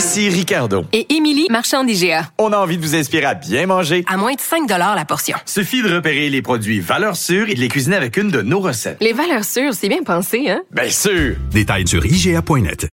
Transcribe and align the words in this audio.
Ici 0.00 0.30
Ricardo. 0.30 0.86
Et 0.94 1.14
Émilie, 1.14 1.46
marchand 1.50 1.84
d'IGA. 1.84 2.30
On 2.38 2.54
a 2.54 2.56
envie 2.56 2.78
de 2.78 2.82
vous 2.82 2.94
inspirer 2.94 3.26
à 3.26 3.34
bien 3.34 3.66
manger. 3.66 4.02
À 4.08 4.16
moins 4.16 4.32
de 4.32 4.40
5 4.40 4.66
la 4.66 5.04
portion. 5.04 5.36
Suffit 5.44 5.82
de 5.82 5.94
repérer 5.94 6.30
les 6.30 6.40
produits 6.40 6.80
valeurs 6.80 7.16
sûres 7.16 7.50
et 7.50 7.54
de 7.54 7.60
les 7.60 7.68
cuisiner 7.68 7.96
avec 7.96 8.16
une 8.16 8.30
de 8.30 8.40
nos 8.40 8.60
recettes. 8.60 8.96
Les 9.02 9.12
valeurs 9.12 9.44
sûres, 9.44 9.74
c'est 9.74 9.90
bien 9.90 10.02
pensé, 10.02 10.48
hein? 10.48 10.62
Bien 10.70 10.88
sûr! 10.88 11.36
Détails 11.50 11.86
sur 11.86 12.02
IGA.net. 12.06 12.88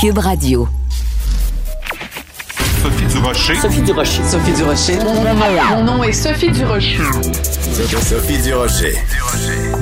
Cube 0.00 0.18
Radio. 0.18 0.68
Sophie 2.84 3.06
Durocher. 3.06 3.54
Sophie 3.56 3.82
Durocher. 3.82 4.22
Sophie 4.22 4.52
Durocher. 4.52 4.98
Mon 5.70 5.82
nom 5.82 6.04
est 6.04 6.12
Sophie 6.12 6.52
Durocher. 6.52 6.98
Sophie 8.00 8.38
Durocher. 8.38 8.94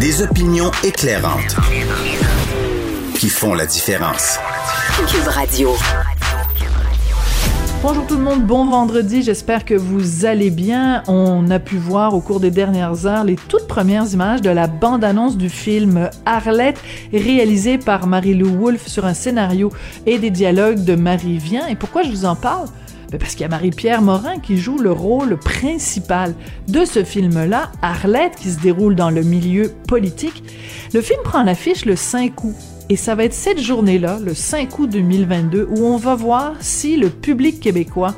Des 0.00 0.22
opinions 0.22 0.70
éclairantes 0.82 1.54
qui 3.20 3.28
font 3.28 3.52
la 3.52 3.66
différence. 3.66 4.38
Radio. 5.00 5.70
Bonjour 7.82 8.06
tout 8.06 8.16
le 8.16 8.22
monde, 8.22 8.44
bon 8.44 8.66
vendredi, 8.66 9.22
j'espère 9.22 9.64
que 9.64 9.72
vous 9.72 10.26
allez 10.26 10.50
bien. 10.50 11.02
On 11.08 11.50
a 11.50 11.58
pu 11.58 11.78
voir 11.78 12.14
au 12.14 12.20
cours 12.20 12.38
des 12.38 12.50
dernières 12.50 13.06
heures 13.06 13.24
les 13.24 13.36
toutes 13.36 13.66
premières 13.66 14.12
images 14.12 14.42
de 14.42 14.50
la 14.50 14.66
bande-annonce 14.66 15.38
du 15.38 15.48
film 15.48 16.10
Arlette, 16.26 16.78
réalisé 17.14 17.78
par 17.78 18.06
Marie-Lou 18.06 18.54
Wolfe 18.58 18.88
sur 18.88 19.06
un 19.06 19.14
scénario 19.14 19.72
et 20.04 20.18
des 20.18 20.30
dialogues 20.30 20.84
de 20.84 20.94
Marie 20.96 21.38
Vien. 21.38 21.66
Et 21.68 21.76
pourquoi 21.76 22.02
je 22.02 22.10
vous 22.10 22.26
en 22.26 22.36
parle? 22.36 22.66
Ben, 23.10 23.18
parce 23.18 23.32
qu'il 23.32 23.40
y 23.40 23.46
a 23.46 23.48
Marie-Pierre 23.48 24.02
Morin 24.02 24.38
qui 24.38 24.58
joue 24.58 24.76
le 24.76 24.92
rôle 24.92 25.38
principal 25.38 26.34
de 26.68 26.84
ce 26.84 27.04
film-là, 27.04 27.72
Arlette, 27.80 28.36
qui 28.36 28.50
se 28.50 28.60
déroule 28.60 28.96
dans 28.96 29.10
le 29.10 29.22
milieu 29.22 29.72
politique. 29.88 30.44
Le 30.92 31.00
film 31.00 31.20
prend 31.24 31.42
l'affiche 31.42 31.86
le 31.86 31.96
5 31.96 32.44
août 32.44 32.54
et 32.90 32.96
ça 32.96 33.14
va 33.14 33.24
être 33.24 33.32
cette 33.32 33.60
journée-là, 33.60 34.18
le 34.22 34.34
5 34.34 34.80
août 34.80 34.90
2022, 34.90 35.68
où 35.70 35.84
on 35.86 35.96
va 35.96 36.16
voir 36.16 36.54
si 36.58 36.96
le 36.96 37.08
public 37.08 37.60
québécois 37.60 38.16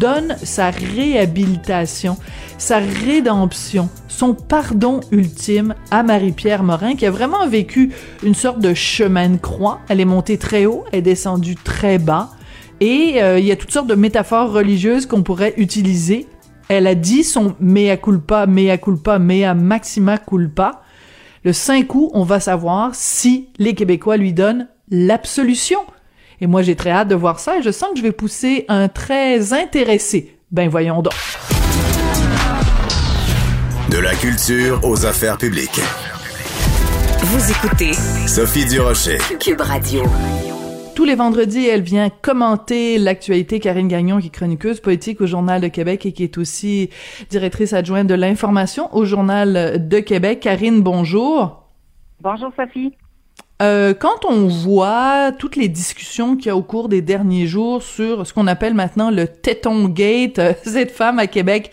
donne 0.00 0.34
sa 0.42 0.70
réhabilitation, 0.70 2.16
sa 2.56 2.78
rédemption, 2.78 3.90
son 4.08 4.32
pardon 4.32 5.00
ultime 5.10 5.74
à 5.90 6.02
Marie-Pierre 6.02 6.62
Morin, 6.62 6.94
qui 6.94 7.04
a 7.04 7.10
vraiment 7.10 7.46
vécu 7.46 7.92
une 8.22 8.34
sorte 8.34 8.60
de 8.60 8.72
chemin 8.72 9.28
de 9.28 9.36
croix. 9.36 9.80
Elle 9.90 10.00
est 10.00 10.06
montée 10.06 10.38
très 10.38 10.64
haut, 10.64 10.84
elle 10.90 11.00
est 11.00 11.02
descendue 11.02 11.56
très 11.56 11.98
bas, 11.98 12.30
et 12.80 13.22
euh, 13.22 13.38
il 13.38 13.44
y 13.44 13.52
a 13.52 13.56
toutes 13.56 13.72
sortes 13.72 13.88
de 13.88 13.94
métaphores 13.94 14.52
religieuses 14.52 15.04
qu'on 15.04 15.22
pourrait 15.22 15.52
utiliser. 15.58 16.26
Elle 16.68 16.86
a 16.86 16.94
dit 16.94 17.24
son 17.24 17.54
mea 17.60 17.98
culpa, 17.98 18.46
mea 18.46 18.78
culpa, 18.78 19.18
mea 19.18 19.52
maxima 19.52 20.16
culpa. 20.16 20.81
Le 21.44 21.52
5 21.52 21.92
août, 21.94 22.10
on 22.14 22.22
va 22.22 22.38
savoir 22.38 22.94
si 22.94 23.48
les 23.58 23.74
Québécois 23.74 24.16
lui 24.16 24.32
donnent 24.32 24.68
l'absolution. 24.90 25.80
Et 26.40 26.46
moi, 26.46 26.62
j'ai 26.62 26.76
très 26.76 26.90
hâte 26.90 27.08
de 27.08 27.16
voir 27.16 27.40
ça 27.40 27.58
et 27.58 27.62
je 27.62 27.70
sens 27.72 27.90
que 27.90 27.98
je 27.98 28.02
vais 28.02 28.12
pousser 28.12 28.64
un 28.68 28.86
très 28.86 29.52
intéressé. 29.52 30.36
Ben 30.52 30.68
voyons 30.68 31.02
donc. 31.02 31.14
De 33.90 33.98
la 33.98 34.14
culture 34.14 34.80
aux 34.84 35.04
affaires 35.04 35.36
publiques. 35.36 35.80
Vous 37.22 37.50
écoutez 37.50 37.92
Sophie 38.28 38.66
Durocher. 38.66 39.18
Cube 39.40 39.60
Radio. 39.60 40.04
Tous 41.02 41.08
les 41.08 41.16
vendredis, 41.16 41.66
elle 41.66 41.82
vient 41.82 42.10
commenter 42.10 42.96
l'actualité. 42.96 43.58
Karine 43.58 43.88
Gagnon, 43.88 44.20
qui 44.20 44.28
est 44.28 44.30
chroniqueuse 44.30 44.78
politique 44.78 45.20
au 45.20 45.26
Journal 45.26 45.60
de 45.60 45.66
Québec 45.66 46.06
et 46.06 46.12
qui 46.12 46.22
est 46.22 46.38
aussi 46.38 46.90
directrice 47.28 47.72
adjointe 47.72 48.06
de 48.06 48.14
l'information 48.14 48.88
au 48.94 49.04
Journal 49.04 49.88
de 49.88 49.98
Québec. 49.98 50.38
Karine, 50.38 50.80
bonjour. 50.80 51.64
Bonjour 52.20 52.52
Sophie. 52.54 52.92
Euh, 53.62 53.94
quand 53.94 54.24
on 54.24 54.48
voit 54.48 55.30
toutes 55.38 55.54
les 55.54 55.68
discussions 55.68 56.36
qu'il 56.36 56.46
y 56.46 56.50
a 56.50 56.56
au 56.56 56.62
cours 56.62 56.88
des 56.88 57.00
derniers 57.00 57.46
jours 57.46 57.82
sur 57.82 58.26
ce 58.26 58.32
qu'on 58.32 58.48
appelle 58.48 58.74
maintenant 58.74 59.10
le 59.10 59.28
téton 59.28 59.86
gate, 59.88 60.40
euh, 60.40 60.52
cette 60.64 60.90
femme 60.90 61.20
à 61.20 61.28
Québec 61.28 61.70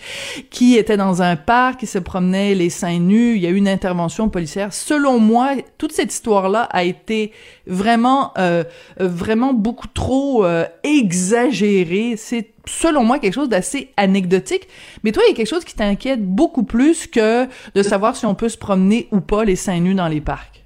qui 0.52 0.76
était 0.76 0.98
dans 0.98 1.24
un 1.24 1.36
parc, 1.36 1.80
qui 1.80 1.88
se 1.88 1.98
promenait 1.98 2.54
les 2.54 2.70
seins 2.70 3.00
nus, 3.00 3.36
il 3.36 3.42
y 3.42 3.48
a 3.48 3.50
eu 3.50 3.56
une 3.56 3.68
intervention 3.68 4.30
policière. 4.30 4.72
Selon 4.72 5.20
moi, 5.20 5.56
toute 5.80 5.92
cette 5.92 6.14
histoire-là 6.14 6.64
a 6.64 6.84
été 6.84 7.32
vraiment, 7.66 8.34
euh, 8.38 8.64
vraiment 9.00 9.54
beaucoup 9.54 9.88
trop 9.88 10.46
euh, 10.46 10.66
exagérée. 10.84 12.16
C'est 12.18 12.52
selon 12.66 13.04
moi 13.04 13.20
quelque 13.20 13.34
chose 13.34 13.50
d'assez 13.50 13.92
anecdotique. 13.98 14.68
Mais 15.04 15.12
toi, 15.12 15.24
il 15.26 15.32
y 15.32 15.34
a 15.34 15.36
quelque 15.36 15.50
chose 15.50 15.66
qui 15.66 15.76
t'inquiète 15.76 16.24
beaucoup 16.24 16.64
plus 16.64 17.08
que 17.08 17.48
de 17.74 17.84
savoir 17.84 18.16
si 18.16 18.26
on 18.26 18.36
peut 18.36 18.50
se 18.50 18.58
promener 18.58 19.08
ou 19.12 19.22
pas 19.22 19.44
les 19.44 19.56
seins 19.56 19.80
nus 19.80 19.96
dans 19.96 20.08
les 20.08 20.22
parcs. 20.22 20.59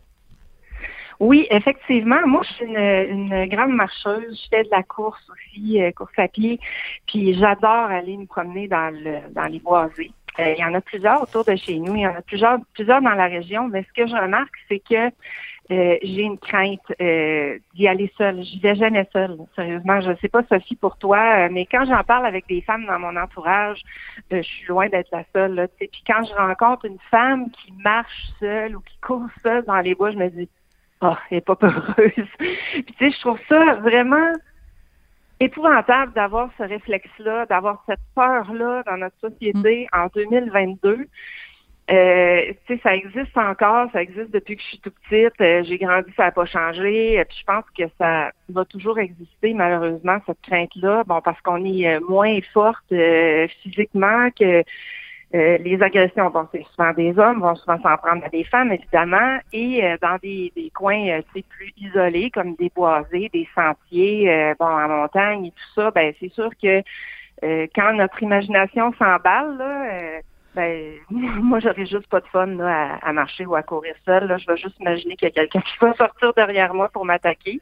Oui, 1.23 1.47
effectivement. 1.51 2.19
Moi, 2.28 2.41
je 2.44 2.53
suis 2.53 2.66
une, 2.66 3.31
une 3.31 3.45
grande 3.45 3.72
marcheuse. 3.72 4.41
Je 4.44 4.50
fais 4.50 4.63
de 4.66 4.69
la 4.72 4.84
course 4.84 5.25
aussi, 5.31 5.81
euh, 5.81 5.89
course 5.94 6.11
à 6.17 6.28
pied. 6.28 6.59
Puis 7.07 7.34
j'adore 7.35 7.89
aller 7.89 8.17
me 8.17 8.25
promener 8.25 8.67
dans 8.67 8.94
le 8.94 9.19
dans 9.31 9.45
les 9.45 9.59
boisés. 9.59 10.12
Euh, 10.39 10.53
il 10.57 10.59
y 10.59 10.66
en 10.66 10.73
a 10.73 10.81
plusieurs 10.81 11.22
autour 11.22 11.45
de 11.45 11.56
chez 11.56 11.79
nous. 11.79 11.95
Il 11.95 12.01
y 12.01 12.07
en 12.07 12.16
a 12.16 12.22
plusieurs, 12.23 12.57
plusieurs 12.73 13.01
dans 13.01 13.13
la 13.13 13.28
région. 13.28 13.69
Mais 13.69 13.83
ce 13.83 14.01
que 14.01 14.06
je 14.06 14.13
remarque, 14.13 14.53
c'est 14.67 14.79
que 14.79 15.12
euh, 15.72 15.97
j'ai 16.03 16.23
une 16.23 16.38
crainte 16.38 16.91
euh, 17.00 17.57
d'y 17.73 17.88
aller 17.88 18.12
seule. 18.17 18.44
J'y 18.44 18.59
vais 18.59 18.75
jamais 18.75 19.07
seule, 19.13 19.38
sérieusement. 19.56 20.01
Je 20.01 20.09
ne 20.09 20.16
sais 20.17 20.28
pas, 20.28 20.44
Sophie, 20.50 20.75
pour 20.75 20.97
toi, 20.97 21.47
mais 21.47 21.66
quand 21.66 21.85
j'en 21.85 22.03
parle 22.03 22.25
avec 22.25 22.47
des 22.47 22.59
femmes 22.63 22.85
dans 22.85 23.00
mon 23.00 23.16
entourage, 23.16 23.81
je 24.29 24.41
suis 24.41 24.66
loin 24.67 24.89
d'être 24.89 25.09
la 25.13 25.23
seule. 25.31 25.56
Là, 25.56 25.67
puis 25.69 26.03
quand 26.06 26.25
je 26.25 26.33
rencontre 26.33 26.83
une 26.83 27.00
femme 27.09 27.50
qui 27.51 27.72
marche 27.81 28.25
seule 28.41 28.75
ou 28.75 28.81
qui 28.81 28.97
court 29.00 29.29
seule 29.41 29.63
dans 29.63 29.79
les 29.79 29.95
bois, 29.95 30.12
je 30.12 30.17
me 30.17 30.29
dis 30.29 30.50
ah, 31.03 31.19
elle 31.30 31.38
n'est 31.38 31.41
pas 31.41 31.56
peureuse. 31.56 32.12
Puis, 32.38 32.84
tu 32.84 32.94
sais, 32.97 33.12
je 33.12 33.19
trouve 33.19 33.40
ça 33.50 33.75
vraiment 33.75 34.31
épouvantable 35.40 36.14
d'avoir 36.14 36.50
ce 36.58 36.64
réflexe-là, 36.64 37.46
d'avoir 37.46 37.84
cette 37.88 38.00
peur-là 38.16 38.84
dans 38.86 38.97
notre 38.97 39.18
société 39.19 39.88
en 39.92 40.08
2022. 40.08 41.08
Euh, 41.92 42.53
tu 42.66 42.75
sais, 42.75 42.81
ça 42.81 42.96
existe 42.96 43.38
encore, 43.38 43.92
ça 43.92 44.02
existe 44.02 44.31
depuis 44.31 44.56
que 44.56 44.62
je 44.62 44.68
suis 44.68 44.80
tout 44.80 44.92
petite. 45.09 45.34
Euh, 45.42 45.63
j'ai 45.63 45.78
grandi, 45.78 46.09
ça 46.16 46.24
n'a 46.25 46.31
pas 46.31 46.46
changé. 46.46 47.22
Puis 47.28 47.40
je 47.42 47.44
pense 47.46 47.66
que 47.78 47.84
ça 47.97 48.31
va 48.50 48.63
toujours 48.63 49.00
exister, 49.00 49.53
malheureusement, 49.53 50.19
cette 50.25 50.42
crainte-là. 50.44 51.03
Bon, 51.06 51.19
parce 51.19 51.42
qu'on 51.42 51.66
est 51.66 51.96
euh, 51.96 52.00
moins 52.08 52.40
forte 52.53 52.86
euh, 52.94 53.47
physiquement 53.62 54.30
que 54.31 54.63
euh, 55.35 55.57
les 55.57 55.81
agressions, 55.81 56.29
bon, 56.29 56.47
c'est 56.51 56.63
souvent 56.75 56.94
des 56.94 57.17
hommes, 57.17 57.41
vont 57.41 57.55
souvent 57.55 57.81
s'en 57.81 57.97
prendre 57.97 58.23
à 58.23 58.29
des 58.29 58.44
femmes, 58.44 58.71
évidemment, 58.71 59.39
et 59.51 59.83
euh, 59.83 59.97
dans 59.99 60.17
des, 60.21 60.53
des 60.55 60.69
coins 60.69 61.07
euh, 61.09 61.21
plus 61.33 61.73
isolés, 61.77 62.29
comme 62.29 62.53
des 62.55 62.71
boisés, 62.75 63.29
des 63.33 63.47
sentiers, 63.55 64.31
euh, 64.31 64.53
bon, 64.59 64.67
en 64.67 64.88
montagne 64.88 65.45
et 65.45 65.51
tout 65.51 65.81
ça, 65.81 65.89
ben 65.91 66.13
c'est 66.19 66.31
sûr 66.33 66.49
que 66.61 66.83
quand 67.75 67.94
notre 67.94 68.23
imagination 68.23 68.94
s'emballe, 68.94 69.57
là, 69.57 70.21
ben, 70.55 70.94
moi, 71.09 71.59
j'aurais 71.59 71.88
juste 71.88 72.07
pas 72.07 72.21
de 72.21 72.27
fun 72.27 72.45
là, 72.45 73.00
à, 73.01 73.09
à, 73.09 73.11
marcher 73.11 73.45
ou 73.45 73.55
à 73.55 73.63
courir 73.63 73.95
seul. 74.05 74.33
Je 74.39 74.47
vais 74.47 74.57
juste 74.57 74.79
imaginer 74.79 75.15
qu'il 75.15 75.27
y 75.27 75.31
a 75.31 75.33
quelqu'un 75.33 75.61
qui 75.61 75.77
va 75.81 75.94
sortir 75.95 76.33
derrière 76.35 76.73
moi 76.73 76.89
pour 76.89 77.03
m'attaquer. 77.05 77.59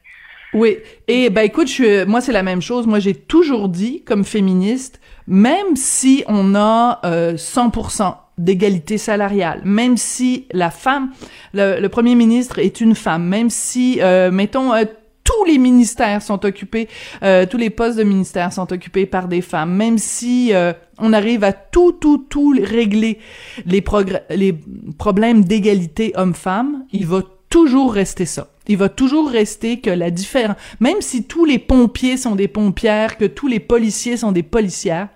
Oui, 0.54 0.76
et 1.08 1.30
ben 1.30 1.42
écoute, 1.42 1.68
je, 1.68 2.04
moi 2.04 2.20
c'est 2.20 2.32
la 2.32 2.42
même 2.42 2.60
chose. 2.60 2.86
Moi 2.86 2.98
j'ai 2.98 3.14
toujours 3.14 3.68
dit, 3.68 4.02
comme 4.04 4.24
féministe, 4.24 5.00
même 5.26 5.76
si 5.76 6.24
on 6.26 6.54
a 6.54 7.00
euh, 7.04 7.34
100% 7.34 8.16
d'égalité 8.38 8.98
salariale, 8.98 9.62
même 9.64 9.96
si 9.96 10.46
la 10.52 10.70
femme, 10.70 11.10
le, 11.54 11.80
le, 11.80 11.88
premier 11.88 12.14
ministre 12.14 12.58
est 12.58 12.80
une 12.80 12.94
femme, 12.94 13.24
même 13.24 13.50
si, 13.50 13.98
euh, 14.00 14.30
mettons, 14.30 14.74
euh, 14.74 14.84
tous 15.24 15.44
les 15.44 15.58
ministères 15.58 16.22
sont 16.22 16.44
occupés, 16.44 16.88
euh, 17.22 17.46
tous 17.46 17.56
les 17.56 17.70
postes 17.70 17.98
de 17.98 18.02
ministère 18.02 18.52
sont 18.52 18.72
occupés 18.72 19.06
par 19.06 19.28
des 19.28 19.40
femmes, 19.40 19.74
même 19.74 19.98
si 19.98 20.52
euh, 20.52 20.72
on 20.98 21.12
arrive 21.12 21.44
à 21.44 21.52
tout, 21.52 21.92
tout, 21.92 22.26
tout 22.28 22.54
régler 22.60 23.18
les, 23.66 23.84
les 24.30 24.58
problèmes 24.98 25.44
d'égalité 25.44 26.12
homme-femme, 26.16 26.84
il 26.92 27.06
va 27.06 27.22
toujours 27.52 27.92
rester 27.92 28.24
ça. 28.24 28.48
Il 28.66 28.78
va 28.78 28.88
toujours 28.88 29.28
rester 29.28 29.80
que 29.80 29.90
la 29.90 30.10
différence, 30.10 30.56
même 30.80 31.00
si 31.00 31.24
tous 31.24 31.44
les 31.44 31.58
pompiers 31.58 32.16
sont 32.16 32.34
des 32.34 32.48
pompières, 32.48 33.18
que 33.18 33.26
tous 33.26 33.46
les 33.46 33.60
policiers 33.60 34.16
sont 34.16 34.32
des 34.32 34.42
policières, 34.42 35.08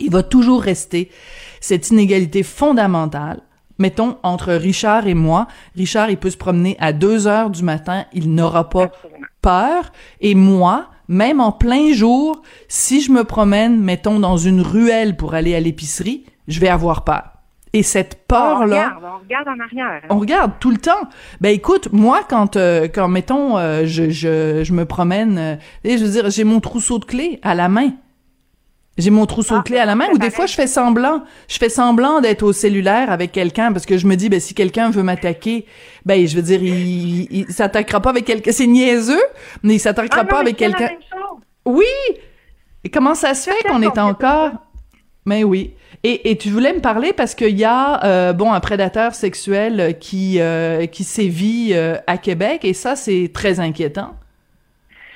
il 0.00 0.10
va 0.10 0.24
toujours 0.24 0.60
rester 0.60 1.08
cette 1.60 1.90
inégalité 1.90 2.42
fondamentale 2.42 3.42
mettons, 3.78 4.16
entre 4.22 4.52
Richard 4.52 5.08
et 5.08 5.14
moi, 5.14 5.48
Richard, 5.74 6.08
il 6.10 6.16
peut 6.16 6.30
se 6.30 6.36
promener 6.36 6.76
à 6.78 6.92
2 6.92 7.26
heures 7.26 7.50
du 7.50 7.64
matin, 7.64 8.04
il 8.12 8.32
n'aura 8.32 8.68
pas 8.68 8.84
Absolument. 8.84 9.26
peur. 9.40 9.92
Et 10.20 10.36
moi, 10.36 10.86
même 11.08 11.40
en 11.40 11.50
plein 11.50 11.92
jour, 11.92 12.42
si 12.68 13.00
je 13.00 13.10
me 13.10 13.24
promène, 13.24 13.80
mettons, 13.80 14.20
dans 14.20 14.36
une 14.36 14.60
ruelle 14.60 15.16
pour 15.16 15.34
aller 15.34 15.56
à 15.56 15.60
l'épicerie, 15.60 16.24
je 16.46 16.60
vais 16.60 16.68
avoir 16.68 17.02
peur. 17.02 17.31
Et 17.74 17.82
cette 17.82 18.20
on 18.24 18.34
peur-là, 18.34 18.64
regarde, 18.64 19.04
on 19.04 19.18
regarde 19.22 19.48
en 19.48 19.60
arrière. 19.64 20.00
hein. 20.04 20.06
on 20.10 20.18
regarde 20.18 20.52
tout 20.60 20.70
le 20.70 20.76
temps. 20.76 21.08
Ben 21.40 21.50
écoute, 21.54 21.88
moi 21.92 22.20
quand 22.28 22.56
euh, 22.56 22.86
quand 22.86 23.08
mettons 23.08 23.56
euh, 23.56 23.82
je, 23.86 24.10
je 24.10 24.62
je 24.62 24.72
me 24.74 24.84
promène, 24.84 25.38
euh, 25.38 25.54
et 25.82 25.96
je 25.96 26.04
veux 26.04 26.10
dire 26.10 26.30
j'ai 26.30 26.44
mon 26.44 26.60
trousseau 26.60 26.98
de 26.98 27.06
clés 27.06 27.38
à 27.42 27.54
la 27.54 27.68
main. 27.70 27.90
J'ai 28.98 29.08
mon 29.08 29.24
trousseau 29.24 29.54
Ah, 29.54 29.58
de 29.60 29.62
clés 29.64 29.78
à 29.78 29.86
la 29.86 29.94
main 29.96 30.04
ou 30.12 30.18
des 30.18 30.30
fois 30.30 30.44
je 30.44 30.52
fais 30.52 30.66
semblant, 30.66 31.22
je 31.48 31.56
fais 31.56 31.70
semblant 31.70 32.20
d'être 32.20 32.42
au 32.42 32.52
cellulaire 32.52 33.10
avec 33.10 33.32
quelqu'un 33.32 33.72
parce 33.72 33.86
que 33.86 33.96
je 33.96 34.06
me 34.06 34.16
dis 34.16 34.28
ben 34.28 34.38
si 34.38 34.52
quelqu'un 34.52 34.90
veut 34.90 35.02
m'attaquer, 35.02 35.64
ben 36.04 36.26
je 36.26 36.36
veux 36.36 36.42
dire 36.42 36.62
il, 36.62 37.26
il, 37.30 37.46
s'attaquera 37.50 38.00
pas 38.00 38.10
avec 38.10 38.26
quelqu'un, 38.26 38.52
c'est 38.52 38.66
niaiseux, 38.66 39.22
mais 39.62 39.76
il 39.76 39.78
s'attaquera 39.80 40.20
Ah 40.20 40.24
non, 40.24 40.28
pas 40.28 40.36
mais 40.42 40.50
avec 40.50 40.56
quelqu'un. 40.58 40.90
Oui. 41.64 41.86
Et 42.84 42.90
comment 42.90 43.14
ça 43.14 43.32
se 43.32 43.48
fait 43.48 43.66
qu'on 43.66 43.80
est 43.80 43.98
encore. 43.98 44.50
Mais 45.24 45.44
oui. 45.44 45.74
Et, 46.04 46.36
tu 46.36 46.50
voulais 46.50 46.72
me 46.72 46.80
parler 46.80 47.12
parce 47.12 47.36
qu'il 47.36 47.56
y 47.56 47.64
a 47.64 48.04
euh, 48.04 48.32
bon 48.32 48.52
un 48.52 48.58
prédateur 48.58 49.14
sexuel 49.14 49.96
qui 50.00 50.40
euh, 50.40 50.86
qui 50.86 51.04
sévit 51.04 51.74
euh, 51.74 51.96
à 52.08 52.18
Québec 52.18 52.64
et 52.64 52.72
ça 52.72 52.96
c'est 52.96 53.30
très 53.32 53.60
inquiétant. 53.60 54.16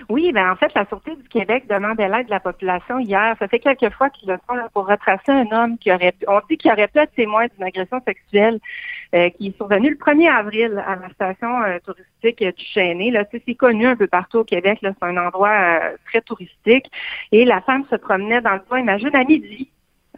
Oui, 0.08 0.30
ben 0.30 0.52
en 0.52 0.54
fait, 0.54 0.72
la 0.76 0.86
Sûreté 0.86 1.16
du 1.16 1.28
Québec 1.28 1.64
demandait 1.68 2.08
l'aide 2.08 2.26
de 2.26 2.30
la 2.30 2.38
population 2.38 3.00
hier. 3.00 3.34
Ça 3.40 3.48
fait 3.48 3.58
quelques 3.58 3.92
fois 3.94 4.08
qu'ils 4.10 4.28
le 4.28 4.38
font 4.46 4.54
là, 4.54 4.68
pour 4.72 4.86
retracer 4.86 5.32
un 5.32 5.50
homme 5.50 5.76
qui 5.78 5.90
aurait 5.90 6.14
on 6.28 6.40
dit 6.48 6.56
qu'il 6.56 6.70
aurait 6.70 6.86
pu 6.86 7.00
être 7.00 7.12
témoin 7.16 7.46
d'une 7.48 7.66
agression 7.66 8.00
sexuelle 8.06 8.60
qui 9.12 9.48
est 9.48 9.56
survenue 9.56 9.90
le 9.90 9.96
1er 9.96 10.30
avril 10.30 10.84
à 10.86 10.94
la 10.94 11.08
station 11.10 11.48
touristique 11.84 12.44
du 12.44 12.64
Chêné. 12.64 13.10
Là, 13.10 13.24
c'est 13.32 13.54
connu 13.54 13.86
un 13.86 13.96
peu 13.96 14.06
partout 14.06 14.38
au 14.38 14.44
Québec. 14.44 14.78
Là, 14.82 14.92
c'est 14.96 15.06
un 15.06 15.16
endroit 15.16 15.80
très 16.04 16.20
touristique. 16.20 16.88
Et 17.32 17.44
la 17.44 17.60
femme 17.62 17.84
se 17.90 17.96
promenait 17.96 18.42
dans 18.42 18.52
le 18.52 18.60
coin, 18.60 18.78
imagine, 18.78 19.14
à 19.16 19.24
midi. 19.24 19.70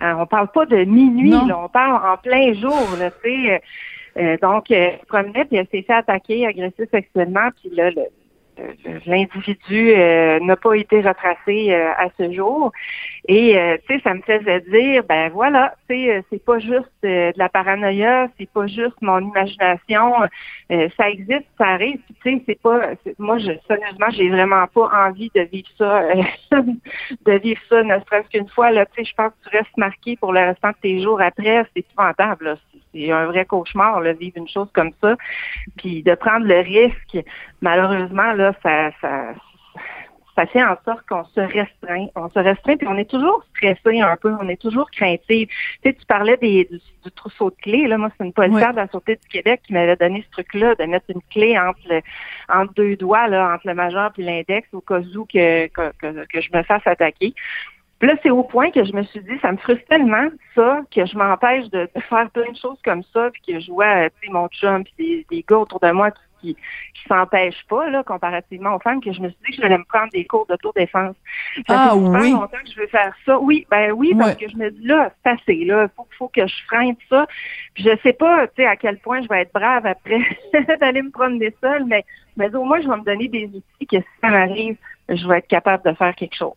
Euh, 0.02 0.12
on 0.18 0.26
parle 0.26 0.48
pas 0.52 0.64
de 0.66 0.84
minuit, 0.84 1.30
là, 1.48 1.58
on 1.64 1.68
parle 1.68 2.00
en 2.06 2.16
plein 2.16 2.52
jour. 2.54 2.86
Tu 2.92 2.98
sais, 3.30 3.52
euh, 3.52 3.58
euh, 4.22 4.36
donc, 4.40 4.70
euh, 4.70 4.74
elle 4.74 4.98
se 5.00 5.06
promenait, 5.06 5.44
puis 5.44 5.56
elle 5.56 5.66
s'est 5.72 5.82
fait 5.82 5.92
attaquer, 5.92 6.46
agresser 6.46 6.86
sexuellement, 6.90 7.48
puis 7.60 7.74
là, 7.74 7.90
le- 7.90 8.02
l'individu 9.06 9.92
euh, 9.92 10.40
n'a 10.40 10.56
pas 10.56 10.74
été 10.74 11.00
retracé 11.00 11.72
euh, 11.72 11.92
à 11.96 12.08
ce 12.18 12.32
jour. 12.32 12.72
Et 13.26 13.58
euh, 13.58 13.76
tu 13.86 13.94
sais, 13.94 14.02
ça 14.02 14.14
me 14.14 14.22
faisait 14.22 14.60
dire, 14.60 15.02
ben 15.08 15.30
voilà, 15.30 15.74
euh, 15.90 16.22
c'est 16.30 16.44
pas 16.44 16.58
juste 16.58 16.88
euh, 17.04 17.32
de 17.32 17.38
la 17.38 17.48
paranoïa, 17.48 18.28
c'est 18.38 18.50
pas 18.50 18.66
juste 18.66 18.96
mon 19.00 19.20
imagination, 19.20 20.14
euh, 20.72 20.88
ça 20.96 21.10
existe, 21.10 21.46
ça 21.58 21.66
arrive. 21.66 22.00
Tu 22.22 22.36
sais, 22.36 22.42
c'est 22.46 22.60
pas, 22.60 22.90
moi, 23.18 23.38
je, 23.38 23.52
sérieusement, 23.66 24.10
j'ai 24.10 24.28
vraiment 24.28 24.66
pas 24.66 24.90
envie 25.06 25.30
de 25.34 25.42
vivre 25.42 25.68
ça, 25.76 26.02
de 26.52 27.32
vivre 27.38 27.60
ça, 27.68 27.82
ne 27.82 27.98
serait-ce 28.00 28.28
qu'une 28.30 28.48
fois. 28.48 28.70
Là, 28.70 28.86
tu 28.86 28.92
sais, 28.96 29.10
je 29.10 29.14
pense 29.14 29.32
que 29.32 29.50
tu 29.50 29.56
restes 29.56 29.76
marqué 29.76 30.16
pour 30.16 30.32
le 30.32 30.40
restant 30.40 30.70
de 30.70 30.76
tes 30.82 31.02
jours 31.02 31.20
après. 31.20 31.64
C'est 31.74 31.80
épouvantable. 31.80 32.44
Là. 32.44 32.56
C'est- 32.94 33.10
un 33.10 33.26
vrai 33.26 33.44
cauchemar, 33.44 34.00
là, 34.00 34.12
vivre 34.12 34.36
une 34.36 34.48
chose 34.48 34.68
comme 34.74 34.92
ça. 35.00 35.16
Puis 35.76 36.02
de 36.02 36.14
prendre 36.14 36.46
le 36.46 36.58
risque, 36.60 37.18
malheureusement, 37.60 38.32
là, 38.32 38.52
ça, 38.62 38.90
ça, 39.00 39.34
ça 40.34 40.46
fait 40.46 40.62
en 40.62 40.76
sorte 40.84 41.04
qu'on 41.08 41.24
se 41.24 41.40
restreint. 41.40 42.06
On 42.14 42.28
se 42.28 42.38
restreint, 42.38 42.76
puis 42.76 42.86
on 42.86 42.96
est 42.96 43.10
toujours 43.10 43.44
stressé 43.56 44.00
un 44.00 44.16
peu, 44.16 44.32
on 44.40 44.48
est 44.48 44.60
toujours 44.60 44.88
craintif. 44.90 45.48
Tu 45.48 45.78
sais, 45.82 45.92
tu 45.94 46.06
parlais 46.06 46.36
des, 46.36 46.64
du, 46.70 46.76
du 46.78 47.10
trousseau 47.12 47.50
de 47.50 47.56
clés. 47.56 47.88
Là, 47.88 47.98
moi, 47.98 48.10
c'est 48.16 48.24
une 48.24 48.32
policière 48.32 48.70
de 48.72 48.76
la 48.76 48.86
Sûreté 48.88 49.16
du 49.16 49.28
Québec 49.28 49.62
qui 49.66 49.72
m'avait 49.72 49.96
donné 49.96 50.22
ce 50.24 50.30
truc-là, 50.30 50.76
de 50.76 50.84
mettre 50.84 51.06
une 51.08 51.22
clé 51.30 51.58
entre, 51.58 51.80
le, 51.90 52.02
entre 52.48 52.72
deux 52.74 52.94
doigts, 52.94 53.26
là, 53.26 53.52
entre 53.54 53.66
le 53.66 53.74
majeur 53.74 54.12
et 54.16 54.22
l'index, 54.22 54.68
au 54.72 54.80
cas 54.80 55.00
où 55.00 55.24
que, 55.24 55.66
que, 55.66 55.90
que, 55.98 56.24
que 56.26 56.40
je 56.40 56.50
me 56.56 56.62
fasse 56.62 56.86
attaquer. 56.86 57.34
Puis 57.98 58.08
là, 58.08 58.14
c'est 58.22 58.30
au 58.30 58.44
point 58.44 58.70
que 58.70 58.84
je 58.84 58.92
me 58.92 59.02
suis 59.02 59.20
dit, 59.20 59.38
ça 59.42 59.50
me 59.52 59.56
frustre 59.56 59.84
tellement, 59.88 60.28
ça, 60.54 60.80
que 60.94 61.04
je 61.04 61.16
m'empêche 61.18 61.68
de, 61.70 61.88
de 61.94 62.00
faire 62.02 62.30
plein 62.30 62.50
de 62.52 62.56
choses 62.56 62.78
comme 62.84 63.02
ça, 63.12 63.30
puis 63.32 63.42
que 63.54 63.60
je 63.60 63.70
vois, 63.72 64.08
tu 64.10 64.26
sais, 64.26 64.32
mon 64.32 64.46
chum, 64.48 64.84
puis 64.84 64.94
des, 64.98 65.26
des 65.36 65.44
gars 65.48 65.58
autour 65.58 65.80
de 65.80 65.90
moi 65.90 66.10
qui, 66.40 66.54
qui 66.54 67.02
s'empêchent 67.08 67.66
pas, 67.68 67.90
là, 67.90 68.04
comparativement 68.04 68.76
aux 68.76 68.78
femmes, 68.78 69.00
que 69.02 69.12
je 69.12 69.20
me 69.20 69.28
suis 69.28 69.38
dit 69.44 69.56
que 69.56 69.62
je 69.62 69.66
allais 69.66 69.78
me 69.78 69.84
prendre 69.84 70.12
des 70.12 70.24
cours 70.24 70.46
d'autodéfense. 70.46 71.16
Ça 71.56 71.74
Ah 71.76 71.90
fait 71.94 71.96
oui. 71.98 72.30
longtemps 72.30 72.58
que 72.64 72.70
je 72.72 72.80
veux 72.80 72.86
faire 72.86 73.12
ça. 73.26 73.40
Oui, 73.40 73.66
ben 73.68 73.90
oui, 73.90 74.14
parce 74.16 74.30
Ouais. 74.36 74.46
que 74.46 74.48
je 74.48 74.56
me 74.56 74.70
dis, 74.70 74.86
là, 74.86 75.10
c'est 75.24 75.30
assez, 75.32 75.64
là, 75.64 75.88
faut, 75.96 76.06
faut 76.16 76.28
que 76.28 76.46
je 76.46 76.54
freine 76.68 76.94
ça. 77.08 77.26
Puis 77.74 77.82
je 77.82 77.90
sais 78.04 78.12
pas, 78.12 78.46
tu 78.46 78.62
sais, 78.62 78.66
à 78.66 78.76
quel 78.76 78.98
point 78.98 79.20
je 79.22 79.28
vais 79.28 79.40
être 79.42 79.52
brave 79.52 79.84
après 79.86 80.20
d'aller 80.80 81.02
me 81.02 81.10
promener 81.10 81.52
seule, 81.60 81.84
mais, 81.86 82.04
mais 82.36 82.54
au 82.54 82.62
moins, 82.62 82.80
je 82.80 82.88
vais 82.88 82.96
me 82.96 83.04
donner 83.04 83.26
des 83.26 83.46
outils 83.46 83.86
que 83.90 83.96
si 83.96 84.06
ça 84.20 84.28
m'arrive, 84.28 84.76
je 85.08 85.26
vais 85.26 85.38
être 85.38 85.48
capable 85.48 85.82
de 85.90 85.96
faire 85.96 86.14
quelque 86.14 86.36
chose. 86.36 86.54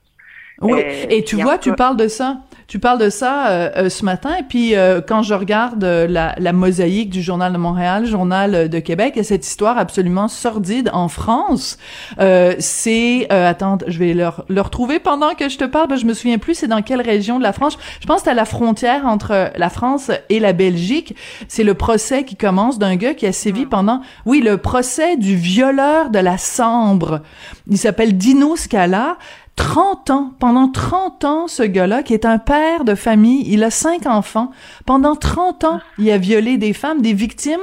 Oui, 0.62 0.80
et 1.10 1.24
tu 1.24 1.36
vois, 1.42 1.58
tu 1.58 1.74
parles 1.74 1.98
de 1.98 2.08
ça. 2.08 2.38
Tu 2.68 2.80
parles 2.80 3.00
de 3.00 3.10
ça 3.10 3.50
euh, 3.50 3.70
euh, 3.76 3.90
ce 3.90 4.06
matin, 4.06 4.30
et 4.40 4.44
puis 4.44 4.78
euh, 4.78 5.02
quand 5.06 5.24
je 5.24 5.34
regarde 5.34 5.84
euh, 5.84 6.08
la, 6.08 6.36
la 6.38 6.54
mosaïque 6.54 7.10
du 7.10 7.22
Journal 7.22 7.52
de 7.52 7.58
Montréal, 7.58 8.06
Journal 8.06 8.56
euh, 8.56 8.68
de 8.70 8.80
Québec, 8.80 9.18
et 9.18 9.24
cette 9.24 9.46
histoire 9.46 9.78
absolument 9.78 10.30
sordide 10.30 10.90
en 10.94 11.10
France, 11.10 11.78
euh, 12.22 12.56
c'est... 12.60 13.28
Euh, 13.30 13.50
attends, 13.50 13.78
je 13.88 14.00
vais 14.00 14.14
le, 14.14 14.30
le 14.48 14.62
retrouver 14.62 15.00
pendant 15.00 15.34
que 15.34 15.50
je 15.50 15.58
te 15.58 15.66
parle, 15.66 15.90
parce 15.90 16.00
que 16.00 16.04
je 16.06 16.08
me 16.08 16.14
souviens 16.14 16.38
plus 16.38 16.54
c'est 16.56 16.70
dans 16.70 16.82
quelle 16.82 17.02
région 17.02 17.40
de 17.40 17.44
la 17.44 17.52
France. 17.52 17.78
Je 18.00 18.08
pense 18.08 18.20
que 18.20 18.24
c'est 18.26 18.30
à 18.30 18.36
la 18.36 18.46
frontière 18.46 19.06
entre 19.06 19.52
la 19.54 19.70
France 19.70 20.10
et 20.30 20.40
la 20.40 20.54
Belgique. 20.54 21.14
C'est 21.50 21.66
le 21.66 21.74
procès 21.74 22.24
qui 22.24 22.38
commence 22.38 22.80
d'un 22.80 22.96
gars 22.96 23.16
qui 23.16 23.26
a 23.26 23.34
sévi 23.34 23.66
pendant... 23.66 24.00
Oui, 24.26 24.40
le 24.40 24.56
procès 24.56 25.18
du 25.18 25.36
violeur 25.36 26.10
de 26.10 26.20
la 26.20 26.38
Sambre. 26.38 27.20
Il 27.68 27.78
s'appelle 27.78 28.16
Dino 28.16 28.56
Scala. 28.56 29.18
30 29.58 30.10
ans, 30.10 30.32
pendant 30.40 30.70
30 30.70 31.24
ans, 31.26 31.48
ce 31.48 31.62
gars-là, 31.62 32.04
qui 32.04 32.14
est 32.14 32.26
un 32.26 32.40
père 32.40 32.84
de 32.84 32.96
famille, 32.96 33.44
il 33.48 33.64
a 33.64 33.70
cinq 33.70 34.06
enfants. 34.08 34.50
Pendant 34.86 35.16
30 35.16 35.66
ans, 35.66 35.80
il 36.00 36.10
a 36.10 36.18
violé 36.18 36.58
des 36.58 36.74
femmes, 36.74 37.02
des 37.02 37.14
victimes 37.14 37.60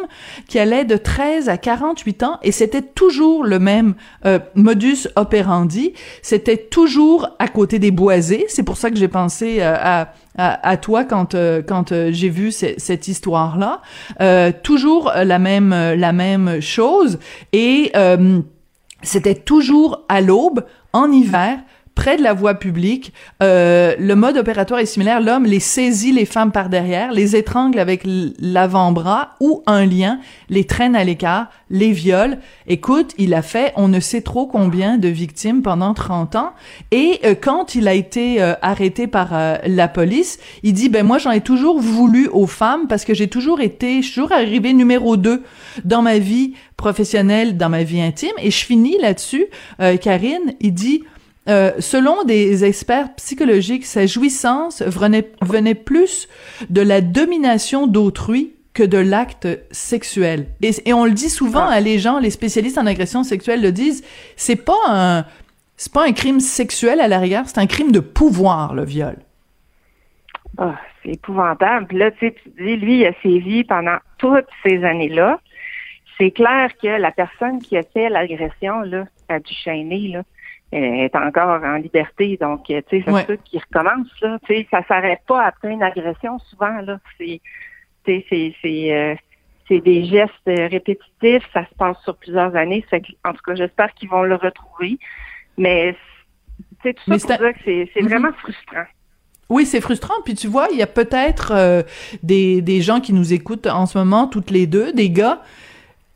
qui 0.48 0.58
allaient 0.58 0.84
de 0.84 0.96
13 0.96 1.48
à 1.48 1.56
48 1.56 2.22
ans, 2.22 2.38
et 2.42 2.52
c'était 2.52 2.82
toujours 2.82 3.42
le 3.44 3.58
même 3.58 3.94
euh, 4.26 4.38
modus 4.54 5.08
operandi. 5.16 5.92
C'était 6.22 6.56
toujours 6.58 7.30
à 7.38 7.48
côté 7.48 7.78
des 7.78 7.90
boisés. 7.90 8.44
C'est 8.48 8.62
pour 8.62 8.76
ça 8.76 8.90
que 8.90 8.96
j'ai 8.96 9.08
pensé 9.08 9.56
euh, 9.60 9.74
à, 9.76 10.12
à, 10.36 10.68
à 10.68 10.76
toi 10.76 11.04
quand 11.04 11.34
euh, 11.34 11.62
quand 11.66 11.90
euh, 11.92 12.10
j'ai 12.12 12.28
vu 12.28 12.52
ce- 12.52 12.74
cette 12.76 13.08
histoire-là. 13.08 13.80
Euh, 14.20 14.52
toujours 14.62 15.10
la 15.16 15.38
même 15.40 15.72
euh, 15.72 15.96
la 15.96 16.12
même 16.12 16.60
chose, 16.60 17.18
et 17.52 17.92
c'était 19.02 19.34
toujours 19.34 20.04
à 20.08 20.20
l'aube, 20.20 20.64
en 20.92 21.10
hiver, 21.12 21.58
près 21.98 22.16
de 22.16 22.22
la 22.22 22.32
voie 22.32 22.54
publique. 22.54 23.12
Euh, 23.42 23.96
le 23.98 24.14
mode 24.14 24.36
opératoire 24.36 24.78
est 24.78 24.86
similaire. 24.86 25.20
L'homme 25.20 25.44
les 25.44 25.58
saisit 25.58 26.12
les 26.12 26.26
femmes 26.26 26.52
par 26.52 26.68
derrière, 26.68 27.10
les 27.10 27.34
étrangle 27.34 27.80
avec 27.80 28.02
l'avant-bras 28.04 29.30
ou 29.40 29.64
un 29.66 29.84
lien, 29.84 30.20
les 30.48 30.62
traîne 30.62 30.94
à 30.94 31.02
l'écart, 31.02 31.48
les 31.70 31.90
viole. 31.90 32.38
Écoute, 32.68 33.14
il 33.18 33.34
a 33.34 33.42
fait 33.42 33.72
on 33.74 33.88
ne 33.88 33.98
sait 33.98 34.20
trop 34.20 34.46
combien 34.46 34.96
de 34.96 35.08
victimes 35.08 35.60
pendant 35.60 35.92
30 35.92 36.36
ans. 36.36 36.52
Et 36.92 37.18
euh, 37.24 37.34
quand 37.34 37.74
il 37.74 37.88
a 37.88 37.94
été 37.94 38.40
euh, 38.40 38.54
arrêté 38.62 39.08
par 39.08 39.30
euh, 39.32 39.56
la 39.66 39.88
police, 39.88 40.38
il 40.62 40.74
dit 40.74 40.88
ben 40.88 41.04
moi 41.04 41.18
j'en 41.18 41.32
ai 41.32 41.40
toujours 41.40 41.80
voulu 41.80 42.28
aux 42.28 42.46
femmes 42.46 42.86
parce 42.88 43.04
que 43.04 43.12
j'ai 43.12 43.26
toujours 43.26 43.60
été, 43.60 44.02
je 44.02 44.06
suis 44.06 44.14
toujours 44.14 44.30
arrivé 44.30 44.72
numéro 44.72 45.16
2 45.16 45.42
dans 45.84 46.02
ma 46.02 46.18
vie 46.18 46.54
professionnelle, 46.76 47.56
dans 47.56 47.70
ma 47.70 47.82
vie 47.82 48.00
intime. 48.00 48.30
Et 48.38 48.52
je 48.52 48.64
finis 48.64 48.98
là-dessus. 49.00 49.46
Karine, 50.00 50.54
il 50.60 50.72
dit 50.74 51.02
euh, 51.48 51.72
selon 51.78 52.24
des 52.24 52.64
experts 52.64 53.14
psychologiques, 53.16 53.86
sa 53.86 54.06
jouissance 54.06 54.82
venait, 54.82 55.30
venait 55.42 55.74
plus 55.74 56.28
de 56.70 56.80
la 56.82 57.00
domination 57.00 57.86
d'autrui 57.86 58.52
que 58.74 58.82
de 58.82 58.98
l'acte 58.98 59.48
sexuel. 59.70 60.46
Et, 60.62 60.70
et 60.86 60.92
on 60.92 61.04
le 61.04 61.10
dit 61.12 61.30
souvent, 61.30 61.66
Ah. 61.68 61.74
hein, 61.74 61.80
les 61.80 61.98
gens, 61.98 62.18
les 62.18 62.30
spécialistes 62.30 62.78
en 62.78 62.86
agression 62.86 63.24
sexuelle 63.24 63.62
le 63.62 63.72
disent, 63.72 64.04
c'est 64.36 64.62
pas 64.64 64.78
un, 64.88 65.24
c'est 65.76 65.92
pas 65.92 66.04
un 66.06 66.12
crime 66.12 66.40
sexuel 66.40 67.00
à 67.00 67.08
la 67.08 67.18
rigueur, 67.18 67.44
c'est 67.46 67.58
un 67.58 67.66
crime 67.66 67.92
de 67.92 68.00
pouvoir, 68.00 68.74
le 68.74 68.84
viol. 68.84 69.16
Ah, 70.58 70.74
c'est 71.02 71.12
épouvantable. 71.12 71.86
Puis 71.86 71.98
là, 71.98 72.10
tu 72.10 72.18
sais, 72.20 72.34
tu 72.42 72.50
dis, 72.62 72.76
lui, 72.76 73.00
il 73.00 73.06
a 73.06 73.12
sévi 73.22 73.64
pendant 73.64 73.98
toutes 74.18 74.46
ces 74.64 74.84
années-là. 74.84 75.40
C'est 76.18 76.32
clair 76.32 76.70
que 76.82 76.88
la 76.88 77.12
personne 77.12 77.60
qui 77.60 77.76
a 77.76 77.82
fait 77.82 78.08
l'agression, 78.08 78.80
là, 78.80 79.04
à 79.28 79.38
Duchesnay, 79.38 80.08
là, 80.08 80.18
euh, 80.18 80.22
est 80.72 81.14
encore 81.16 81.62
en 81.64 81.76
liberté. 81.76 82.36
Donc, 82.40 82.68
euh, 82.70 82.80
tu 82.88 82.98
sais, 82.98 83.02
c'est 83.06 83.12
Ouais. 83.12 83.24
ça 83.26 83.36
qui 83.38 83.58
recommence, 83.58 84.08
là. 84.20 84.38
Tu 84.46 84.54
sais, 84.54 84.68
ça 84.70 84.82
s'arrête 84.86 85.20
pas 85.26 85.44
après 85.44 85.70
une 85.72 85.82
agression, 85.82 86.38
souvent, 86.50 86.80
là. 86.82 86.98
C'est, 87.18 87.40
tu 88.04 88.12
sais, 88.20 88.26
c'est, 88.28 88.54
c'est, 88.62 88.92
euh, 88.92 89.14
c'est 89.66 89.80
des 89.80 90.04
gestes 90.04 90.32
répétitifs. 90.46 91.48
Ça 91.54 91.64
se 91.64 91.74
passe 91.76 91.96
sur 92.04 92.16
plusieurs 92.16 92.54
années. 92.56 92.84
Fait 92.90 93.00
que, 93.00 93.08
en 93.24 93.32
tout 93.32 93.42
cas, 93.44 93.54
j'espère 93.54 93.92
qu'ils 93.94 94.08
vont 94.10 94.22
le 94.22 94.34
retrouver. 94.34 94.98
Mais, 95.56 95.94
tu 96.82 96.88
sais, 96.88 96.94
tout 96.94 97.02
Mais 97.06 97.18
ça 97.18 97.36
pour 97.36 97.46
dire 97.46 97.54
que 97.54 97.60
c'est, 97.64 97.90
c'est 97.94 98.02
Mhm. 98.02 98.08
vraiment 98.08 98.32
frustrant. 98.32 98.84
Oui, 99.50 99.64
c'est 99.64 99.80
frustrant. 99.80 100.20
Puis 100.26 100.34
tu 100.34 100.46
vois, 100.46 100.68
il 100.70 100.76
y 100.78 100.82
a 100.82 100.86
peut-être 100.86 101.52
euh, 101.54 101.82
des, 102.22 102.60
des 102.60 102.82
gens 102.82 103.00
qui 103.00 103.14
nous 103.14 103.32
écoutent 103.32 103.66
en 103.66 103.86
ce 103.86 103.96
moment, 103.96 104.26
toutes 104.26 104.50
les 104.50 104.66
deux, 104.66 104.92
des 104.92 105.08
gars 105.08 105.40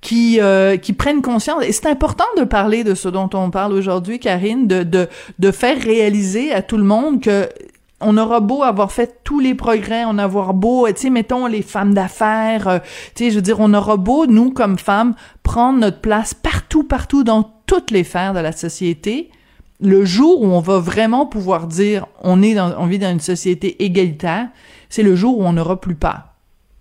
qui 0.03 0.41
euh, 0.41 0.77
qui 0.77 0.93
prennent 0.93 1.23
conscience. 1.23 1.65
Et 1.65 1.73
c'est 1.73 1.87
important 1.87 2.27
de 2.37 2.45
parler 2.45 2.85
de 2.85 2.95
ce 2.95 3.09
dont 3.09 3.31
on 3.33 3.51
parle 3.51 3.73
aujourd'hui, 3.73 4.19
Karine, 4.19 4.67
de, 4.67 4.83
de 4.83 5.09
de 5.39 5.51
faire 5.51 5.81
réaliser 5.81 6.53
à 6.53 6.61
tout 6.61 6.77
le 6.77 6.85
monde 6.85 7.23
que 7.23 7.49
on 8.05 8.17
aura 8.17 8.41
beau 8.41 8.63
avoir 8.63 8.91
fait 8.93 9.21
tous 9.25 9.41
les 9.41 9.55
progrès, 9.55 10.05
on 10.05 10.19
avoir 10.19 10.55
beau, 10.55 10.89
tu 10.89 11.03
sais, 11.03 11.11
mettons 11.11 11.47
les 11.47 11.63
femmes 11.63 11.95
d'affaires, 11.95 12.67
euh, 12.67 12.79
tu 13.15 13.25
sais, 13.25 13.31
je 13.31 13.37
veux 13.37 13.43
dire, 13.43 13.61
on 13.61 13.73
aura 13.73 13.97
beau, 13.97 14.27
nous, 14.27 14.51
comme 14.51 14.77
femmes, 14.77 15.15
prendre 15.45 15.79
notre 15.79 16.01
place 16.01 16.35
partout, 16.35 16.83
partout 16.83 17.23
dans 17.23 17.49
toutes 17.67 17.93
les 17.93 18.03
sphères 18.03 18.35
de 18.35 18.41
la 18.41 18.51
société. 18.53 19.31
Le 19.81 20.05
jour 20.05 20.43
où 20.43 20.47
on 20.47 20.61
va 20.61 20.79
vraiment 20.79 21.27
pouvoir 21.27 21.69
dire 21.69 22.07
on 22.23 22.43
est 22.43 22.55
dans, 22.55 22.75
on 22.79 22.87
vit 22.87 22.99
dans 22.99 23.11
une 23.11 23.21
société 23.21 23.85
égalitaire, 23.85 24.49
c'est 24.89 25.03
le 25.03 25.17
jour 25.17 25.39
où 25.39 25.45
on 25.45 25.53
n'aura 25.53 25.81
plus 25.81 25.95
peur. 25.95 26.23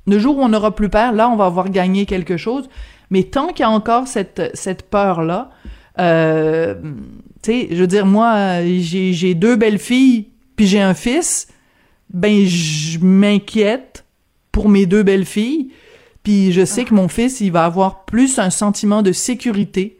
Le 0.08 0.18
jour 0.18 0.38
où 0.38 0.42
on 0.42 0.50
n'aura 0.50 0.76
plus 0.76 0.90
peur, 0.90 1.12
là, 1.12 1.30
on 1.30 1.36
va 1.36 1.46
avoir 1.46 1.70
gagné 1.70 2.06
quelque 2.06 2.38
chose. 2.38 2.68
Mais 3.12 3.24
tant 3.24 3.50
qu'il 3.50 3.60
y 3.60 3.64
a 3.64 3.70
encore 3.70 4.08
cette, 4.08 4.52
cette 4.56 4.90
peur-là, 4.90 5.52
euh, 6.00 6.76
tu 7.44 7.52
sais, 7.52 7.68
je 7.70 7.76
veux 7.76 7.88
dire, 7.88 8.06
moi, 8.06 8.62
j'ai, 8.64 9.36
deux 9.36 9.58
belles 9.58 9.80
filles, 9.80 10.30
puis 10.56 10.66
j'ai 10.66 10.82
un 10.82 10.94
fils, 10.94 11.48
ben, 12.10 12.46
je 12.46 13.00
m'inquiète 13.00 14.06
pour 14.52 14.70
mes 14.70 14.86
deux 14.86 15.04
belles 15.04 15.26
filles, 15.26 15.72
puis 16.24 16.52
je 16.52 16.64
sais 16.66 16.86
que 16.86 16.94
mon 16.94 17.10
fils, 17.10 17.42
il 17.42 17.52
va 17.52 17.66
avoir 17.66 18.06
plus 18.06 18.40
un 18.40 18.50
sentiment 18.50 19.02
de 19.02 19.12
sécurité 19.12 19.98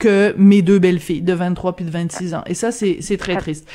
que 0.00 0.34
mes 0.36 0.62
deux 0.62 0.78
belles 0.78 1.00
filles 1.00 1.22
de 1.22 1.32
23 1.32 1.76
puis 1.76 1.84
de 1.84 1.90
26 1.90 2.34
ans. 2.34 2.42
Et 2.46 2.54
ça, 2.54 2.72
c'est, 2.72 3.16
très 3.18 3.36
triste. 3.36 3.70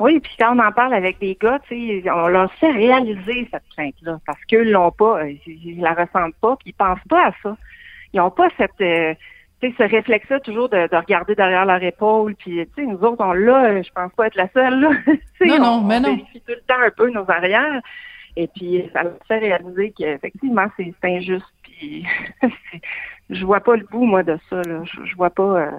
Oui, 0.00 0.18
puis 0.18 0.32
quand 0.38 0.56
on 0.56 0.58
en 0.58 0.72
parle 0.72 0.94
avec 0.94 1.20
des 1.20 1.36
gars, 1.40 1.60
on 1.70 2.28
leur 2.28 2.52
fait 2.54 2.72
réaliser 2.72 3.46
cette 3.52 3.62
crainte-là 3.76 4.18
parce 4.26 4.38
qu'eux 4.48 4.64
l'ont 4.64 4.90
pas, 4.90 5.22
euh, 5.22 5.32
ils, 5.46 5.74
ils 5.74 5.80
la 5.80 5.92
ressentent 5.92 6.34
pas, 6.40 6.56
puis 6.56 6.70
ils 6.70 6.74
pensent 6.74 6.98
pas 7.08 7.28
à 7.28 7.32
ça 7.42 7.56
ils 8.12 8.18
n'ont 8.18 8.30
pas 8.30 8.48
cette 8.58 8.80
euh, 8.80 9.14
ce 9.70 9.82
réflexe-là 9.82 10.40
toujours 10.40 10.68
de, 10.68 10.88
de, 10.88 10.96
regarder 10.96 11.34
derrière 11.34 11.64
leur 11.64 11.82
épaule. 11.82 12.34
Puis, 12.34 12.66
tu 12.66 12.72
sais, 12.74 12.86
nous 12.86 12.98
autres, 12.98 13.24
on 13.24 13.32
l'a, 13.32 13.80
je 13.82 13.90
pense 13.92 14.12
pas 14.12 14.26
être 14.26 14.34
la 14.34 14.48
seule, 14.48 14.80
là. 14.80 14.90
non, 15.46 15.58
non, 15.58 15.68
on, 15.68 15.80
mais 15.82 16.00
non. 16.00 16.16
vérifie 16.16 16.40
tout 16.40 16.52
le 16.52 16.62
temps 16.66 16.80
un 16.80 16.90
peu 16.90 17.10
nos 17.10 17.30
arrières. 17.30 17.80
Et 18.34 18.48
puis, 18.48 18.90
ça 18.92 19.04
leur 19.04 19.18
fait 19.28 19.38
réaliser 19.38 19.92
qu'effectivement, 19.96 20.66
c'est 20.76 20.94
injuste. 21.04 21.46
Puis, 21.62 22.04
je 23.30 23.44
vois 23.44 23.60
pas 23.60 23.76
le 23.76 23.84
bout, 23.84 24.04
moi, 24.04 24.22
de 24.22 24.38
ça, 24.50 24.56
là. 24.62 24.82
Je, 24.84 25.04
je 25.04 25.16
vois 25.16 25.30
pas 25.30 25.42
euh, 25.42 25.70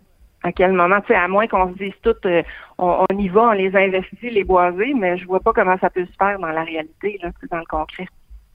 à 0.44 0.52
quel 0.52 0.74
moment, 0.74 1.02
tu 1.02 1.08
sais, 1.08 1.16
à 1.16 1.28
moins 1.28 1.48
qu'on 1.48 1.74
se 1.74 1.78
dise 1.78 1.94
tout, 2.04 2.16
euh, 2.26 2.44
on, 2.78 3.06
on, 3.10 3.18
y 3.18 3.28
va, 3.28 3.50
on 3.50 3.52
les 3.52 3.76
investit, 3.76 4.30
les 4.30 4.44
boisés, 4.44 4.94
mais 4.94 5.18
je 5.18 5.26
vois 5.26 5.40
pas 5.40 5.52
comment 5.52 5.78
ça 5.80 5.90
peut 5.90 6.06
se 6.06 6.16
faire 6.18 6.38
dans 6.40 6.48
la 6.48 6.64
réalité, 6.64 7.20
là, 7.22 7.32
dans 7.50 7.60
le 7.60 7.66
concret. 7.66 8.08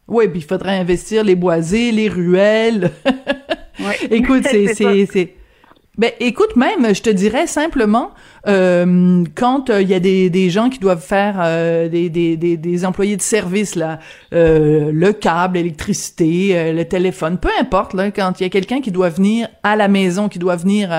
Oui, 0.09 0.29
puis 0.29 0.41
il 0.41 0.45
faudrait 0.45 0.79
investir 0.79 1.23
les 1.23 1.35
boisés, 1.35 1.93
les 1.93 2.09
ruelles. 2.09 2.91
Ouais. 3.81 3.97
écoute, 4.11 4.43
c'est 4.51 4.75
c'est 4.75 5.07
c'est 5.07 5.35
ben 5.99 6.13
écoute 6.21 6.55
même, 6.55 6.95
je 6.95 7.03
te 7.03 7.11
dirais 7.11 7.49
simplement 7.49 8.13
euh, 8.47 9.25
quand 9.35 9.69
il 9.69 9.73
euh, 9.73 9.83
y 9.83 9.95
a 9.95 10.01
des, 10.01 10.31
des 10.31 10.49
gens 10.49 10.71
qui 10.71 10.79
doivent 10.79 11.05
faire 11.05 11.41
euh, 11.41 11.89
des, 11.89 12.09
des, 12.09 12.37
des, 12.37 12.57
des 12.57 12.85
employés 12.85 13.17
de 13.17 13.23
service 13.23 13.75
là, 13.75 13.99
le 14.31 15.11
câble, 15.11 15.57
l'électricité, 15.57 16.73
le 16.73 16.85
téléphone, 16.85 17.39
peu 17.39 17.51
importe 17.61 17.95
là, 17.95 18.13
quand 18.13 18.39
il 18.39 18.45
y 18.45 18.47
a 18.47 18.49
quelqu'un 18.49 18.81
qui 18.81 18.93
doit 18.93 19.09
venir 19.09 19.49
à 19.65 19.75
la 19.75 19.89
maison, 19.89 20.29
qui 20.29 20.39
doit 20.39 20.55
venir 20.55 20.91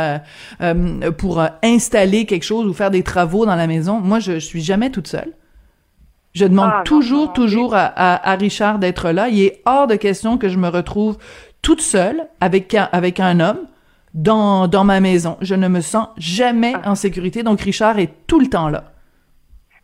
pour 1.17 1.41
installer 1.63 2.25
quelque 2.25 2.43
chose 2.43 2.65
ou 2.65 2.73
faire 2.73 2.91
des 2.91 3.03
travaux 3.03 3.45
dans 3.45 3.55
la 3.55 3.67
maison, 3.67 4.01
moi 4.01 4.19
je, 4.19 4.33
je 4.33 4.45
suis 4.45 4.61
jamais 4.61 4.89
toute 4.89 5.07
seule. 5.07 5.31
Je 6.33 6.45
demande 6.45 6.69
Ah, 6.71 6.77
non, 6.79 6.83
toujours, 6.83 7.27
non, 7.27 7.33
toujours 7.33 7.75
à, 7.75 7.85
à, 7.85 8.31
à 8.31 8.35
Richard 8.35 8.79
d'être 8.79 9.09
là. 9.11 9.29
Il 9.29 9.41
est 9.41 9.61
hors 9.65 9.87
de 9.87 9.95
question 9.95 10.37
que 10.37 10.47
je 10.49 10.57
me 10.57 10.67
retrouve 10.69 11.17
toute 11.61 11.81
seule 11.81 12.27
avec 12.39 12.73
un, 12.75 12.87
avec 12.91 13.19
un 13.19 13.39
homme 13.39 13.59
dans, 14.13 14.67
dans 14.67 14.83
ma 14.83 14.99
maison. 14.99 15.37
Je 15.41 15.55
ne 15.55 15.67
me 15.67 15.81
sens 15.81 16.07
jamais 16.17 16.73
Ah. 16.83 16.91
en 16.91 16.95
sécurité. 16.95 17.43
Donc, 17.43 17.61
Richard 17.61 17.99
est 17.99 18.13
tout 18.27 18.39
le 18.39 18.47
temps 18.47 18.69
là. 18.69 18.83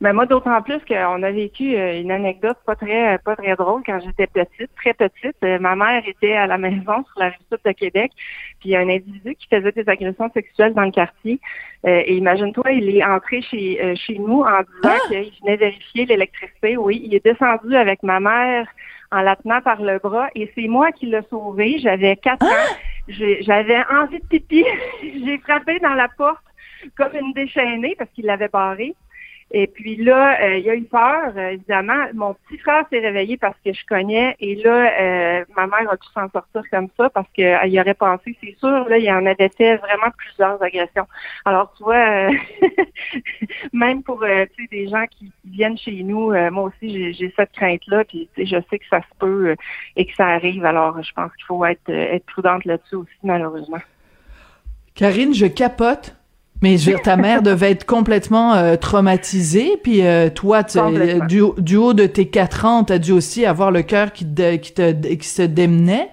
Ben 0.06 0.14
moi, 0.14 0.28
d'autant 0.28 0.62
plus 0.62 0.78
qu'on 0.88 1.24
a 1.24 1.32
vécu 1.32 1.76
euh, 1.76 2.00
une 2.00 2.12
anecdote 2.12 2.58
pas 2.64 2.76
très 2.76 3.18
pas 3.18 3.36
très 3.36 3.56
drôle 3.56 3.82
quand 3.84 4.00
j'étais 4.06 4.28
petite, 4.28 4.70
très 4.76 4.94
petite. 4.94 5.36
Euh, 5.44 5.58
ma 5.58 5.76
mère 5.76 6.04
était 6.08 6.34
à 6.34 6.46
la 6.46 6.60
maison 6.60 7.04
sur 7.10 7.18
la 7.18 7.30
rive 7.30 7.40
sud 7.52 7.58
de 7.66 7.72
Québec, 7.72 8.12
puis 8.60 8.70
il 8.70 8.72
y 8.74 8.76
a 8.76 8.82
un 8.82 8.90
individu 8.90 9.34
qui 9.34 9.48
faisait 9.48 9.72
des 9.72 9.90
agressions 9.90 10.30
sexuelles 10.32 10.76
dans 10.76 10.84
le 10.84 10.92
quartier. 10.92 11.40
Euh, 11.88 12.04
et 12.06 12.18
imagine-toi, 12.18 12.72
il 12.74 12.96
est 12.96 13.04
entré 13.04 13.42
chez 13.42 13.96
chez 13.96 14.20
nous 14.20 14.42
en 14.44 14.60
disant 14.76 14.96
qu'il 15.08 15.32
venait 15.42 15.58
vérifier 15.58 16.06
l'électricité. 16.06 16.78
Oui, 16.78 17.02
il 17.04 17.16
est 17.16 17.26
descendu 17.26 17.76
avec 17.76 18.04
ma 18.04 18.20
mère 18.20 18.68
en 19.12 19.22
la 19.22 19.36
tenant 19.38 19.62
par 19.62 19.82
le 19.82 19.98
bras 19.98 20.28
et 20.36 20.52
c'est 20.54 20.68
moi 20.68 20.92
qui 20.92 21.08
l'ai 21.08 21.22
sauvé. 21.32 21.80
J'avais 21.80 22.16
quatre 22.16 22.46
ans. 22.46 22.76
J'ai- 23.08 23.42
J'avais 23.42 23.82
envie 23.92 24.20
de 24.20 24.28
pipi. 24.28 24.64
J'ai 25.02 25.40
frappé 25.40 25.80
dans 25.80 25.96
la 25.96 26.10
porte 26.10 26.44
comme 26.96 27.16
une 27.20 27.34
déchaînée 27.34 27.96
parce 27.98 28.12
qu'il 28.12 28.26
l'avait 28.26 28.50
barrée. 28.50 28.94
Et 29.58 29.68
puis 29.68 29.96
là, 29.96 30.38
euh, 30.44 30.58
il 30.58 30.70
a 30.70 30.76
eu 30.76 30.84
peur, 30.84 31.32
euh, 31.38 31.52
évidemment. 31.52 32.08
Mon 32.14 32.34
petit 32.34 32.58
frère 32.58 32.84
s'est 32.90 33.00
réveillé 33.00 33.38
parce 33.38 33.56
que 33.64 33.72
je 33.72 33.86
connais. 33.86 34.36
Et 34.42 34.56
là, 34.56 34.92
euh, 35.00 35.46
ma 35.56 35.66
mère 35.66 35.90
a 35.90 35.96
pu 35.96 36.08
s'en 36.14 36.30
sortir 36.30 36.62
comme 36.70 36.90
ça 36.98 37.10
parce 37.10 37.30
qu'elle 37.32 37.72
y 37.72 37.80
aurait 37.80 37.94
pensé, 37.94 38.36
c'est 38.44 38.54
sûr, 38.60 38.90
là, 38.90 38.98
il 38.98 39.06
y 39.06 39.12
en 39.14 39.26
avait 39.26 39.48
fait 39.48 39.78
vraiment 39.78 40.12
plusieurs 40.18 40.62
agressions. 40.62 41.08
Alors, 41.46 41.74
tu 41.78 41.84
vois, 41.84 42.28
même 43.72 44.04
pour 44.04 44.20
des 44.20 44.88
gens 44.90 45.06
qui 45.10 45.32
viennent 45.46 45.78
chez 45.78 46.04
nous, 46.04 46.34
moi 46.52 46.64
aussi, 46.64 47.14
j'ai- 47.14 47.34
cette 47.38 47.54
crainte-là. 47.54 48.04
Puis 48.04 48.28
je 48.38 48.58
sais 48.70 48.78
que 48.78 48.88
ça 48.90 49.00
se 49.00 49.18
peut 49.20 49.56
et 49.96 50.06
que 50.06 50.14
ça 50.16 50.28
arrive. 50.28 50.66
Alors, 50.66 51.02
je 51.02 51.14
pense 51.14 51.34
qu'il 51.38 51.46
faut 51.46 51.64
être, 51.64 51.88
être 51.88 52.26
prudente 52.26 52.66
là-dessus 52.66 52.96
aussi, 52.96 53.20
malheureusement. 53.24 53.80
Karine, 54.96 55.34
je 55.34 55.46
capote. 55.46 56.14
Mais 56.62 56.78
je 56.78 56.86
veux 56.90 56.96
dire, 56.96 57.02
ta 57.04 57.18
mère 57.18 57.42
devait 57.42 57.72
être 57.72 57.86
complètement 57.86 58.54
euh, 58.54 58.76
traumatisée, 58.76 59.78
puis 59.84 60.06
euh, 60.06 60.30
toi, 60.30 60.64
tu- 60.64 60.80
Complètement. 60.80 61.26
du, 61.26 61.42
du 61.58 61.76
haut 61.76 61.94
de 61.94 62.06
tes 62.06 62.30
quatre 62.30 62.66
ans, 62.66 62.84
t'as 62.84 62.98
dû 62.98 63.12
aussi 63.12 63.46
avoir 63.46 63.72
le 63.72 63.82
cœur 63.84 64.12
qui, 64.14 64.26
te- 64.26 64.56
qui, 64.56 64.74
te, 64.74 64.92
qui 65.16 65.28
se 65.28 65.42
démenait? 65.44 66.10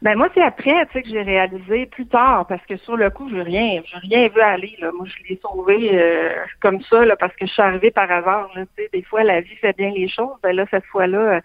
Ben 0.00 0.16
moi, 0.16 0.28
c'est 0.34 0.42
après, 0.42 0.84
tu 0.86 0.94
sais, 0.94 1.02
que 1.02 1.08
j'ai 1.10 1.22
réalisé 1.22 1.86
plus 1.86 2.06
tard, 2.06 2.46
parce 2.48 2.64
que 2.66 2.76
sur 2.78 2.96
le 2.96 3.08
coup, 3.10 3.28
je 3.30 3.36
rien, 3.36 3.80
j'ai 3.84 3.98
rien 3.98 4.28
vu 4.28 4.40
aller. 4.40 4.74
Là. 4.80 4.90
Moi, 4.96 5.06
je 5.06 5.28
l'ai 5.28 5.38
sauvé 5.40 5.90
euh, 5.92 6.30
comme 6.60 6.80
ça, 6.90 7.04
là, 7.04 7.14
parce 7.14 7.32
que 7.36 7.46
je 7.46 7.52
suis 7.52 7.62
arrivée 7.62 7.92
par 7.92 8.10
hasard. 8.10 8.50
Là, 8.56 8.62
tu 8.76 8.82
sais, 8.82 8.90
des 8.92 9.02
fois, 9.02 9.22
la 9.22 9.40
vie 9.42 9.54
fait 9.60 9.76
bien 9.76 9.92
les 9.92 10.08
choses. 10.08 10.34
Ben 10.42 10.56
là, 10.56 10.64
cette 10.72 10.86
fois-là, 10.86 11.18
euh, 11.18 11.40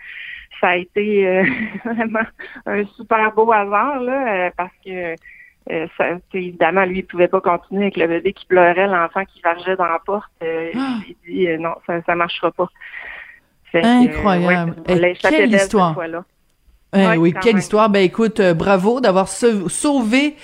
ça 0.59 0.69
a 0.69 0.75
été 0.77 1.27
euh, 1.27 1.43
vraiment 1.85 2.25
un 2.65 2.83
super 2.95 3.31
beau 3.33 3.51
hasard, 3.51 3.99
là, 4.01 4.47
euh, 4.47 4.49
parce 4.57 4.73
que 4.83 5.13
euh, 5.71 5.87
ça, 5.97 6.05
évidemment, 6.33 6.85
lui, 6.85 6.99
il 6.99 7.05
pouvait 7.05 7.27
pas 7.27 7.41
continuer 7.41 7.83
avec 7.83 7.97
le 7.97 8.07
bébé 8.07 8.33
qui 8.33 8.45
pleurait, 8.45 8.87
l'enfant 8.87 9.23
qui 9.25 9.41
vargeait 9.41 9.75
dans 9.75 9.85
la 9.85 9.99
porte. 10.05 10.31
Euh, 10.43 10.69
Ah. 10.75 10.97
Il 11.07 11.15
dit 11.35 11.47
euh, 11.47 11.57
non, 11.57 11.75
ça, 11.85 12.01
ça 12.05 12.15
marchera 12.15 12.51
pas. 12.51 12.67
Fait 13.71 13.81
que, 13.81 13.87
Incroyable. 13.87 14.75
ouais, 14.87 14.95
l'a 14.99 15.09
Eh, 15.09 15.13
quelle 15.15 15.53
histoire. 15.53 15.95
Eh 16.95 16.99
Ouais, 17.05 17.17
oui, 17.17 17.33
quelle 17.41 17.53
même. 17.55 17.59
histoire. 17.59 17.89
Ben 17.89 17.99
écoute, 18.01 18.39
euh, 18.39 18.53
bravo 18.53 19.01
d'avoir 19.01 19.27
sau- 19.27 19.67
sauvé 19.67 20.35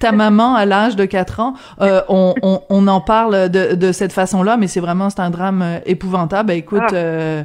ta 0.00 0.10
maman 0.12 0.56
à 0.56 0.66
l'âge 0.66 0.96
de 0.96 1.04
4 1.04 1.38
ans. 1.38 1.54
Euh, 1.80 2.02
on, 2.08 2.34
on, 2.42 2.60
on 2.68 2.88
en 2.88 3.00
parle 3.00 3.48
de, 3.48 3.76
de 3.76 3.92
cette 3.92 4.12
façon-là, 4.12 4.56
mais 4.56 4.66
c'est 4.66 4.80
vraiment 4.80 5.10
c'est 5.10 5.20
un 5.20 5.30
drame 5.30 5.62
euh, 5.62 5.78
épouvantable. 5.86 6.48
Ben 6.48 6.56
écoute, 6.58 6.82
Ah. 6.92 7.44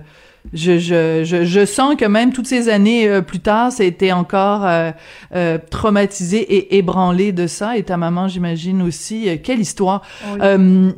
Je, 0.53 0.79
je, 0.79 1.23
je, 1.23 1.43
je 1.43 1.65
sens 1.65 1.95
que 1.95 2.05
même 2.05 2.33
toutes 2.33 2.47
ces 2.47 2.69
années 2.69 3.07
euh, 3.07 3.21
plus 3.21 3.39
tard, 3.39 3.71
c'était 3.71 4.11
encore 4.11 4.65
euh, 4.65 4.91
euh, 5.35 5.57
traumatisé 5.69 6.39
et 6.39 6.77
ébranlé 6.77 7.31
de 7.31 7.47
ça. 7.47 7.77
Et 7.77 7.83
ta 7.83 7.97
maman, 7.97 8.27
j'imagine 8.27 8.81
aussi. 8.81 9.29
Euh, 9.29 9.37
quelle 9.41 9.59
histoire. 9.59 10.01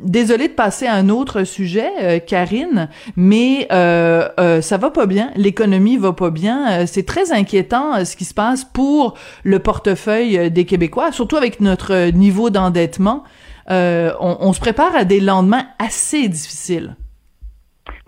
Désolée 0.02 0.48
de 0.48 0.52
passer 0.52 0.86
à 0.86 0.94
un 0.94 1.08
autre 1.08 1.44
sujet, 1.44 2.22
Karine, 2.26 2.88
mais 3.16 3.66
ça 3.70 4.76
va 4.78 4.90
pas 4.90 5.06
bien. 5.06 5.30
L'économie 5.36 5.96
va 5.96 6.12
pas 6.12 6.30
bien. 6.30 6.86
C'est 6.86 7.06
très 7.06 7.32
inquiétant 7.32 8.04
ce 8.04 8.16
qui 8.16 8.24
se 8.24 8.34
passe 8.34 8.64
pour 8.64 9.14
le 9.44 9.58
portefeuille 9.58 10.50
des 10.50 10.64
Québécois, 10.64 11.12
surtout 11.12 11.36
avec 11.36 11.60
notre 11.60 12.10
niveau 12.10 12.50
d'endettement. 12.50 13.24
On, 13.68 14.36
on 14.40 14.52
se 14.52 14.60
prépare 14.60 14.94
à 14.96 15.04
des 15.04 15.20
lendemains 15.20 15.66
assez 15.78 16.28
difficiles. 16.28 16.96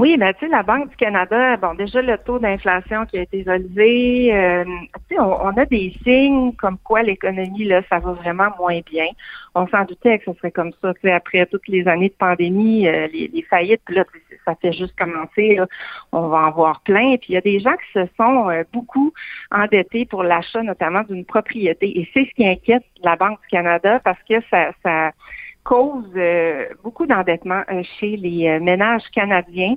Oui, 0.03 0.17
ben 0.17 0.33
tu 0.33 0.41
sais, 0.41 0.49
la 0.49 0.65
Banque 0.65 0.91
du 0.91 0.97
Canada, 0.97 1.57
bon, 1.59 1.75
déjà 1.75 2.03
le 2.03 2.19
taux 2.19 2.41
d'inflation 2.41 3.07
qui 3.07 3.19
a 3.19 3.23
été 3.23 3.45
relevé, 3.47 4.35
euh, 4.35 4.65
tu 5.09 5.15
sais, 5.15 5.21
on, 5.21 5.45
on 5.45 5.57
a 5.57 5.65
des 5.65 5.95
signes 6.03 6.53
comme 6.57 6.77
quoi 6.79 7.05
l'économie, 7.05 7.63
là, 7.63 7.83
ça 7.89 8.01
va 8.01 8.11
vraiment 8.11 8.49
moins 8.59 8.81
bien. 8.81 9.07
On 9.55 9.69
s'en 9.69 9.85
doutait 9.85 10.19
que 10.19 10.25
ce 10.25 10.39
serait 10.39 10.51
comme 10.51 10.73
ça, 10.83 10.93
tu 10.95 11.03
sais, 11.03 11.13
après 11.13 11.47
toutes 11.47 11.69
les 11.69 11.87
années 11.87 12.09
de 12.09 12.15
pandémie, 12.15 12.89
euh, 12.89 13.07
les, 13.13 13.31
les 13.33 13.43
faillites, 13.43 13.89
là, 13.91 14.05
ça 14.45 14.57
fait 14.57 14.73
juste 14.73 14.99
commencer, 14.99 15.55
là, 15.55 15.69
on 16.11 16.27
va 16.27 16.49
en 16.49 16.51
voir 16.51 16.81
plein. 16.81 17.17
Puis 17.19 17.29
il 17.29 17.35
y 17.35 17.37
a 17.37 17.41
des 17.41 17.61
gens 17.61 17.75
qui 17.75 18.01
se 18.01 18.07
sont 18.17 18.51
euh, 18.51 18.65
beaucoup 18.73 19.13
endettés 19.53 20.05
pour 20.05 20.25
l'achat 20.25 20.65
notamment 20.65 21.05
d'une 21.05 21.25
propriété. 21.25 22.01
Et 22.01 22.09
c'est 22.13 22.25
ce 22.25 22.35
qui 22.35 22.45
inquiète 22.45 22.83
la 23.05 23.15
Banque 23.15 23.41
du 23.43 23.47
Canada 23.53 24.01
parce 24.03 24.19
que 24.29 24.41
ça, 24.51 24.73
ça 24.83 25.13
cause 25.65 26.11
euh, 26.17 26.67
beaucoup 26.83 27.07
d'endettement 27.07 27.63
euh, 27.71 27.83
chez 27.99 28.17
les 28.17 28.49
euh, 28.49 28.61
ménages 28.61 29.09
canadiens. 29.15 29.75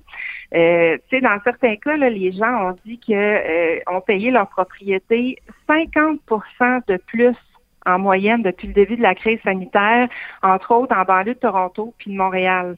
Euh, 0.54 0.98
tu 1.10 1.18
sais, 1.18 1.22
dans 1.22 1.40
certains 1.44 1.76
cas, 1.76 1.96
là, 1.98 2.10
les 2.10 2.32
gens 2.32 2.70
ont 2.70 2.76
dit 2.86 3.00
que 3.00 3.14
euh, 3.14 3.80
ont 3.88 4.02
payé 4.02 4.32
leur 4.32 4.48
propriété 4.50 5.38
50% 5.70 6.82
de 6.88 6.98
plus 6.98 7.36
en 7.86 8.00
moyenne 8.00 8.42
depuis 8.42 8.68
le 8.68 8.74
début 8.74 8.98
de 8.98 9.04
la 9.04 9.14
crise 9.14 9.40
sanitaire, 9.44 10.10
entre 10.42 10.72
autres 10.74 10.96
en 10.96 11.04
banlieue 11.04 11.36
de 11.36 11.40
Toronto 11.40 11.94
puis 11.98 12.12
de 12.12 12.18
Montréal. 12.18 12.78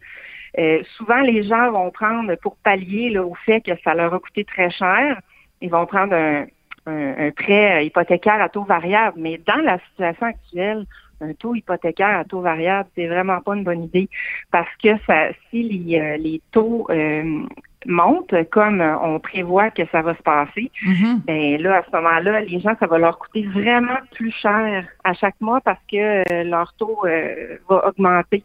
Euh, 0.58 0.82
souvent, 0.98 1.22
les 1.22 1.44
gens 1.44 1.72
vont 1.72 1.92
prendre 1.92 2.36
pour 2.36 2.58
pallier 2.58 3.10
là, 3.10 3.24
au 3.24 3.36
fait 3.46 3.62
que 3.62 3.72
ça 3.84 3.94
leur 3.94 4.14
a 4.14 4.20
coûté 4.20 4.44
très 4.44 4.70
cher, 4.70 5.22
ils 5.62 5.70
vont 5.70 5.86
prendre 5.86 6.14
un, 6.14 6.46
un, 6.88 7.28
un 7.28 7.32
prêt 7.32 7.86
hypothécaire 7.86 8.42
à 8.42 8.50
taux 8.50 8.64
variable. 8.64 9.18
Mais 9.18 9.40
dans 9.46 9.62
la 9.64 9.80
situation 9.80 10.26
actuelle, 10.26 10.86
un 11.22 11.34
taux 11.34 11.56
hypothécaire 11.56 12.20
à 12.20 12.26
taux 12.26 12.42
variable, 12.42 12.90
c'est 12.96 13.08
vraiment 13.08 13.42
pas 13.42 13.56
une 13.56 13.64
bonne 13.64 13.84
idée. 13.84 14.10
Parce 14.52 14.74
que 14.82 14.90
ça, 15.06 15.30
si 15.50 15.64
les, 15.64 16.00
euh, 16.00 16.18
les 16.18 16.42
taux 16.52 16.88
euh, 16.90 17.44
montent 17.86 18.34
comme 18.50 18.82
euh, 18.82 18.98
on 19.00 19.20
prévoit 19.20 19.70
que 19.70 19.84
ça 19.92 20.02
va 20.02 20.16
se 20.16 20.24
passer, 20.24 20.72
Mhm. 20.86 21.22
ben 21.28 21.62
là, 21.62 21.78
à 21.78 21.84
ce 21.84 21.96
moment-là, 21.96 22.42
les 22.42 22.60
gens, 22.60 22.76
ça 22.80 22.88
va 22.88 22.98
leur 22.98 23.20
coûter 23.20 23.44
vraiment 23.54 23.98
plus 24.16 24.32
cher 24.32 24.86
à 25.04 25.14
chaque 25.14 25.40
mois 25.40 25.62
parce 25.62 25.80
que 25.92 26.24
euh, 26.32 26.44
leur 26.44 26.74
taux 26.74 27.00
euh, 27.06 27.58
va 27.70 27.88
augmenter. 27.88 28.44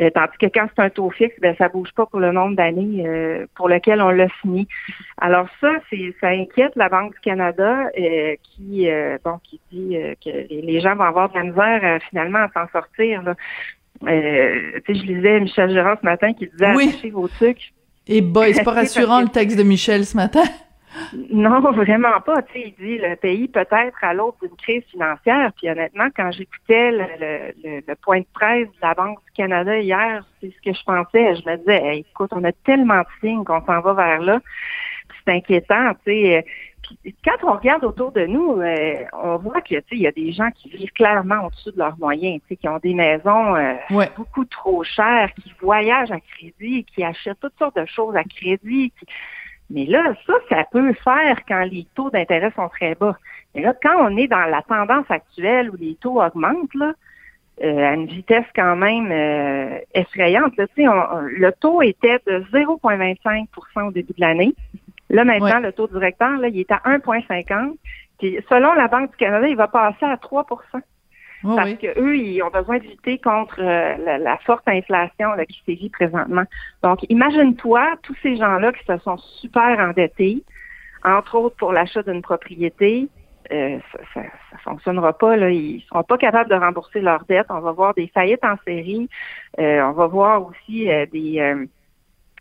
Euh, 0.00 0.10
tandis 0.14 0.36
que 0.38 0.46
quand 0.46 0.66
c'est 0.74 0.82
un 0.82 0.90
taux 0.90 1.10
fixe, 1.10 1.38
ben 1.40 1.54
ça 1.56 1.68
bouge 1.68 1.90
pas 1.94 2.06
pour 2.06 2.18
le 2.18 2.32
nombre 2.32 2.56
d'années 2.56 3.04
euh, 3.06 3.46
pour 3.54 3.68
lequel 3.68 4.00
on 4.00 4.08
l'a 4.10 4.28
fini. 4.40 4.66
Alors 5.18 5.46
ça, 5.60 5.70
c'est 5.90 6.14
ça 6.20 6.28
inquiète 6.28 6.72
la 6.76 6.88
Banque 6.88 7.12
du 7.14 7.20
Canada 7.20 7.84
euh, 7.98 8.34
qui 8.42 8.88
euh, 8.90 9.18
bon 9.24 9.38
qui 9.44 9.60
dit 9.70 9.96
euh, 9.96 10.14
que 10.24 10.30
les, 10.50 10.80
gens 10.80 10.94
vont 10.96 11.04
avoir 11.04 11.28
de 11.30 11.34
la 11.38 11.44
misère 11.44 11.80
euh, 11.84 11.98
finalement 12.08 12.38
à 12.38 12.48
s'en 12.54 12.68
sortir. 12.72 13.22
Là. 13.22 13.34
Euh, 14.08 14.80
tu 14.86 14.94
sais, 14.94 15.00
je 15.00 15.06
lisais 15.12 15.40
Michel 15.40 15.70
Gérard 15.70 15.98
ce 16.00 16.06
matin 16.06 16.32
qui 16.32 16.46
disait 16.46 16.74
Oui. 16.74 17.10
vos 17.10 17.28
trucs. 17.28 17.72
Et 18.08 18.20
boy, 18.20 18.54
c'est 18.54 18.64
pas 18.64 18.72
rassurant 18.82 19.18
que- 19.20 19.24
le 19.24 19.30
texte 19.30 19.56
de 19.58 19.62
Michel 19.62 20.04
ce 20.04 20.16
matin. 20.16 20.42
Non, 21.30 21.60
vraiment 21.72 22.20
pas. 22.24 22.42
Tu 22.42 22.52
sais, 22.52 22.74
il 22.78 22.84
dit 22.84 22.98
le 22.98 23.16
pays 23.16 23.48
peut 23.48 23.60
être 23.70 23.96
à 24.04 24.12
l'aube 24.12 24.34
d'une 24.42 24.54
crise 24.56 24.82
financière. 24.90 25.50
Puis 25.56 25.70
honnêtement, 25.70 26.08
quand 26.14 26.30
j'écoutais 26.32 26.90
le, 26.92 27.04
le- 27.18 27.82
le- 27.86 27.94
point 27.96 28.20
de 28.20 28.26
presse 28.34 28.66
de 28.68 28.74
la 28.82 28.92
Banque 28.92 29.18
du 29.24 29.32
Canada 29.32 29.78
hier, 29.78 30.22
c'est 30.40 30.50
ce 30.52 30.70
que 30.70 30.76
je 30.76 30.84
pensais. 30.84 31.36
Je 31.36 31.48
me 31.50 31.56
disais, 31.56 31.82
Hey, 31.82 32.00
écoute, 32.10 32.30
on 32.32 32.44
a 32.44 32.52
tellement 32.52 33.00
de 33.00 33.06
signes 33.20 33.42
qu'on 33.44 33.64
s'en 33.64 33.80
va 33.80 33.94
vers 33.94 34.20
là. 34.20 34.40
Puis 35.08 35.18
C'est 35.24 35.32
inquiétant, 35.32 35.92
tu 36.04 36.12
sais. 36.12 36.44
Puis 37.02 37.14
quand 37.24 37.36
on 37.48 37.52
regarde 37.56 37.84
autour 37.84 38.12
de 38.12 38.26
nous, 38.26 38.60
euh, 38.60 39.04
on 39.12 39.36
voit 39.38 39.60
que 39.60 39.68
tu 39.74 39.80
sais, 39.80 39.84
il 39.92 40.00
y 40.02 40.06
a 40.06 40.12
des 40.12 40.32
gens 40.32 40.50
qui 40.50 40.68
vivent 40.70 40.92
clairement 40.92 41.46
au-dessus 41.46 41.72
de 41.72 41.78
leurs 41.78 41.98
moyens, 41.98 42.40
qui 42.48 42.68
ont 42.68 42.78
des 42.78 42.94
maisons 42.94 43.54
euh, 43.56 43.74
Ouais. 43.90 44.10
beaucoup 44.16 44.44
trop 44.44 44.82
chères, 44.84 45.30
qui 45.34 45.52
voyagent 45.60 46.10
à 46.10 46.20
crédit, 46.20 46.84
qui 46.84 47.02
achètent 47.04 47.40
toutes 47.40 47.56
sortes 47.58 47.76
de 47.76 47.86
choses 47.86 48.16
à 48.16 48.24
crédit. 48.24 48.92
qui- 48.98 49.06
Mais 49.70 49.86
là, 49.86 50.14
ça, 50.26 50.34
ça 50.50 50.64
peut 50.70 50.92
faire 51.04 51.38
quand 51.48 51.62
les 51.64 51.86
taux 51.94 52.10
d'intérêt 52.10 52.52
sont 52.54 52.68
très 52.68 52.94
bas. 52.94 53.16
Mais 53.54 53.62
là, 53.62 53.72
quand 53.82 53.96
on 54.00 54.16
est 54.16 54.28
dans 54.28 54.44
la 54.46 54.60
tendance 54.62 55.10
actuelle 55.10 55.70
où 55.70 55.76
les 55.76 55.94
taux 55.94 56.20
augmentent, 56.22 56.74
là, 56.74 56.92
euh, 57.62 57.86
à 57.90 57.94
une 57.94 58.06
vitesse 58.06 58.46
quand 58.56 58.76
même 58.76 59.10
euh, 59.12 59.78
effrayante. 59.94 60.56
Là, 60.56 60.66
tu 60.68 60.82
sais, 60.82 60.88
on- 60.88 61.20
le 61.20 61.52
taux 61.52 61.80
était 61.82 62.18
de 62.26 62.44
0,25% 62.50 63.88
au 63.88 63.90
début 63.92 64.12
de 64.14 64.20
l'année. 64.20 64.54
Là, 65.12 65.24
maintenant, 65.24 65.46
Ouais. 65.46 65.60
le 65.60 65.72
taux 65.72 65.86
directeur, 65.86 66.38
là, 66.38 66.48
il 66.48 66.58
est 66.58 66.72
à 66.72 66.80
1,50. 66.84 67.76
Puis, 68.18 68.38
selon 68.48 68.72
la 68.72 68.88
Banque 68.88 69.10
du 69.12 69.16
Canada, 69.18 69.46
il 69.46 69.56
va 69.56 69.68
passer 69.68 70.04
à 70.04 70.16
3 70.16 70.46
Oh, 71.44 71.56
parce 71.56 71.70
oui. 71.70 71.78
que 71.78 71.98
eux, 72.00 72.16
ils 72.16 72.40
ont 72.42 72.50
besoin 72.50 72.78
de 72.78 72.84
lutter 72.84 73.18
contre 73.18 73.56
euh, 73.60 73.96
la, 74.04 74.18
la 74.18 74.36
forte 74.38 74.66
inflation 74.68 75.32
là, 75.32 75.44
qui 75.44 75.60
sévit 75.66 75.90
présentement. 75.90 76.44
Donc, 76.84 77.04
imagine-toi 77.08 77.96
tous 78.02 78.14
ces 78.22 78.36
gens-là 78.36 78.72
qui 78.72 78.84
se 78.84 78.96
sont 78.98 79.16
super 79.18 79.80
endettés, 79.80 80.44
entre 81.04 81.34
autres 81.36 81.56
pour 81.56 81.72
l'achat 81.72 82.02
d'une 82.04 82.22
propriété. 82.22 83.08
Euh, 83.50 83.78
ça, 84.14 84.20
ça 84.52 84.58
fonctionnera 84.58 85.12
pas. 85.18 85.36
Là. 85.36 85.50
Ils 85.50 85.82
seront 85.88 86.04
pas 86.04 86.16
capables 86.16 86.48
de 86.48 86.54
rembourser 86.54 87.00
leurs 87.00 87.24
dettes. 87.24 87.48
On 87.50 87.58
va 87.60 87.72
voir 87.72 87.92
des 87.94 88.06
faillites 88.06 88.44
en 88.44 88.54
série. 88.64 89.08
Euh, 89.58 89.82
on 89.82 89.92
va 89.92 90.06
voir 90.06 90.46
aussi 90.46 90.88
euh, 90.92 91.06
des, 91.12 91.40
euh, 91.40 91.66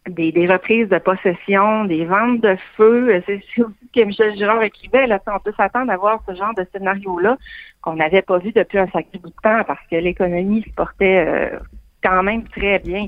des 0.07 0.31
des 0.31 0.47
reprises 0.47 0.89
de 0.89 0.97
possession, 0.97 1.85
des 1.85 2.05
ventes 2.05 2.41
de 2.41 2.57
feu. 2.75 3.09
Euh, 3.09 3.21
C'est 3.25 3.41
ce 3.55 3.61
que 3.93 4.05
Michel 4.05 4.35
Girard 4.35 4.63
écrivait. 4.63 5.07
Là, 5.07 5.19
on 5.27 5.39
peut 5.39 5.53
s'attendre 5.55 5.91
à 5.91 5.97
voir 5.97 6.21
ce 6.27 6.35
genre 6.35 6.53
de 6.55 6.65
scénario-là 6.71 7.37
qu'on 7.81 7.95
n'avait 7.95 8.21
pas 8.21 8.39
vu 8.39 8.51
depuis 8.51 8.79
un 8.79 8.87
sacré 8.87 9.19
bout 9.19 9.29
de 9.29 9.35
temps 9.43 9.63
parce 9.65 9.85
que 9.89 9.95
l'économie 9.95 10.63
se 10.63 10.69
portait 10.71 11.25
euh, 11.27 11.59
quand 12.03 12.23
même 12.23 12.47
très 12.47 12.79
bien. 12.79 13.05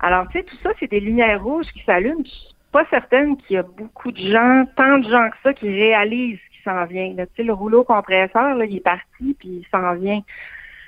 Alors, 0.00 0.26
tu 0.28 0.38
sais, 0.38 0.44
tout 0.44 0.56
ça, 0.62 0.70
c'est 0.78 0.90
des 0.90 1.00
lumières 1.00 1.42
rouges 1.42 1.66
qui 1.72 1.82
s'allument. 1.84 2.22
Je 2.24 2.30
suis 2.30 2.54
pas 2.72 2.84
certaine 2.90 3.36
qu'il 3.36 3.54
y 3.54 3.58
a 3.58 3.62
beaucoup 3.62 4.10
de 4.10 4.18
gens, 4.18 4.64
tant 4.76 4.98
de 4.98 5.08
gens 5.08 5.30
que 5.30 5.36
ça, 5.42 5.54
qui 5.54 5.68
réalisent 5.68 6.38
ce 6.38 6.56
qui 6.56 6.62
s'en 6.64 6.84
vient. 6.86 7.14
là. 7.14 7.26
Tu 7.26 7.32
sais, 7.36 7.42
le 7.44 7.52
rouleau 7.52 7.84
compresseur, 7.84 8.54
là, 8.54 8.64
il 8.64 8.76
est 8.76 8.80
parti, 8.80 9.36
puis 9.38 9.62
il 9.62 9.66
s'en 9.70 9.94
vient. 9.94 10.20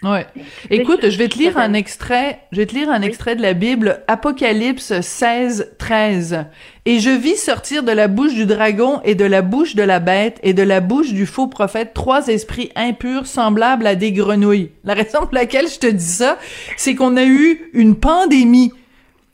Ouais. 0.03 0.27
Écoute, 0.71 1.11
je 1.11 1.19
vais 1.19 1.29
te 1.29 1.37
lire 1.37 1.59
un 1.59 1.75
extrait, 1.75 2.41
je 2.53 2.59
vais 2.59 2.67
te 2.67 2.75
lire 2.75 2.91
un 2.91 3.03
extrait 3.03 3.37
de 3.37 3.43
la 3.43 3.53
Bible, 3.53 4.03
Apocalypse 4.09 4.99
16, 4.99 5.75
13. 5.79 6.47
Et 6.87 7.01
je 7.01 7.11
vis 7.11 7.37
sortir 7.37 7.83
de 7.83 7.93
la 7.93 8.09
bouche 8.09 8.33
du 8.33 8.47
dragon 8.47 9.03
et 9.05 9.15
de 9.15 9.27
la 9.27 9.43
bouche 9.43 9.77
de 9.77 9.83
la 9.83 10.01
bête 10.01 10.41
et 10.43 10.55
de 10.55 10.63
la 10.63 10.81
bouche 10.81 11.13
du 11.13 11.27
faux 11.27 11.49
prophète 11.49 11.93
trois 11.93 12.29
esprits 12.29 12.71
impurs 12.77 13.27
semblables 13.27 13.87
à 13.87 13.95
des 13.95 14.13
grenouilles. 14.13 14.71
La 14.85 14.95
raison 14.95 15.21
pour 15.21 15.35
laquelle 15.35 15.69
je 15.69 15.79
te 15.79 15.87
dis 15.87 16.03
ça, 16.03 16.39
c'est 16.79 16.95
qu'on 16.95 17.19
a 17.19 17.25
eu 17.25 17.71
une 17.75 17.97
pandémie. 17.97 18.73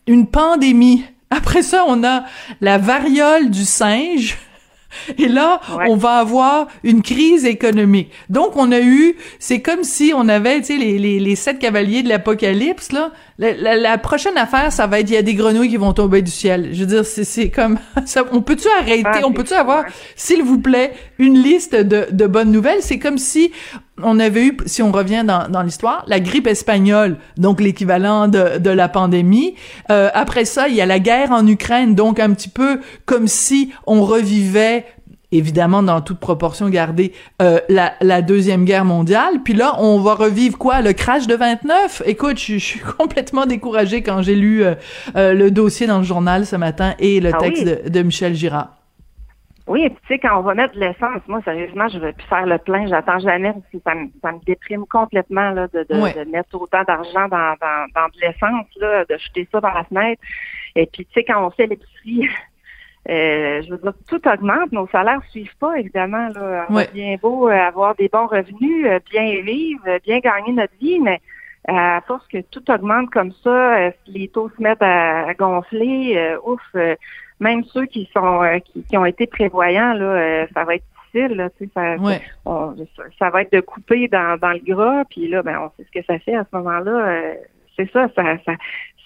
Une 0.08 0.26
pandémie. 0.26 1.04
Après 1.30 1.62
ça, 1.62 1.84
on 1.86 2.02
a 2.02 2.24
la 2.60 2.78
variole 2.78 3.50
du 3.50 3.64
singe. 3.64 4.36
Et 5.18 5.28
là, 5.28 5.60
Ouais. 5.76 5.86
on 5.88 5.96
va 5.96 6.18
avoir 6.18 6.68
une 6.84 7.02
crise 7.02 7.44
économique. 7.44 8.10
Donc, 8.28 8.56
on 8.56 8.70
a 8.72 8.80
eu, 8.80 9.16
c'est 9.38 9.60
comme 9.60 9.82
si 9.84 10.12
on 10.14 10.28
avait, 10.28 10.60
tu 10.60 10.66
sais, 10.66 10.76
les, 10.76 10.98
les, 10.98 11.18
les 11.20 11.36
sept 11.36 11.58
cavaliers 11.58 12.02
de 12.02 12.08
l'apocalypse, 12.08 12.92
là. 12.92 13.10
La, 13.38 13.52
la- 13.52 13.76
la 13.76 13.98
prochaine 13.98 14.36
affaire, 14.38 14.72
ça 14.72 14.86
va 14.86 15.00
être, 15.00 15.10
il 15.10 15.14
y 15.14 15.18
a 15.18 15.22
des 15.22 15.34
grenouilles 15.34 15.68
qui 15.68 15.76
vont 15.76 15.92
tomber 15.92 16.22
du 16.22 16.30
ciel. 16.30 16.70
Je 16.72 16.80
veux 16.80 16.86
dire, 16.86 17.04
c'est, 17.04 17.24
c'est 17.24 17.50
comme, 17.50 17.78
ça, 18.06 18.24
on 18.32 18.40
peut-tu 18.40 18.68
arrêter, 18.80 19.02
Ah, 19.04 19.20
on 19.24 19.32
peut-tu 19.32 19.52
avoir, 19.54 19.84
s'il 20.14 20.42
vous 20.42 20.58
plaît, 20.58 20.92
une 21.18 21.42
liste 21.42 21.74
de, 21.74 22.06
de 22.10 22.26
bonnes 22.26 22.50
nouvelles? 22.52 22.80
C'est 22.80 22.98
comme 22.98 23.18
si 23.18 23.52
on 24.02 24.18
avait 24.18 24.46
eu, 24.46 24.56
si 24.66 24.82
on 24.82 24.92
revient 24.92 25.24
dans, 25.26 25.48
dans 25.48 25.62
l'histoire, 25.62 26.04
la 26.06 26.20
grippe 26.20 26.46
espagnole, 26.46 27.16
donc 27.36 27.60
l'équivalent 27.60 28.28
de, 28.28 28.58
de 28.58 28.70
la 28.70 28.88
pandémie. 28.88 29.54
Euh, 29.90 30.10
après 30.14 30.44
ça, 30.44 30.68
il 30.68 30.74
y 30.74 30.80
a 30.80 30.86
la 30.86 30.98
guerre 30.98 31.32
en 31.32 31.46
Ukraine, 31.46 31.94
donc 31.94 32.20
un 32.20 32.32
petit 32.32 32.48
peu 32.48 32.80
comme 33.06 33.26
si 33.26 33.72
on 33.86 34.02
revivait 34.02 34.84
évidemment 35.32 35.82
dans 35.82 36.00
toute 36.00 36.18
proportion 36.18 36.68
gardée 36.68 37.12
euh, 37.42 37.58
la, 37.68 37.94
la 38.00 38.22
deuxième 38.22 38.64
guerre 38.64 38.84
mondiale 38.84 39.42
puis 39.44 39.54
là 39.54 39.74
on 39.80 39.98
va 39.98 40.14
revivre 40.14 40.56
quoi? 40.56 40.82
Le 40.82 40.92
crash 40.92 41.26
de 41.26 41.34
29 41.34 42.02
écoute 42.06 42.38
je, 42.38 42.54
je 42.54 42.58
suis 42.58 42.80
complètement 42.98 43.44
découragée 43.44 44.02
quand 44.02 44.22
j'ai 44.22 44.36
lu 44.36 44.62
euh, 44.62 44.74
euh, 45.16 45.34
le 45.34 45.50
dossier 45.50 45.88
dans 45.88 45.98
le 45.98 46.04
journal 46.04 46.46
ce 46.46 46.54
matin 46.54 46.94
et 47.00 47.20
le 47.20 47.30
Ah 47.34 47.38
texte 47.38 47.64
oui. 47.66 47.76
de, 47.84 47.88
de 47.88 48.02
Michel 48.02 48.34
Girard 48.34 48.76
Oui, 49.66 49.82
et 49.82 49.90
puis 49.90 49.98
tu 50.06 50.14
sais, 50.14 50.18
quand 50.20 50.38
on 50.38 50.42
va 50.42 50.54
mettre 50.54 50.74
de 50.74 50.80
l'essence, 50.80 51.20
moi, 51.26 51.40
sérieusement, 51.44 51.88
je 51.88 51.98
vais 51.98 52.12
plus 52.12 52.26
faire 52.28 52.46
le 52.46 52.56
plein, 52.58 52.86
j'attends 52.86 53.18
jamais, 53.18 53.52
parce 53.52 53.66
que 53.72 53.78
ça 53.84 53.94
me, 53.96 54.08
ça 54.22 54.30
me 54.30 54.38
déprime 54.44 54.86
complètement 54.86 55.50
là, 55.50 55.66
de, 55.68 55.84
de, 55.90 56.00
Ouais. 56.00 56.12
de 56.12 56.30
mettre 56.30 56.54
autant 56.60 56.84
d'argent 56.84 57.26
dans, 57.28 57.54
dans, 57.60 57.86
dans 57.94 58.06
de 58.06 58.20
l'essence, 58.20 58.66
là, 58.80 59.04
de 59.04 59.16
jeter 59.18 59.48
ça 59.50 59.60
par 59.60 59.74
la 59.74 59.82
fenêtre. 59.84 60.22
Et 60.76 60.86
puis, 60.86 61.04
tu 61.06 61.12
sais, 61.14 61.24
quand 61.24 61.44
on 61.44 61.50
fait 61.50 61.66
l'épicerie, 61.66 62.28
euh, 63.08 63.62
je 63.62 63.70
veux 63.70 63.78
dire, 63.78 63.94
tout 64.08 64.28
augmente, 64.28 64.70
nos 64.70 64.86
salaires 64.88 65.22
suivent 65.30 65.56
pas, 65.58 65.78
évidemment. 65.80 66.28
Là. 66.28 66.66
On 66.68 66.80
bien 66.94 67.16
beau 67.20 67.48
euh, 67.48 67.52
avoir 67.52 67.96
des 67.96 68.08
bons 68.08 68.26
revenus, 68.28 68.86
euh, 68.86 69.00
bien 69.10 69.40
vivre, 69.42 69.82
euh, 69.88 69.98
bien 70.04 70.20
gagner 70.20 70.52
notre 70.52 70.74
vie, 70.80 71.00
mais 71.00 71.20
à 71.68 72.00
force 72.06 72.24
que 72.28 72.38
tout 72.42 72.70
augmente 72.70 73.10
comme 73.10 73.32
ça, 73.42 73.90
les 74.06 74.28
taux 74.28 74.48
se 74.56 74.62
mettent 74.62 74.82
à, 74.82 75.26
à 75.26 75.34
gonfler, 75.34 76.14
euh, 76.16 76.38
ouf, 76.44 76.60
euh, 76.76 76.94
même 77.40 77.64
ceux 77.64 77.86
qui 77.86 78.08
sont 78.14 78.42
euh, 78.42 78.58
qui, 78.60 78.82
qui 78.84 78.96
ont 78.96 79.04
été 79.06 79.26
prévoyants, 79.26 79.92
là, 79.94 80.04
euh, 80.04 80.46
ça 80.54 80.64
va 80.64 80.76
être 80.76 80.84
difficile. 81.12 81.36
Là, 81.36 81.50
tu 81.50 81.64
sais, 81.64 81.70
ça, 81.74 81.96
ouais 81.96 82.20
on- 82.44 82.74
ça, 82.96 83.02
ça 83.18 83.30
va 83.30 83.42
être 83.42 83.52
de 83.52 83.60
couper 83.60 84.08
dans, 84.08 84.38
dans 84.38 84.52
le 84.52 84.60
gras, 84.60 85.04
puis 85.10 85.28
là, 85.28 85.42
ben, 85.42 85.58
on 85.60 85.70
sait 85.76 85.86
ce 85.92 86.00
que 86.00 86.04
ça 86.06 86.18
fait 86.18 86.34
à 86.34 86.44
ce 86.50 86.56
moment-là. 86.56 86.90
euh, 87.08 87.34
c'est 87.76 87.90
ça, 87.92 88.08
ça, 88.16 88.22
ça, 88.46 88.52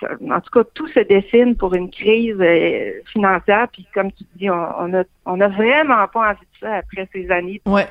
ça- 0.00 0.08
en 0.30 0.40
tout 0.40 0.50
cas, 0.52 0.62
tout 0.74 0.86
se 0.88 1.00
dessine 1.00 1.56
pour 1.56 1.74
une 1.74 1.90
crise 1.90 2.36
euh, 2.40 2.92
financière, 3.12 3.66
puis 3.72 3.84
comme 3.92 4.12
tu 4.12 4.24
dis, 4.36 4.48
on, 4.48 4.54
on 4.78 4.94
a 4.94 5.02
on 5.26 5.40
a 5.40 5.48
vraiment 5.48 6.06
pas 6.08 6.30
envie 6.30 6.40
de 6.40 6.58
ça 6.66 6.76
après 6.76 7.08
ces 7.12 7.30
années 7.32 7.60
ouais 7.66 7.86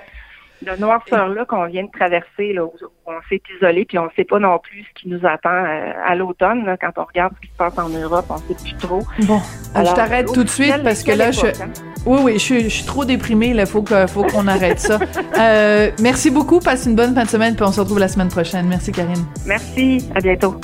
de 0.62 0.80
noirceur-là 0.80 1.46
qu'on 1.46 1.66
vient 1.68 1.84
de 1.84 1.92
traverser, 1.92 2.54
là, 2.54 2.66
où 2.66 2.72
on 3.06 3.14
s'est 3.30 3.42
isolé, 3.58 3.86
puis 3.86 3.98
on 3.98 4.06
ne 4.06 4.10
sait 4.16 4.24
pas 4.24 4.40
non 4.40 4.60
plus 4.60 4.84
ce 4.84 5.02
qui 5.02 5.10
nous 5.10 5.26
attend 5.26 5.50
euh, 5.50 5.92
à 6.06 6.16
l'automne, 6.16 6.66
là, 6.66 6.78
quand 6.78 6.92
on 6.98 7.06
regarde 7.06 7.34
ce 7.36 7.42
qui 7.42 7.52
se 7.52 7.58
passe 7.58 7.78
en 7.78 7.90
Europe, 7.90 8.26
on 8.30 8.36
ne 8.36 8.40
sait 8.40 8.64
plus 8.64 8.78
trop. 8.78 9.02
bon 9.24 9.40
je 9.76 9.94
t'arrête 9.94 10.28
tout 10.34 10.44
de 10.44 10.50
suite 10.50 10.84
parce 10.84 11.04
que 11.04 11.12
là 11.12 11.32
je 11.32 11.48
hein? 11.48 11.72
Oui, 12.06 12.20
oui, 12.24 12.34
je 12.34 12.40
suis, 12.40 12.64
je 12.64 12.70
suis 12.70 12.86
trop 12.86 13.04
déprimée. 13.06 13.50
Il 13.50 13.66
faut 13.66 13.84
qu'on 13.84 14.08
faut 14.08 14.24
qu'on 14.24 14.48
arrête 14.48 14.80
ça. 14.80 15.00
Euh, 15.40 15.92
merci 16.02 16.32
beaucoup. 16.32 16.60
Passe 16.60 16.86
une 16.86 16.96
bonne 16.96 17.16
fin 17.16 17.24
de 17.24 17.30
semaine, 17.30 17.56
puis 17.56 17.64
on 17.64 17.72
se 17.72 17.80
retrouve 17.80 18.00
la 18.00 18.10
semaine 18.10 18.28
prochaine. 18.28 18.68
Merci, 18.68 18.92
Karine. 18.92 19.26
Merci. 19.46 20.06
À 20.14 20.20
bientôt. 20.20 20.60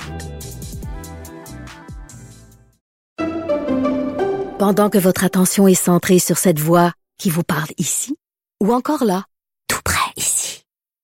Pendant 4.60 4.89
que 4.89 4.97
votre 4.97 5.23
attention 5.23 5.67
est 5.67 5.75
centrée 5.75 6.19
sur 6.19 6.38
cette 6.38 6.60
voix 6.60 6.91
qui 7.17 7.29
vous 7.29 7.43
parle 7.43 7.69
ici, 7.77 8.17
ou 8.62 8.73
encore 8.73 9.05
là, 9.05 9.23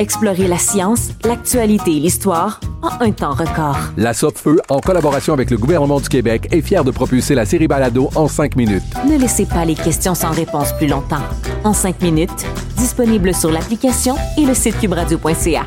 Explorez 0.00 0.48
la 0.48 0.56
science, 0.56 1.10
l'actualité 1.26 1.90
et 1.90 2.00
l'histoire 2.00 2.58
en 2.80 3.04
un 3.04 3.10
temps 3.12 3.34
record. 3.34 3.76
La 3.98 4.14
Feu, 4.14 4.58
en 4.70 4.80
collaboration 4.80 5.34
avec 5.34 5.50
le 5.50 5.58
gouvernement 5.58 6.00
du 6.00 6.08
Québec, 6.08 6.48
est 6.52 6.62
fière 6.62 6.84
de 6.84 6.90
propulser 6.90 7.34
la 7.34 7.44
série 7.44 7.68
Balado 7.68 8.08
en 8.14 8.26
cinq 8.26 8.56
minutes. 8.56 8.82
Ne 9.06 9.18
laissez 9.18 9.44
pas 9.44 9.66
les 9.66 9.74
questions 9.74 10.14
sans 10.14 10.30
réponse 10.30 10.72
plus 10.78 10.86
longtemps. 10.86 11.20
En 11.64 11.74
cinq 11.74 12.00
minutes, 12.00 12.46
disponible 12.78 13.34
sur 13.34 13.50
l'application 13.50 14.16
et 14.38 14.46
le 14.46 14.54
site 14.54 14.80
cubradio.ca. 14.80 15.66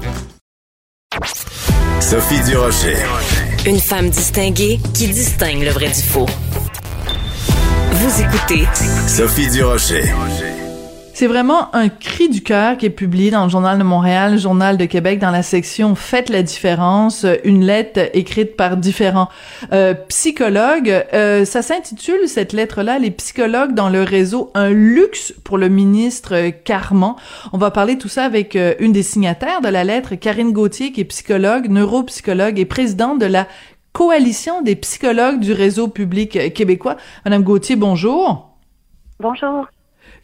Sophie 1.99 2.43
Durocher. 2.43 2.97
Une 3.67 3.79
femme 3.79 4.09
distinguée 4.09 4.79
qui 4.95 5.09
distingue 5.09 5.61
le 5.61 5.69
vrai 5.69 5.89
du 5.89 6.01
faux. 6.01 6.25
Vous 7.91 8.21
écoutez 8.23 8.67
Sophie 9.07 9.51
Durocher. 9.51 10.11
C'est 11.23 11.29
vraiment 11.29 11.73
un 11.73 11.87
cri 11.87 12.27
du 12.27 12.43
cœur 12.43 12.75
qui 12.75 12.85
est 12.85 12.89
publié 12.89 13.31
dans 13.31 13.45
le 13.45 13.49
Journal 13.49 13.77
de 13.77 13.83
Montréal, 13.83 14.33
le 14.33 14.37
Journal 14.37 14.75
de 14.75 14.83
Québec, 14.83 15.19
dans 15.19 15.31
la 15.31 15.41
section 15.41 15.95
Faites 15.95 16.27
la 16.27 16.43
différence, 16.43 17.25
une 17.45 17.63
lettre 17.63 18.09
écrite 18.11 18.57
par 18.57 18.75
différents 18.75 19.29
euh, 19.71 19.93
psychologues. 20.09 20.89
Euh, 21.13 21.45
ça 21.45 21.61
s'intitule, 21.61 22.27
cette 22.27 22.51
lettre-là, 22.51 22.99
Les 22.99 23.09
psychologues 23.09 23.73
dans 23.73 23.87
le 23.87 24.03
réseau, 24.03 24.51
un 24.53 24.71
luxe 24.71 25.33
pour 25.45 25.57
le 25.57 25.69
ministre 25.69 26.49
Carman. 26.65 27.15
On 27.53 27.57
va 27.57 27.71
parler 27.71 27.97
tout 27.97 28.09
ça 28.09 28.25
avec 28.25 28.57
euh, 28.57 28.73
une 28.79 28.91
des 28.91 29.01
signataires 29.01 29.61
de 29.61 29.69
la 29.69 29.85
lettre, 29.85 30.15
Karine 30.15 30.51
Gauthier, 30.51 30.91
qui 30.91 30.99
est 30.99 31.05
psychologue, 31.05 31.69
neuropsychologue 31.69 32.59
et 32.59 32.65
présidente 32.65 33.19
de 33.19 33.27
la 33.27 33.47
Coalition 33.93 34.61
des 34.61 34.75
psychologues 34.75 35.39
du 35.39 35.53
réseau 35.53 35.87
public 35.87 36.53
québécois. 36.53 36.97
Madame 37.23 37.43
Gauthier, 37.43 37.77
bonjour. 37.77 38.57
Bonjour. 39.21 39.67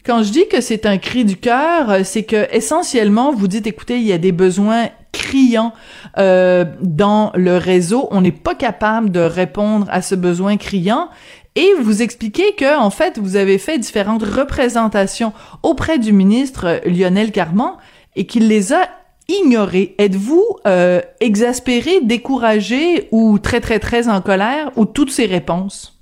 Quand 0.04 0.22
je 0.22 0.32
dis 0.32 0.48
que 0.48 0.60
c'est 0.60 0.86
un 0.86 0.98
cri 0.98 1.24
du 1.24 1.36
cœur, 1.36 1.90
euh, 1.90 2.00
c'est 2.04 2.22
que 2.22 2.48
essentiellement 2.54 3.32
vous 3.32 3.48
dites 3.48 3.66
écoutez, 3.66 3.96
il 3.98 4.06
y 4.06 4.12
a 4.12 4.18
des 4.18 4.32
besoins 4.32 4.88
criants 5.12 5.72
euh, 6.18 6.64
dans 6.80 7.32
le 7.34 7.56
réseau, 7.56 8.08
on 8.10 8.20
n'est 8.20 8.32
pas 8.32 8.54
capable 8.54 9.10
de 9.10 9.20
répondre 9.20 9.86
à 9.90 10.02
ce 10.02 10.14
besoin 10.14 10.56
criant. 10.56 11.08
Et 11.56 11.68
vous 11.80 12.00
expliquez 12.02 12.54
que, 12.54 12.78
en 12.78 12.90
fait, 12.90 13.18
vous 13.18 13.36
avez 13.36 13.58
fait 13.58 13.78
différentes 13.78 14.22
représentations 14.22 15.32
auprès 15.62 15.98
du 15.98 16.12
ministre 16.12 16.66
euh, 16.66 16.78
Lionel 16.86 17.32
Carman 17.32 17.72
et 18.16 18.26
qu'il 18.26 18.48
les 18.48 18.72
a 18.72 18.88
ignorées. 19.28 19.94
Êtes-vous 19.98 20.44
euh, 20.66 21.00
exaspéré, 21.20 22.00
découragé 22.02 23.08
ou 23.10 23.38
très 23.38 23.60
très 23.60 23.78
très 23.78 24.08
en 24.08 24.20
colère 24.20 24.70
ou 24.76 24.84
toutes 24.84 25.10
ces 25.10 25.26
réponses? 25.26 25.99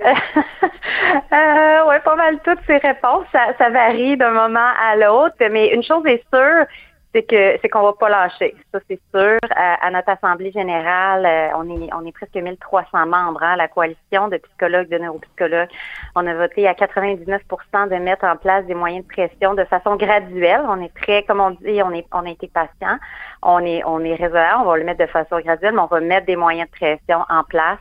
euh, 1.32 1.86
ouais, 1.86 2.00
pas 2.00 2.16
mal 2.16 2.38
toutes 2.44 2.60
ces 2.66 2.76
réponses. 2.78 3.26
Ça, 3.32 3.52
ça 3.58 3.70
varie 3.70 4.16
d'un 4.16 4.30
moment 4.30 4.70
à 4.80 4.96
l'autre, 4.96 5.36
mais 5.50 5.68
une 5.68 5.82
chose 5.82 6.04
est 6.06 6.22
sûre, 6.32 6.66
c'est 7.14 7.22
que 7.22 7.58
c'est 7.60 7.68
qu'on 7.68 7.82
va 7.82 7.94
pas 7.94 8.08
lâcher. 8.08 8.54
Ça, 8.72 8.80
c'est 8.88 9.00
sûr. 9.14 9.38
À, 9.50 9.86
à, 9.86 9.90
notre 9.90 10.10
assemblée 10.10 10.52
générale, 10.52 11.26
euh, 11.26 11.48
on 11.56 11.68
est 11.68 11.90
on 11.92 12.06
est 12.06 12.12
presque 12.12 12.34
1300 12.34 13.06
membres, 13.06 13.42
hein, 13.42 13.56
la 13.56 13.66
coalition 13.66 14.28
de 14.28 14.36
psychologues, 14.36 14.88
de 14.88 14.98
neuropsychologues. 14.98 15.70
On 16.14 16.26
a 16.26 16.34
voté 16.34 16.68
à 16.68 16.74
99% 16.74 17.88
de 17.88 17.96
mettre 17.96 18.24
en 18.24 18.36
place 18.36 18.64
des 18.66 18.74
moyens 18.74 19.04
de 19.06 19.12
pression 19.12 19.54
de 19.54 19.64
façon 19.64 19.96
graduelle. 19.96 20.62
On 20.68 20.80
est 20.80 20.94
très, 20.94 21.24
comme 21.24 21.40
on 21.40 21.50
dit, 21.50 21.82
on 21.82 21.92
est 21.92 22.06
on 22.12 22.24
a 22.24 22.30
été 22.30 22.48
patient. 22.48 22.98
On 23.42 23.60
est 23.60 23.82
on 23.84 24.00
est 24.00 24.14
raisonnable. 24.14 24.62
On 24.62 24.70
va 24.70 24.76
le 24.76 24.84
mettre 24.84 25.00
de 25.00 25.10
façon 25.10 25.40
graduelle, 25.40 25.74
mais 25.74 25.80
on 25.80 25.86
va 25.86 26.00
mettre 26.00 26.26
des 26.26 26.36
moyens 26.36 26.68
de 26.70 26.76
pression 26.76 27.24
en 27.28 27.42
place 27.42 27.78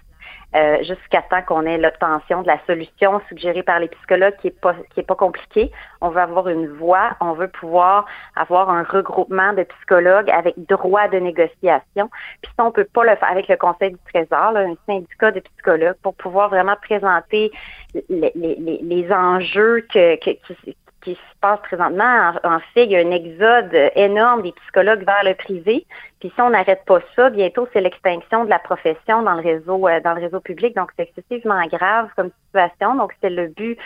euh, 0.57 0.77
jusqu'à 0.79 1.21
temps 1.21 1.41
qu'on 1.43 1.65
ait 1.65 1.77
l'obtention 1.77 2.41
de 2.41 2.47
la 2.47 2.57
solution 2.65 3.21
suggérée 3.29 3.63
par 3.63 3.79
les 3.79 3.89
psychologues 3.89 4.35
qui 4.41 4.47
est 4.47 4.59
pas 4.59 4.75
qui 4.93 5.01
est 5.01 5.07
pas 5.07 5.15
compliquée. 5.15 5.71
On 6.01 6.09
veut 6.09 6.21
avoir 6.21 6.47
une 6.47 6.67
voix, 6.67 7.15
on 7.19 7.33
veut 7.33 7.47
pouvoir 7.47 8.05
avoir 8.35 8.69
un 8.69 8.83
regroupement 8.83 9.53
de 9.53 9.63
psychologues 9.63 10.29
avec 10.31 10.55
droit 10.57 11.07
de 11.09 11.17
négociation. 11.19 12.09
Puis 12.41 12.51
ça, 12.57 12.65
on 12.65 12.71
peut 12.71 12.87
pas 12.91 13.03
le 13.03 13.15
faire 13.17 13.29
avec 13.29 13.47
le 13.47 13.57
Conseil 13.57 13.91
du 13.91 13.99
Trésor, 14.11 14.51
là, 14.53 14.61
un 14.61 14.75
syndicat 14.85 15.31
de 15.31 15.41
psychologues, 15.41 15.97
pour 16.01 16.15
pouvoir 16.15 16.49
vraiment 16.49 16.75
présenter 16.81 17.51
les, 18.09 18.31
les, 18.35 18.79
les 18.81 19.11
enjeux 19.11 19.85
que, 19.93 20.15
que 20.15 20.31
qui, 20.31 20.76
qui 21.07 21.13
se 21.13 21.39
passe 21.39 21.59
présentement. 21.61 22.33
En, 22.43 22.55
en, 22.55 22.59
fait, 22.73 22.83
il 22.83 22.91
y 22.91 22.97
a 22.97 22.99
un 22.99 23.11
exode 23.11 23.73
énorme 23.95 24.41
des 24.41 24.51
psychologues 24.51 25.05
vers 25.05 25.23
le 25.23 25.35
privé. 25.35 25.85
Puis 26.19 26.31
si 26.35 26.41
on 26.41 26.49
n'arrête 26.49 26.83
pas 26.85 26.99
ça, 27.15 27.29
bientôt 27.29 27.67
c'est 27.71 27.79
l'extinction 27.79 28.43
de 28.43 28.49
la 28.49 28.59
profession 28.59 29.21
dans 29.21 29.35
le 29.35 29.41
réseau 29.41 29.87
euh, 29.87 30.01
dans 30.01 30.13
le 30.13 30.21
réseau 30.21 30.41
public. 30.41 30.75
Donc 30.75 30.89
c'est 30.97 31.03
excessivement 31.03 31.65
grave 31.67 32.09
comme 32.17 32.31
Donc 32.95 33.13
c'est 33.21 33.29
le 33.29 33.47
but 33.47 33.77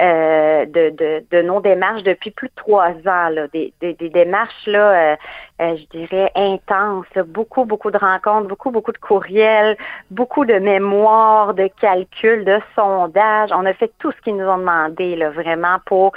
euh, 0.00 0.64
de, 0.66 1.42
nos 1.42 1.60
démarches 1.60 2.02
depuis 2.02 2.30
plus 2.30 2.48
de 2.48 2.54
trois 2.54 2.92
ans. 3.06 3.30
Des, 3.52 3.72
démarches 3.80 4.66
là, 4.66 5.12
euh, 5.12 5.16
euh, 5.60 5.76
je 5.76 5.98
dirais 5.98 6.30
intenses. 6.34 7.06
Beaucoup 7.26 7.64
beaucoup 7.64 7.90
de 7.90 7.98
rencontres, 7.98 8.48
beaucoup 8.48 8.70
beaucoup 8.70 8.92
de 8.92 8.98
courriels, 8.98 9.76
beaucoup 10.10 10.44
de 10.44 10.58
mémoires, 10.58 11.54
de 11.54 11.68
calculs, 11.80 12.44
de 12.44 12.60
sondages. 12.74 13.50
On 13.52 13.66
a 13.66 13.72
fait 13.74 13.92
tout 13.98 14.12
ce 14.12 14.20
qu'ils 14.22 14.36
nous 14.36 14.46
ont 14.46 14.58
demandé 14.58 15.16
vraiment 15.34 15.78
pour 15.86 16.12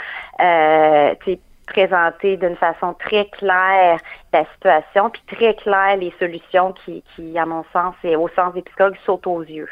présenter 1.67 2.37
d'une 2.37 2.57
façon 2.57 2.93
très 2.93 3.25
claire 3.25 3.97
la 4.33 4.45
situation, 4.53 5.09
puis 5.09 5.21
très 5.27 5.53
claire 5.55 5.97
les 5.97 6.13
solutions 6.19 6.73
qui, 6.73 7.03
qui, 7.15 7.37
à 7.39 7.45
mon 7.45 7.63
sens 7.71 7.95
et 8.03 8.15
au 8.15 8.27
sens 8.29 8.53
des 8.53 8.61
psychologues, 8.61 8.97
sautent 9.05 9.27
aux 9.27 9.43
yeux. 9.43 9.69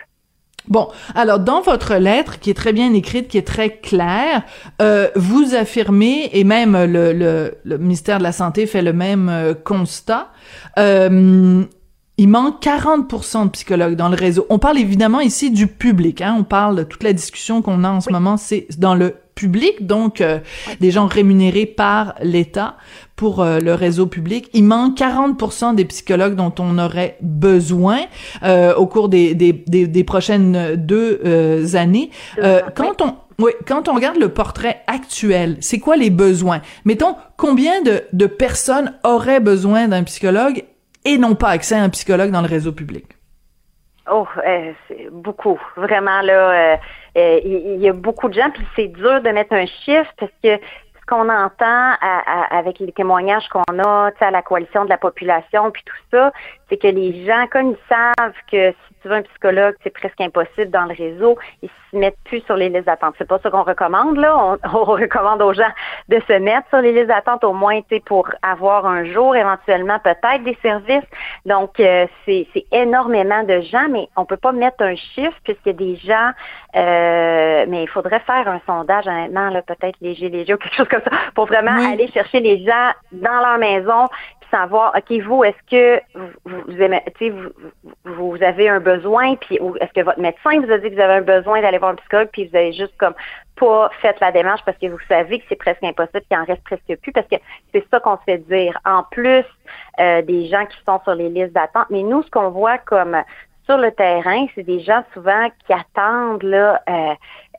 Bon, 0.67 0.89
alors 1.15 1.39
dans 1.39 1.61
votre 1.61 1.95
lettre, 1.95 2.39
qui 2.39 2.49
est 2.49 2.55
très 2.55 2.73
bien 2.73 2.93
écrite, 2.93 3.27
qui 3.27 3.37
est 3.37 3.47
très 3.47 3.77
claire, 3.77 4.43
euh, 4.81 5.09
vous 5.15 5.55
affirmez, 5.55 6.29
et 6.33 6.43
même 6.43 6.73
le, 6.73 7.13
le, 7.13 7.57
le, 7.63 7.77
ministère 7.77 8.19
de 8.19 8.23
la 8.23 8.31
Santé 8.31 8.65
fait 8.65 8.81
le 8.81 8.93
même 8.93 9.29
euh, 9.29 9.53
constat, 9.53 10.29
euh, 10.77 11.63
il 12.17 12.27
manque 12.27 12.61
40% 12.61 13.45
de 13.45 13.49
psychologues 13.51 13.95
dans 13.95 14.09
le 14.09 14.15
réseau. 14.15 14.45
On 14.49 14.59
parle 14.59 14.77
évidemment 14.77 15.21
ici 15.21 15.51
du 15.51 15.67
public, 15.67 16.21
hein, 16.21 16.35
on 16.37 16.43
parle 16.43 16.75
de 16.75 16.83
toute 16.83 17.03
la 17.03 17.13
discussion 17.13 17.61
qu'on 17.61 17.83
a 17.83 17.89
en 17.89 18.01
ce 18.01 18.07
oui. 18.07 18.13
moment, 18.13 18.35
c'est 18.35 18.67
dans 18.77 18.93
le 18.93 19.15
public, 19.39 19.87
donc 19.87 20.19
euh, 20.19 20.39
des 20.81 20.91
gens 20.91 21.07
rémunérés 21.07 21.65
par 21.65 22.15
l'État 22.21 22.75
pour 23.15 23.41
euh, 23.41 23.59
le 23.59 23.73
réseau 23.73 24.05
public. 24.05 24.49
Il 24.53 24.65
manque 24.65 24.97
40% 24.97 25.75
des 25.75 25.85
psychologues 25.85 26.35
dont 26.35 26.53
on 26.59 26.77
aurait 26.77 27.15
besoin 27.21 27.99
euh, 28.43 28.75
au 28.75 28.85
cours 28.85 29.07
des, 29.07 29.35
des, 29.35 29.53
des, 29.53 29.87
des 29.87 30.03
prochaines 30.03 30.75
deux 30.75 31.75
années. 31.75 32.11
quand 32.75 33.01
on 33.01 33.15
oui, 33.41 33.53
quand 33.65 33.87
on 33.87 33.93
regarde 33.93 34.17
le 34.17 34.27
portrait 34.27 34.81
actuel, 34.87 35.55
c'est 35.61 35.79
quoi 35.79 35.95
les 35.95 36.09
besoins? 36.09 36.59
Mettons, 36.83 37.15
combien 37.37 37.81
de, 37.81 38.03
de 38.11 38.25
personnes 38.25 38.93
auraient 39.05 39.39
besoin 39.39 39.87
d'un 39.87 40.03
psychologue 40.03 40.65
et 41.05 41.17
n'ont 41.17 41.35
pas 41.35 41.47
accès 41.47 41.75
à 41.75 41.83
un 41.83 41.87
psychologue 41.87 42.31
dans 42.31 42.41
le 42.41 42.49
réseau 42.49 42.73
public? 42.73 43.05
Oh, 44.11 44.25
euh, 44.45 44.73
c'est 44.87 45.07
beaucoup. 45.11 45.59
Vraiment, 45.77 46.21
là, 46.21 46.73
euh, 46.73 46.77
euh, 47.17 47.39
il 47.43 47.81
y, 47.81 47.89
a 47.89 47.93
beaucoup 47.93 48.29
de 48.29 48.33
gens, 48.33 48.49
puis 48.51 48.65
c'est 48.75 48.87
dur 48.87 49.21
de 49.21 49.29
mettre 49.29 49.53
un 49.53 49.65
chiffre 49.65 50.11
parce 50.17 50.31
que 50.43 50.57
ce 50.57 51.05
qu'on 51.07 51.29
entend 51.29 51.93
avec 52.51 52.79
les 52.79 52.91
témoignages 52.91 53.47
qu'on 53.49 53.79
a 53.79 54.11
à 54.19 54.31
la 54.31 54.41
coalition 54.41 54.85
de 54.85 54.89
la 54.89 54.97
population, 54.97 55.71
puis 55.71 55.83
tout 55.83 55.95
ça, 56.11 56.31
c'est 56.69 56.77
que 56.77 56.87
les 56.87 57.25
gens, 57.25 57.47
comme 57.51 57.71
ils 57.71 57.77
savent 57.89 58.33
que 58.51 58.71
si 58.71 59.01
tu 59.01 59.07
veux 59.07 59.15
un 59.15 59.21
psychologue, 59.23 59.75
c'est 59.83 59.89
presque 59.89 60.19
impossible 60.21 60.69
dans 60.69 60.85
le 60.85 60.93
réseau, 60.93 61.37
ils 61.61 61.69
se 61.91 61.97
mettent 61.97 62.17
plus 62.25 62.41
sur 62.41 62.55
les 62.55 62.69
listes 62.69 62.85
d'attente. 62.85 63.15
C'est 63.17 63.27
pas 63.27 63.39
ce 63.43 63.47
qu'on 63.47 63.63
recommande, 63.63 64.17
là. 64.17 64.57
On, 64.73 64.83
recommande 64.83 65.41
aux 65.41 65.53
gens 65.53 65.71
de 66.09 66.19
se 66.27 66.33
mettre 66.33 66.67
sur 66.69 66.79
les 66.79 66.91
listes 66.91 67.07
d'attente 67.07 67.43
au 67.43 67.53
moins, 67.53 67.79
pour 68.05 68.29
avoir 68.41 68.85
un 68.85 69.05
jour, 69.05 69.35
éventuellement, 69.35 69.99
peut-être 69.99 70.43
des 70.43 70.57
services. 70.61 71.07
Donc, 71.45 71.79
euh, 71.79 72.05
c'est 72.25 72.47
énormément 72.71 73.43
de 73.43 73.61
gens, 73.61 73.87
mais 73.89 74.09
on 74.15 74.25
peut 74.25 74.37
pas 74.37 74.51
mettre 74.51 74.83
un 74.83 74.95
chiffre 74.95 75.37
puisqu'il 75.43 75.69
y 75.69 75.69
a 75.69 75.73
des 75.73 75.95
gens, 75.95 76.31
euh, 76.75 77.65
mais 77.67 77.83
il 77.83 77.89
faudrait 77.89 78.19
faire 78.19 78.47
un 78.47 78.61
sondage, 78.65 79.07
honnêtement, 79.07 79.49
là, 79.49 79.61
peut-être 79.61 79.97
léger, 80.01 80.29
léger 80.29 80.53
ou 80.53 80.57
quelque 80.57 80.75
chose 80.75 80.87
comme 80.87 81.01
ça, 81.01 81.11
pour 81.33 81.45
vraiment 81.45 81.91
aller 81.91 82.07
chercher 82.09 82.39
les 82.39 82.63
gens 82.63 82.91
dans 83.11 83.39
leur 83.39 83.57
maison 83.57 84.07
savoir, 84.51 84.93
OK, 84.95 85.11
vous, 85.21 85.43
est-ce 85.43 85.69
que 85.69 86.01
vous, 86.15 86.61
vous, 86.65 87.51
vous, 88.05 88.31
vous, 88.31 88.43
avez 88.43 88.69
un 88.69 88.79
besoin, 88.79 89.35
puis 89.35 89.59
est-ce 89.79 89.93
que 89.93 90.03
votre 90.03 90.19
médecin 90.19 90.59
vous 90.59 90.71
a 90.71 90.77
dit 90.77 90.89
que 90.89 90.95
vous 90.95 91.01
avez 91.01 91.15
un 91.15 91.21
besoin 91.21 91.61
d'aller 91.61 91.77
voir 91.77 91.91
un 91.91 91.95
psychologue, 91.95 92.29
puis 92.31 92.47
vous 92.47 92.55
avez 92.55 92.73
juste 92.73 92.95
comme 92.97 93.13
pas 93.55 93.89
fait 94.01 94.17
la 94.21 94.31
démarche 94.31 94.61
parce 94.65 94.77
que 94.77 94.87
vous 94.87 94.99
savez 95.07 95.39
que 95.39 95.45
c'est 95.49 95.55
presque 95.57 95.83
impossible 95.83 96.21
qu'il 96.29 96.37
en 96.37 96.45
reste 96.45 96.63
presque 96.63 96.95
plus, 97.01 97.11
parce 97.11 97.27
que 97.27 97.35
c'est 97.73 97.85
ça 97.91 97.99
qu'on 97.99 98.17
se 98.17 98.23
fait 98.25 98.37
dire. 98.37 98.77
En 98.85 99.03
plus 99.03 99.43
euh, 99.99 100.21
des 100.21 100.47
gens 100.47 100.65
qui 100.65 100.77
sont 100.85 100.99
sur 101.03 101.15
les 101.15 101.29
listes 101.29 101.53
d'attente, 101.53 101.87
mais 101.89 102.03
nous, 102.03 102.23
ce 102.23 102.29
qu'on 102.29 102.49
voit 102.49 102.77
comme 102.77 103.17
sur 103.69 103.77
le 103.77 103.91
terrain, 103.91 104.47
c'est 104.55 104.63
des 104.63 104.79
gens 104.79 105.03
souvent 105.13 105.47
qui 105.65 105.73
attendent 105.73 106.43
là. 106.43 106.81
Euh, 106.89 107.13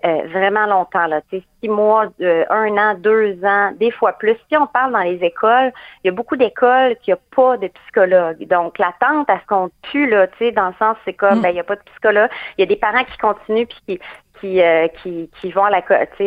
euh, 0.07 0.23
vraiment 0.33 0.64
longtemps, 0.64 1.07
là, 1.07 1.20
six 1.29 1.68
mois, 1.68 2.07
euh, 2.23 2.46
un 2.49 2.75
an, 2.79 2.94
deux 2.94 3.38
ans, 3.44 3.73
des 3.79 3.90
fois 3.90 4.14
plus. 4.14 4.35
Si 4.49 4.57
on 4.57 4.66
parle 4.66 4.92
dans 4.92 5.01
les 5.01 5.23
écoles, 5.23 5.75
il 6.03 6.07
y 6.07 6.09
a 6.09 6.12
beaucoup 6.12 6.37
d'écoles 6.37 6.96
qui 7.03 7.11
n'ont 7.11 7.18
pas 7.37 7.59
de 7.59 7.68
psychologue. 7.68 8.38
Donc, 8.49 8.79
l'attente 8.79 9.29
à 9.29 9.38
ce 9.40 9.46
qu'on 9.46 9.70
tue, 9.83 10.09
là, 10.09 10.27
tu 10.27 10.38
sais, 10.38 10.53
dans 10.53 10.68
le 10.68 10.75
sens, 10.79 10.96
c'est 11.05 11.12
comme, 11.12 11.40
mm. 11.40 11.42
ben, 11.42 11.49
il 11.51 11.53
n'y 11.53 11.61
a 11.61 11.64
pas 11.64 11.77
de 11.77 11.83
psychologue. 11.83 12.31
Il 12.57 12.62
y 12.62 12.64
a 12.64 12.66
des 12.66 12.77
parents 12.77 13.05
qui 13.05 13.18
continuent 13.18 13.66
puis 13.66 13.81
qui, 13.87 14.01
qui, 14.40 14.61
euh, 14.61 14.88
qui, 15.03 15.31
qui 15.40 15.53
vont 15.53 15.64
à 15.64 15.70
la, 15.70 15.83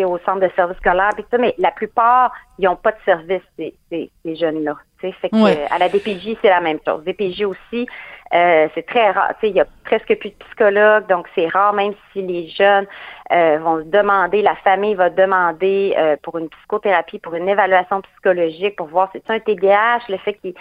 au 0.08 0.18
centre 0.20 0.40
de 0.40 0.50
service 0.56 0.78
scolaire, 0.78 1.12
puis 1.14 1.26
ça, 1.32 1.38
mais 1.38 1.56
la 1.58 1.72
plupart, 1.72 2.32
ils 2.60 2.66
n'ont 2.66 2.76
pas 2.76 2.92
de 2.92 2.98
service, 3.06 3.42
ces, 3.58 3.74
ces, 3.90 4.12
ces 4.24 4.36
jeunes-là. 4.36 4.76
Fait 5.12 5.30
que, 5.30 5.74
à 5.74 5.78
la 5.80 5.90
DPJ, 5.90 6.38
c'est 6.42 6.50
la 6.50 6.62
même 6.62 6.80
chose. 6.86 7.04
DPJ 7.04 7.44
aussi, 7.44 7.88
euh, 8.34 8.68
c'est 8.74 8.86
très 8.86 9.12
rare. 9.12 9.34
Il 9.44 9.50
y 9.50 9.60
a 9.60 9.66
presque 9.84 10.18
plus 10.18 10.30
de 10.30 10.36
psychologues, 10.46 11.08
donc 11.08 11.28
c'est 11.36 11.48
rare, 11.48 11.74
même 11.74 11.94
si 12.12 12.22
les 12.22 12.48
jeunes 12.48 12.88
euh, 13.32 13.60
vont 13.60 13.84
demander, 13.86 14.42
la 14.42 14.56
famille 14.56 14.96
va 14.96 15.10
demander 15.10 15.94
euh, 15.98 16.16
pour 16.24 16.38
une 16.38 16.50
psychothérapie, 16.50 17.20
pour 17.20 17.36
une 17.36 17.50
évaluation 17.50 18.02
psychologique, 18.02 18.76
pour 18.78 18.88
voir 18.88 19.12
si 19.12 19.22
c'est 19.26 19.34
un 19.34 19.40
TDAH, 19.40 20.04
le 20.10 20.18
fait 20.18 20.36
qu'il 20.36 20.54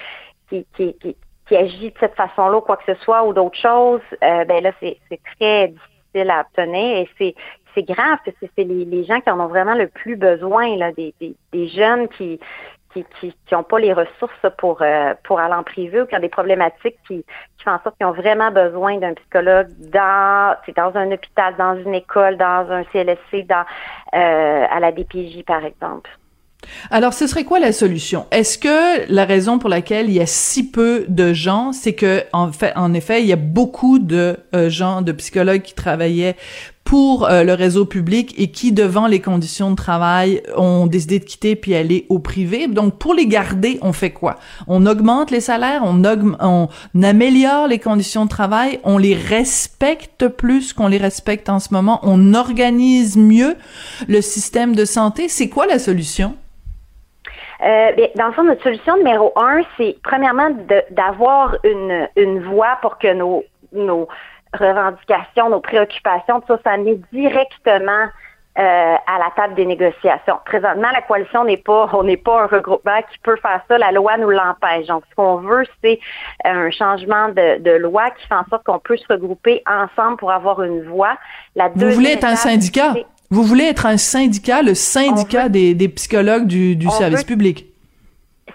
qui, 0.49 0.67
qui, 0.77 0.95
qui, 0.95 1.17
qui, 1.47 1.57
agit 1.57 1.91
de 1.91 1.99
cette 1.99 2.15
façon-là, 2.15 2.61
quoi 2.61 2.77
que 2.77 2.93
ce 2.93 3.01
soit, 3.03 3.25
ou 3.25 3.33
d'autres 3.33 3.59
choses, 3.59 4.03
ben 4.21 4.63
là, 4.63 4.73
c'est 4.81 4.99
très 5.39 5.69
difficile 5.69 5.92
à 6.15 6.41
obtenir 6.41 6.99
et 6.99 7.09
c'est 7.19 7.35
c'est 7.75 7.83
grave 7.83 8.19
parce 8.25 8.37
que 8.39 8.47
c'est 8.57 8.65
les, 8.65 8.85
les, 8.85 9.05
gens 9.05 9.21
qui 9.21 9.31
en 9.31 9.41
ont 9.41 9.47
vraiment 9.47 9.75
le 9.75 9.87
plus 9.87 10.17
besoin, 10.17 10.77
là, 10.77 10.93
des, 10.93 11.15
des, 11.21 11.35
des 11.53 11.69
jeunes 11.69 12.09
qui, 12.09 12.39
qui 12.93 13.05
qui 13.21 13.55
n'ont 13.55 13.63
pas 13.63 13.79
les 13.79 13.93
ressources 13.93 14.47
pour 14.59 14.83
euh, 14.83 15.15
pour 15.25 15.41
aller 15.41 15.55
en 15.55 15.63
privé 15.63 16.03
ou 16.03 16.07
qui 16.07 16.15
ont 16.15 16.21
des 16.21 16.29
problématiques 16.29 16.99
qui, 17.07 17.25
qui 17.57 17.65
font 17.65 17.71
en 17.71 17.83
sorte 17.83 17.97
qu'ils 17.97 18.07
ont 18.07 18.13
vraiment 18.13 18.51
besoin 18.51 18.99
d'un 18.99 19.15
psychologue 19.15 19.69
dans 19.79 20.55
dans 20.77 20.97
un 20.97 21.13
hôpital, 21.13 21.57
dans 21.57 21.77
une 21.77 21.95
école, 21.95 22.37
dans 22.37 22.71
un 22.71 22.85
CLSC, 22.93 23.47
dans 23.47 23.65
euh, 24.15 24.67
à 24.71 24.81
la 24.81 24.93
DPJ 24.93 25.45
par 25.45 25.65
exemple. 25.65 26.11
Alors, 26.91 27.15
ce 27.15 27.27
serait 27.27 27.45
quoi 27.45 27.59
la 27.59 27.73
solution? 27.73 28.27
Est-ce 28.31 28.59
que 28.59 29.11
la 29.13 29.25
raison 29.25 29.59
pour 29.59 29.69
laquelle 29.69 30.09
il 30.09 30.15
y 30.15 30.21
a 30.21 30.27
si 30.27 30.69
peu 30.69 31.05
de 31.09 31.33
gens, 31.33 31.73
c'est 31.73 31.95
que 31.95 32.25
en 32.33 32.53
fait, 32.53 32.73
en 32.77 32.93
effet, 32.95 33.23
il 33.23 33.27
y 33.27 33.33
a 33.33 33.37
beaucoup 33.37 33.99
de 33.99 34.37
euh, 34.55 34.69
gens, 34.69 35.03
de 35.03 35.13
psychologues 35.13 35.63
qui 35.63 35.75
travaillaient 35.75 36.37
pour 36.85 37.27
euh, 37.27 37.45
le 37.45 37.55
réseau 37.55 37.85
public 37.85 38.35
et 38.37 38.49
qui, 38.49 38.73
devant 38.73 39.07
les 39.07 39.21
conditions 39.21 39.71
de 39.71 39.77
travail, 39.77 40.43
ont 40.57 40.87
décidé 40.87 41.21
de 41.21 41.25
quitter 41.25 41.55
puis 41.55 41.75
aller 41.75 42.07
au 42.09 42.19
privé. 42.19 42.67
Donc, 42.67 42.99
pour 42.99 43.15
les 43.15 43.27
garder, 43.27 43.79
on 43.83 43.93
fait 43.93 44.11
quoi? 44.11 44.39
On 44.67 44.85
augmente 44.87 45.31
les 45.31 45.41
salaires, 45.41 45.83
on, 45.85 46.03
on 46.41 46.69
améliore 47.03 47.69
les 47.69 47.79
conditions 47.79 48.25
de 48.25 48.31
travail, 48.31 48.81
on 48.83 48.99
les 48.99 49.15
respecte 49.15 50.27
plus 50.29 50.73
qu'on 50.73 50.89
les 50.89 50.99
respecte 50.99 51.49
en 51.49 51.61
ce 51.61 51.73
moment, 51.73 52.01
on 52.03 52.35
organise 52.35 53.17
mieux 53.17 53.57
le 54.09 54.21
système 54.21 54.75
de 54.75 54.85
santé. 54.85 55.29
C'est 55.29 55.49
quoi 55.49 55.67
la 55.67 55.79
solution? 55.79 56.35
Euh, 57.63 57.93
bien, 57.93 58.09
dans 58.17 58.27
le 58.27 58.33
fond, 58.33 58.45
notre 58.45 58.63
solution 58.63 58.97
numéro 58.97 59.33
un, 59.37 59.63
c'est 59.77 59.97
premièrement 60.03 60.51
d'avoir 60.91 61.57
une, 61.65 62.09
une 62.17 62.43
voie 62.43 62.79
pour 62.81 62.99
que 62.99 63.13
nos, 63.13 63.45
nos 63.73 64.09
revendications, 64.53 65.49
nos 65.49 65.61
préoccupations, 65.61 66.41
tout 66.41 66.47
ça, 66.49 66.59
ça 66.65 66.77
met 66.77 66.99
directement 67.13 68.09
euh, 68.59 68.61
à 69.07 69.19
la 69.19 69.31
table 69.35 69.55
des 69.55 69.65
négociations. 69.65 70.39
Présentement, 70.45 70.89
la 70.93 71.01
coalition 71.01 71.43
n'est 71.45 71.57
pas, 71.57 71.89
on 71.95 72.03
n'est 72.03 72.19
pas 72.19 72.43
un 72.43 72.47
regroupement 72.47 73.01
qui 73.11 73.19
peut 73.23 73.37
faire 73.37 73.63
ça. 73.67 73.79
La 73.79 73.93
loi 73.93 74.19
nous 74.19 74.29
l'empêche. 74.29 74.89
Donc, 74.89 75.05
ce 75.09 75.15
qu'on 75.15 75.37
veut, 75.37 75.65
c'est 75.83 75.99
un 76.45 76.71
changement 76.71 77.31
de, 77.31 77.61
de, 77.61 77.71
loi 77.71 78.11
qui 78.11 78.27
fait 78.27 78.35
en 78.35 78.45
sorte 78.51 78.65
qu'on 78.65 78.79
peut 78.79 78.99
se 78.99 79.07
regrouper 79.09 79.63
ensemble 79.67 80.19
pour 80.19 80.33
avoir 80.33 80.63
une 80.63 80.83
voix. 80.83 81.17
La 81.57 81.69
Vous 81.69 81.93
voulez 81.93 82.11
être 82.11 82.25
un 82.25 82.37
syndicat? 82.37 82.93
Vous 83.33 83.43
voulez 83.43 83.65
être 83.65 83.87
un 83.87 83.97
syndicat, 83.97 84.63
le 84.63 84.75
syndicat 84.75 85.49
des, 85.49 85.75
des, 85.75 85.89
psychologues 85.89 86.47
du, 86.47 86.77
du 86.77 86.89
service 86.89 87.25
public? 87.25 87.67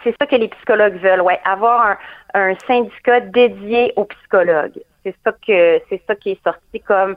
C'est 0.04 0.16
ça 0.22 0.28
que 0.28 0.36
les 0.36 0.48
psychologues 0.48 0.98
veulent, 1.02 1.22
ouais. 1.22 1.40
Avoir 1.44 1.98
un, 2.34 2.50
un 2.52 2.54
syndicat 2.68 3.20
dédié 3.22 3.92
aux 3.96 4.06
psychologues 4.06 4.80
c'est 5.08 5.16
ça 5.24 5.32
que 5.32 5.82
c'est 5.90 6.02
ça 6.08 6.16
qui 6.16 6.32
est 6.32 6.44
sorti 6.44 6.80
comme 6.82 7.16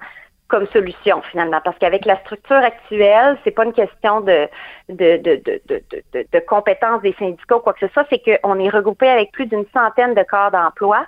comme 0.49 0.66
solution 0.68 1.23
finalement 1.31 1.61
parce 1.64 1.79
qu'avec 1.79 2.05
la 2.05 2.18
structure 2.20 2.57
actuelle 2.57 3.38
c'est 3.44 3.51
pas 3.51 3.64
une 3.64 3.73
question 3.73 4.20
de 4.20 4.49
de, 4.88 5.16
de, 5.18 5.42
de, 5.44 5.61
de, 5.68 6.27
de 6.33 6.38
compétences 6.40 7.03
des 7.03 7.14
syndicats 7.18 7.57
ou 7.57 7.61
quoi 7.61 7.73
que 7.73 7.87
ce 7.87 7.92
soit 7.92 8.07
c'est 8.11 8.20
qu'on 8.20 8.59
est 8.59 8.68
regroupé 8.68 9.09
avec 9.09 9.33
plus 9.33 9.46
d'une 9.46 9.66
centaine 9.73 10.14
de 10.14 10.23
corps 10.23 10.51
d'emploi 10.51 11.07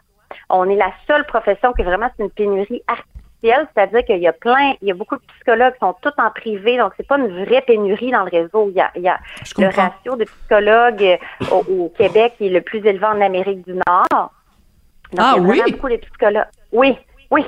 on 0.49 0.69
est 0.69 0.77
la 0.77 0.93
seule 1.07 1.25
profession 1.27 1.73
qui 1.73 1.83
vraiment 1.83 2.11
c'est 2.17 2.25
une 2.25 2.31
pénurie 2.31 2.83
artificielle 2.87 3.12
c'est-à-dire 3.43 4.05
qu'il 4.05 4.19
y 4.19 4.29
a 4.29 4.33
plein 4.33 4.75
il 4.81 4.89
y 4.89 4.91
a 4.91 4.95
beaucoup 4.95 5.17
de 5.17 5.23
psychologues 5.35 5.73
qui 5.75 5.81
sont 5.81 5.95
tous 6.01 6.13
en 6.19 6.31
privé 6.31 6.79
donc 6.79 6.93
c'est 6.97 7.07
pas 7.07 7.19
une 7.19 7.45
vraie 7.45 7.63
pénurie 7.63 8.11
dans 8.11 8.25
le 8.25 8.31
réseau 8.31 8.69
il 8.71 8.77
y 8.77 8.81
a, 8.81 8.91
il 8.95 9.03
y 9.03 9.09
a 9.09 9.19
le 9.59 9.67
ratio 9.67 10.17
de 10.17 10.25
psychologues 10.25 11.19
au, 11.51 11.93
Québec 11.97 12.35
est 12.41 12.49
le 12.49 12.61
plus 12.61 12.85
élevé 12.87 13.05
en 13.05 13.21
Amérique 13.21 13.67
du 13.67 13.75
Nord 13.75 14.33
donc, 15.13 15.19
ah 15.19 15.35
il 15.37 15.43
y 15.43 15.61
a 15.61 15.65
oui? 15.65 15.73
beaucoup 15.73 15.89
de 15.89 15.97
psychologues 15.97 16.47
oui, 16.73 16.97
oui. 17.31 17.45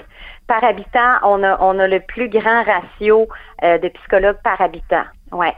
Par 0.47 0.63
habitant, 0.63 1.19
on 1.23 1.43
a, 1.43 1.59
on 1.61 1.79
a 1.79 1.89
le 1.89 2.01
plus 2.01 2.29
grand 2.29 2.63
ratio 2.65 3.29
euh, 3.63 3.79
de 3.79 3.89
psychologues 3.89 4.39
par 4.45 4.61
habitant. 4.61 5.05
Ouais. 5.33 5.55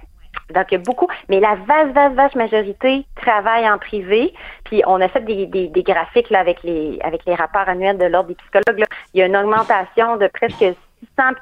Donc, 0.54 0.66
il 0.70 0.74
y 0.74 0.76
a 0.76 0.80
beaucoup, 0.80 1.08
mais 1.28 1.40
la 1.40 1.56
vaste, 1.66 1.92
vaste, 1.92 2.14
vaste 2.14 2.34
majorité 2.36 3.04
travaille 3.16 3.68
en 3.68 3.78
privé. 3.78 4.32
Puis, 4.64 4.82
on 4.86 5.00
a 5.00 5.08
fait 5.08 5.24
des, 5.24 5.46
des, 5.46 5.68
des 5.68 5.82
graphiques 5.82 6.30
là, 6.30 6.40
avec 6.40 6.62
les 6.62 6.98
avec 7.02 7.24
les 7.26 7.34
rapports 7.34 7.68
annuels 7.68 7.98
de 7.98 8.04
l'Ordre 8.04 8.28
des 8.28 8.34
psychologues. 8.36 8.78
Là. 8.78 8.86
Il 9.14 9.20
y 9.20 9.22
a 9.22 9.26
une 9.26 9.36
augmentation 9.36 10.16
de 10.16 10.28
presque 10.28 10.58
600 10.58 10.74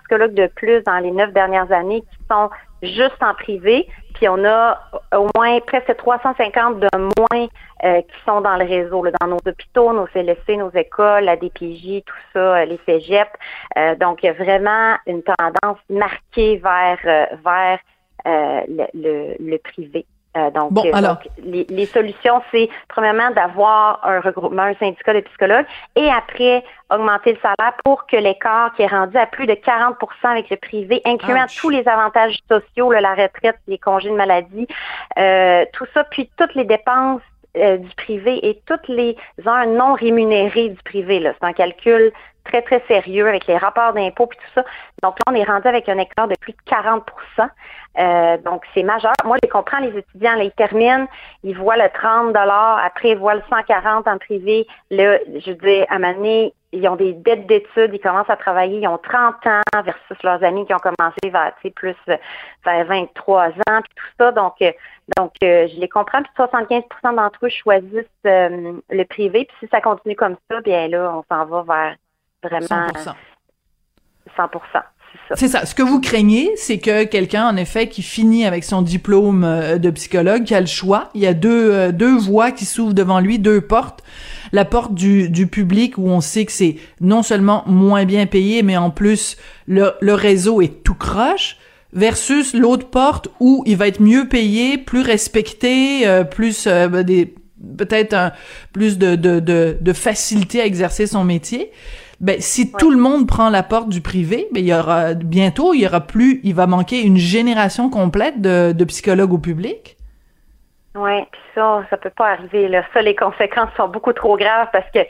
psychologues 0.00 0.34
de 0.34 0.46
plus 0.46 0.82
dans 0.84 0.98
les 0.98 1.10
neuf 1.10 1.32
dernières 1.32 1.70
années 1.70 2.00
qui 2.00 2.18
sont 2.30 2.50
juste 2.82 3.22
en 3.22 3.34
privé. 3.34 3.88
Puis, 4.14 4.28
on 4.28 4.44
a 4.44 4.78
au 5.14 5.28
moins 5.36 5.60
presque 5.60 5.94
350 5.96 6.80
de 6.80 6.88
moins 6.96 7.46
euh, 7.84 8.00
qui 8.00 8.24
sont 8.24 8.40
dans 8.40 8.56
le 8.56 8.64
réseau, 8.64 9.04
dans 9.20 9.26
nos 9.26 9.40
hôpitaux, 9.46 9.92
nos 9.92 10.06
CLSC, 10.06 10.56
nos 10.56 10.70
écoles, 10.70 11.24
la 11.24 11.36
DPJ, 11.36 12.02
tout 12.06 12.14
ça, 12.32 12.38
euh, 12.38 12.64
les 12.64 12.80
cégeps. 12.86 13.30
Euh, 13.76 13.94
donc, 13.96 14.22
il 14.22 14.26
y 14.26 14.28
a 14.28 14.32
vraiment 14.32 14.96
une 15.06 15.22
tendance 15.22 15.78
marquée 15.90 16.56
vers 16.56 16.98
vers 17.44 17.78
le, 18.24 19.34
le, 19.38 19.58
privé. 19.58 20.06
donc, 20.54 20.72
les, 21.42 21.64
les, 21.68 21.86
solutions, 21.86 22.42
c'est 22.50 22.68
premièrement 22.88 23.30
d'avoir 23.30 24.00
un 24.04 24.20
regroupement, 24.20 24.62
un 24.62 24.74
syndicat 24.74 25.14
de 25.14 25.20
psychologues 25.20 25.66
et 25.96 26.08
après 26.08 26.64
augmenter 26.90 27.32
le 27.32 27.38
salaire 27.38 27.74
pour 27.84 28.06
que 28.06 28.16
l'écart 28.16 28.74
qui 28.74 28.82
est 28.82 28.86
rendu 28.86 29.16
à 29.16 29.26
plus 29.26 29.46
de 29.46 29.54
40% 29.54 29.94
avec 30.24 30.50
le 30.50 30.56
privé, 30.56 31.02
incluant 31.04 31.46
tous 31.60 31.70
les 31.70 31.86
avantages 31.86 32.38
sociaux, 32.48 32.92
la 32.92 33.14
retraite, 33.14 33.58
les 33.68 33.78
congés 33.78 34.10
de 34.10 34.16
maladie, 34.16 34.66
tout 35.72 35.86
ça, 35.92 36.04
puis 36.04 36.30
toutes 36.36 36.54
les 36.54 36.64
dépenses 36.64 37.20
euh, 37.56 37.76
du 37.76 37.88
privé 37.94 38.48
et 38.48 38.60
toutes 38.66 38.88
les 38.88 39.16
heures 39.46 39.68
non 39.68 39.94
rémunérées 39.94 40.70
du 40.70 40.82
privé. 40.82 41.22
C'est 41.22 41.46
un 41.46 41.52
calcul 41.52 42.10
très, 42.44 42.62
très 42.62 42.82
sérieux 42.86 43.28
avec 43.28 43.46
les 43.46 43.56
rapports 43.56 43.92
d'impôts 43.92 44.28
et 44.32 44.36
tout 44.36 44.52
ça. 44.54 44.64
Donc 45.02 45.16
là, 45.18 45.32
on 45.32 45.34
est 45.34 45.44
rendu 45.44 45.66
avec 45.66 45.88
un 45.88 45.98
écart 45.98 46.28
de 46.28 46.34
plus 46.40 46.52
de 46.52 46.58
40% 46.70 47.02
euh, 47.98 48.36
Donc, 48.38 48.62
c'est 48.74 48.82
majeur. 48.82 49.12
Moi, 49.24 49.36
je 49.42 49.48
comprends 49.48 49.78
les 49.78 49.96
étudiants. 49.96 50.34
Là, 50.34 50.44
ils 50.44 50.52
terminent, 50.52 51.06
ils 51.42 51.56
voient 51.56 51.76
le 51.76 51.88
30 51.88 52.34
après, 52.36 53.10
ils 53.10 53.18
voient 53.18 53.34
le 53.34 53.42
140 53.48 54.08
en 54.08 54.18
privé. 54.18 54.66
Là, 54.90 55.18
je 55.26 55.50
veux 55.50 55.56
dire, 55.56 55.86
à 55.88 55.96
un 55.96 55.98
moment 55.98 56.14
donné, 56.14 56.54
ils 56.74 56.88
ont 56.88 56.96
des 56.96 57.12
dettes 57.12 57.46
d'études, 57.46 57.90
ils 57.92 58.00
commencent 58.00 58.30
à 58.30 58.36
travailler, 58.36 58.80
ils 58.80 58.88
ont 58.88 58.98
30 58.98 59.46
ans 59.46 59.82
versus 59.84 60.22
leurs 60.24 60.42
amis 60.42 60.66
qui 60.66 60.74
ont 60.74 60.78
commencé 60.78 61.30
vers, 61.30 61.52
plus 61.74 61.96
vers 62.64 62.86
23 62.86 63.46
ans, 63.46 63.80
puis 63.82 63.94
tout 63.94 64.06
ça. 64.18 64.32
Donc, 64.32 64.54
euh, 64.60 64.72
donc 65.16 65.32
euh, 65.42 65.68
je 65.68 65.80
les 65.80 65.88
comprends. 65.88 66.22
Puis 66.22 66.32
75% 66.36 67.14
d'entre 67.14 67.46
eux 67.46 67.48
choisissent 67.48 68.04
euh, 68.26 68.72
le 68.90 69.04
privé. 69.04 69.44
Puis 69.44 69.56
si 69.60 69.68
ça 69.68 69.80
continue 69.80 70.16
comme 70.16 70.36
ça, 70.50 70.60
bien 70.62 70.88
là, 70.88 71.14
on 71.14 71.24
s'en 71.32 71.46
va 71.46 71.62
vers 71.62 71.96
vraiment 72.48 72.88
100 72.94 73.12
100 74.36 74.48
c'est 75.36 75.48
ça. 75.48 75.64
Ce 75.64 75.74
que 75.74 75.82
vous 75.82 76.00
craignez, 76.00 76.50
c'est 76.56 76.78
que 76.78 77.04
quelqu'un, 77.04 77.46
en 77.48 77.56
effet, 77.56 77.88
qui 77.88 78.02
finit 78.02 78.44
avec 78.44 78.64
son 78.64 78.82
diplôme 78.82 79.44
euh, 79.44 79.78
de 79.78 79.90
psychologue, 79.90 80.44
qui 80.44 80.54
a 80.54 80.60
le 80.60 80.66
choix, 80.66 81.10
il 81.14 81.22
y 81.22 81.26
a 81.26 81.34
deux, 81.34 81.72
euh, 81.72 81.92
deux 81.92 82.16
voies 82.16 82.50
qui 82.50 82.64
s'ouvrent 82.64 82.94
devant 82.94 83.20
lui, 83.20 83.38
deux 83.38 83.60
portes. 83.60 84.02
La 84.52 84.64
porte 84.64 84.94
du, 84.94 85.28
du 85.30 85.46
public 85.46 85.98
où 85.98 86.08
on 86.08 86.20
sait 86.20 86.44
que 86.44 86.52
c'est 86.52 86.76
non 87.00 87.22
seulement 87.22 87.64
moins 87.66 88.04
bien 88.04 88.26
payé, 88.26 88.62
mais 88.62 88.76
en 88.76 88.90
plus 88.90 89.36
le, 89.66 89.94
le 90.00 90.14
réseau 90.14 90.60
est 90.60 90.84
tout 90.84 90.94
croche 90.94 91.56
versus 91.92 92.54
l'autre 92.54 92.88
porte 92.88 93.28
où 93.40 93.62
il 93.66 93.76
va 93.76 93.88
être 93.88 94.00
mieux 94.00 94.28
payé, 94.28 94.78
plus 94.78 95.00
respecté, 95.00 96.06
euh, 96.06 96.22
plus 96.24 96.66
ben, 96.66 97.02
des 97.02 97.34
peut-être 97.78 98.32
plus 98.72 98.98
de, 98.98 99.16
de, 99.16 99.40
de, 99.40 99.78
de 99.80 99.92
facilité 99.94 100.60
à 100.60 100.66
exercer 100.66 101.06
son 101.06 101.24
métier 101.24 101.72
ben 102.20 102.40
si 102.40 102.72
tout 102.72 102.90
le 102.90 102.96
monde 102.96 103.26
prend 103.26 103.50
la 103.50 103.62
porte 103.62 103.88
du 103.88 104.00
privé, 104.00 104.48
ben 104.52 104.60
il 104.60 104.68
y 104.68 104.74
aura 104.74 105.14
bientôt 105.14 105.74
il 105.74 105.82
y 105.82 105.86
aura 105.86 106.00
plus, 106.00 106.40
il 106.44 106.54
va 106.54 106.66
manquer 106.66 107.02
une 107.02 107.16
génération 107.16 107.90
complète 107.90 108.40
de, 108.40 108.72
de 108.72 108.84
psychologues 108.84 109.32
au 109.32 109.38
public. 109.38 109.96
Oui, 110.96 111.24
puis 111.32 111.40
ça, 111.54 111.84
ça 111.90 111.96
peut 111.96 112.10
pas 112.10 112.30
arriver. 112.30 112.68
Là. 112.68 112.84
Ça, 112.92 113.02
les 113.02 113.16
conséquences 113.16 113.70
sont 113.76 113.88
beaucoup 113.88 114.12
trop 114.12 114.36
graves 114.36 114.68
parce 114.72 114.88
que 114.92 115.00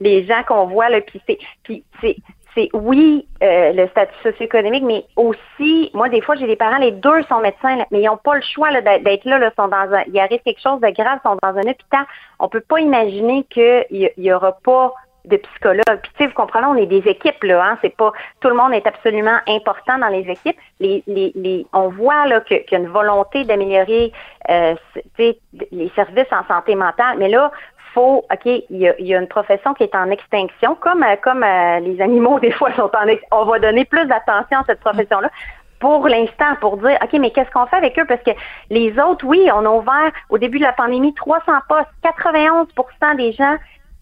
les 0.00 0.24
gens 0.24 0.42
qu'on 0.46 0.66
voit, 0.66 0.88
là, 0.88 1.00
puis 1.00 1.20
c'est, 1.26 1.38
puis 1.64 1.84
c'est, 2.00 2.16
c'est 2.54 2.68
oui 2.74 3.26
euh, 3.42 3.72
le 3.72 3.88
statut 3.88 4.14
socio-économique, 4.22 4.84
mais 4.84 5.04
aussi, 5.16 5.90
moi 5.94 6.08
des 6.08 6.20
fois 6.20 6.36
j'ai 6.36 6.46
des 6.46 6.56
parents, 6.56 6.78
les 6.78 6.92
deux 6.92 7.22
sont 7.24 7.40
médecins, 7.40 7.78
mais 7.90 8.02
ils 8.02 8.06
n'ont 8.06 8.18
pas 8.18 8.36
le 8.36 8.42
choix 8.42 8.68
d'être 8.80 9.24
là, 9.24 9.38
là, 9.38 9.50
sont 9.56 9.68
dans 9.68 9.92
un, 9.94 10.02
il 10.06 10.18
arrive 10.20 10.40
quelque 10.44 10.60
chose 10.60 10.80
de 10.80 10.90
grave, 10.90 11.18
sont 11.24 11.38
dans 11.42 11.56
un 11.56 11.62
hôpital. 11.62 12.04
On 12.38 12.48
peut 12.48 12.60
pas 12.60 12.80
imaginer 12.80 13.44
qu'il 13.50 13.86
y, 13.90 14.10
y 14.18 14.32
aura 14.32 14.52
pas 14.52 14.94
de 15.24 15.36
psychologues. 15.36 16.00
Puis, 16.02 16.12
tu 16.16 16.24
sais, 16.24 16.26
vous 16.26 16.34
comprenez, 16.34 16.66
on 16.66 16.74
est 16.74 16.86
des 16.86 17.08
équipes, 17.08 17.42
là, 17.44 17.64
hein, 17.64 17.78
c'est 17.82 17.96
pas, 17.96 18.12
tout 18.40 18.48
le 18.48 18.54
monde 18.54 18.72
est 18.72 18.86
absolument 18.86 19.38
important 19.46 19.98
dans 19.98 20.08
les 20.08 20.28
équipes. 20.28 20.56
Les, 20.80 21.02
les, 21.06 21.32
les, 21.34 21.66
on 21.72 21.88
voit, 21.88 22.26
là, 22.26 22.40
qu'il 22.40 22.64
y 22.70 22.74
a 22.74 22.78
une 22.78 22.88
volonté 22.88 23.44
d'améliorer, 23.44 24.12
euh, 24.50 24.74
les 25.18 25.92
services 25.94 26.32
en 26.32 26.46
santé 26.46 26.74
mentale, 26.74 27.16
mais 27.18 27.28
là, 27.28 27.52
faut, 27.94 28.24
OK, 28.32 28.44
il 28.46 28.64
y 28.70 28.88
a, 28.88 28.98
y 29.00 29.14
a, 29.14 29.18
une 29.18 29.28
profession 29.28 29.74
qui 29.74 29.82
est 29.84 29.94
en 29.94 30.10
extinction, 30.10 30.74
comme, 30.76 31.02
euh, 31.02 31.16
comme 31.22 31.44
euh, 31.44 31.80
les 31.80 32.00
animaux, 32.00 32.38
des 32.40 32.52
fois, 32.52 32.72
sont 32.74 32.90
en 32.94 33.06
extinction. 33.06 33.28
On 33.30 33.44
va 33.44 33.58
donner 33.58 33.84
plus 33.84 34.06
d'attention 34.06 34.58
à 34.58 34.64
cette 34.66 34.80
profession-là 34.80 35.30
pour 35.78 36.06
l'instant, 36.06 36.54
pour 36.60 36.76
dire, 36.76 36.96
OK, 37.02 37.12
mais 37.14 37.32
qu'est-ce 37.32 37.50
qu'on 37.50 37.66
fait 37.66 37.76
avec 37.76 37.98
eux? 37.98 38.04
Parce 38.06 38.22
que 38.22 38.30
les 38.70 38.96
autres, 39.00 39.26
oui, 39.26 39.48
on 39.52 39.66
a 39.66 39.68
ouvert 39.68 40.12
au 40.30 40.38
début 40.38 40.58
de 40.58 40.62
la 40.62 40.72
pandémie 40.72 41.12
300 41.12 41.42
postes. 41.68 41.88
91% 42.04 43.16
des 43.16 43.32
gens 43.32 43.56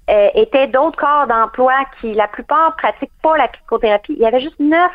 euh, 0.08 0.28
étaient 0.34 0.66
d'autres 0.66 0.98
corps 0.98 1.26
d'emploi 1.26 1.74
qui, 2.00 2.14
la 2.14 2.28
plupart, 2.28 2.74
pratiquent 2.76 3.12
pas 3.22 3.36
la 3.36 3.48
psychothérapie. 3.48 4.14
Il 4.14 4.22
y 4.22 4.26
avait 4.26 4.40
juste 4.40 4.58
9 4.58 4.90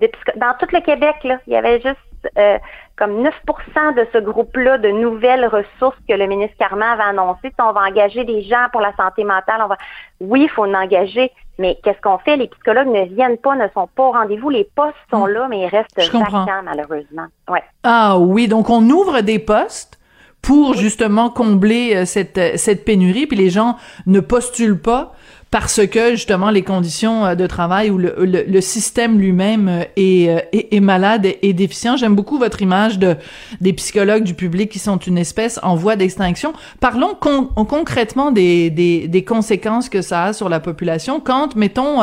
de 0.00 0.10
dans 0.36 0.54
tout 0.58 0.66
le 0.72 0.80
Québec, 0.80 1.16
là, 1.24 1.38
il 1.46 1.52
y 1.52 1.56
avait 1.56 1.80
juste 1.80 1.98
euh, 2.38 2.58
comme 2.96 3.22
9% 3.22 3.94
de 3.96 4.06
ce 4.12 4.18
groupe-là 4.18 4.78
de 4.78 4.88
nouvelles 4.88 5.46
ressources 5.46 5.98
que 6.08 6.14
le 6.14 6.26
ministre 6.26 6.56
Carman 6.58 6.88
avait 6.88 7.02
annoncé. 7.02 7.52
on 7.58 7.72
va 7.72 7.82
engager 7.82 8.24
des 8.24 8.42
gens 8.42 8.66
pour 8.70 8.80
la 8.80 8.94
santé 8.96 9.24
mentale. 9.24 9.60
On 9.62 9.66
va, 9.66 9.76
oui, 10.20 10.42
il 10.44 10.48
faut 10.48 10.64
en 10.64 10.74
engager, 10.74 11.32
mais 11.58 11.76
qu'est-ce 11.82 12.00
qu'on 12.00 12.18
fait? 12.18 12.36
Les 12.36 12.46
psychologues 12.48 12.88
ne 12.88 13.04
viennent 13.04 13.38
pas, 13.38 13.56
ne 13.56 13.66
sont 13.74 13.88
pas 13.88 14.04
au 14.04 14.12
rendez-vous. 14.12 14.48
Les 14.48 14.68
postes 14.76 14.94
sont 15.10 15.26
hmm. 15.26 15.30
là, 15.30 15.48
mais 15.48 15.60
ils 15.60 15.66
restent 15.66 16.00
vacants, 16.12 16.62
malheureusement. 16.62 17.26
Ouais. 17.48 17.64
Ah 17.82 18.16
oui, 18.18 18.46
donc 18.46 18.70
on 18.70 18.82
ouvre 18.88 19.20
des 19.20 19.38
postes 19.38 19.98
pour 20.44 20.74
justement 20.74 21.30
combler 21.30 21.94
euh, 21.94 22.04
cette, 22.04 22.36
euh, 22.36 22.52
cette 22.56 22.84
pénurie, 22.84 23.26
puis 23.26 23.36
les 23.36 23.48
gens 23.48 23.76
ne 24.06 24.20
postulent 24.20 24.78
pas 24.78 25.14
parce 25.54 25.86
que 25.86 26.10
justement 26.16 26.50
les 26.50 26.62
conditions 26.62 27.24
euh, 27.24 27.34
de 27.36 27.46
travail 27.46 27.88
ou 27.88 27.96
le, 27.96 28.12
le, 28.18 28.60
système 28.60 29.20
lui-même 29.20 29.68
euh, 29.68 29.84
est, 29.94 30.28
euh, 30.28 30.40
est, 30.52 30.74
est, 30.74 30.80
malade 30.80 31.28
et, 31.42 31.52
déficient. 31.52 31.96
J'aime 31.96 32.16
beaucoup 32.16 32.40
votre 32.40 32.60
image 32.60 32.98
de 32.98 33.14
des 33.60 33.72
psychologues 33.72 34.24
du 34.24 34.34
public 34.34 34.68
qui 34.68 34.80
sont 34.80 34.96
une 34.96 35.16
espèce 35.16 35.60
en 35.62 35.76
voie 35.76 35.94
d'extinction. 35.94 36.54
Parlons 36.80 37.14
concrètement 37.14 38.32
des, 38.32 38.68
des, 38.70 39.06
des, 39.06 39.22
conséquences 39.22 39.88
que 39.88 40.02
ça 40.02 40.24
a 40.24 40.32
sur 40.32 40.48
la 40.48 40.58
population 40.58 41.20
quand, 41.20 41.54
mettons, 41.54 42.00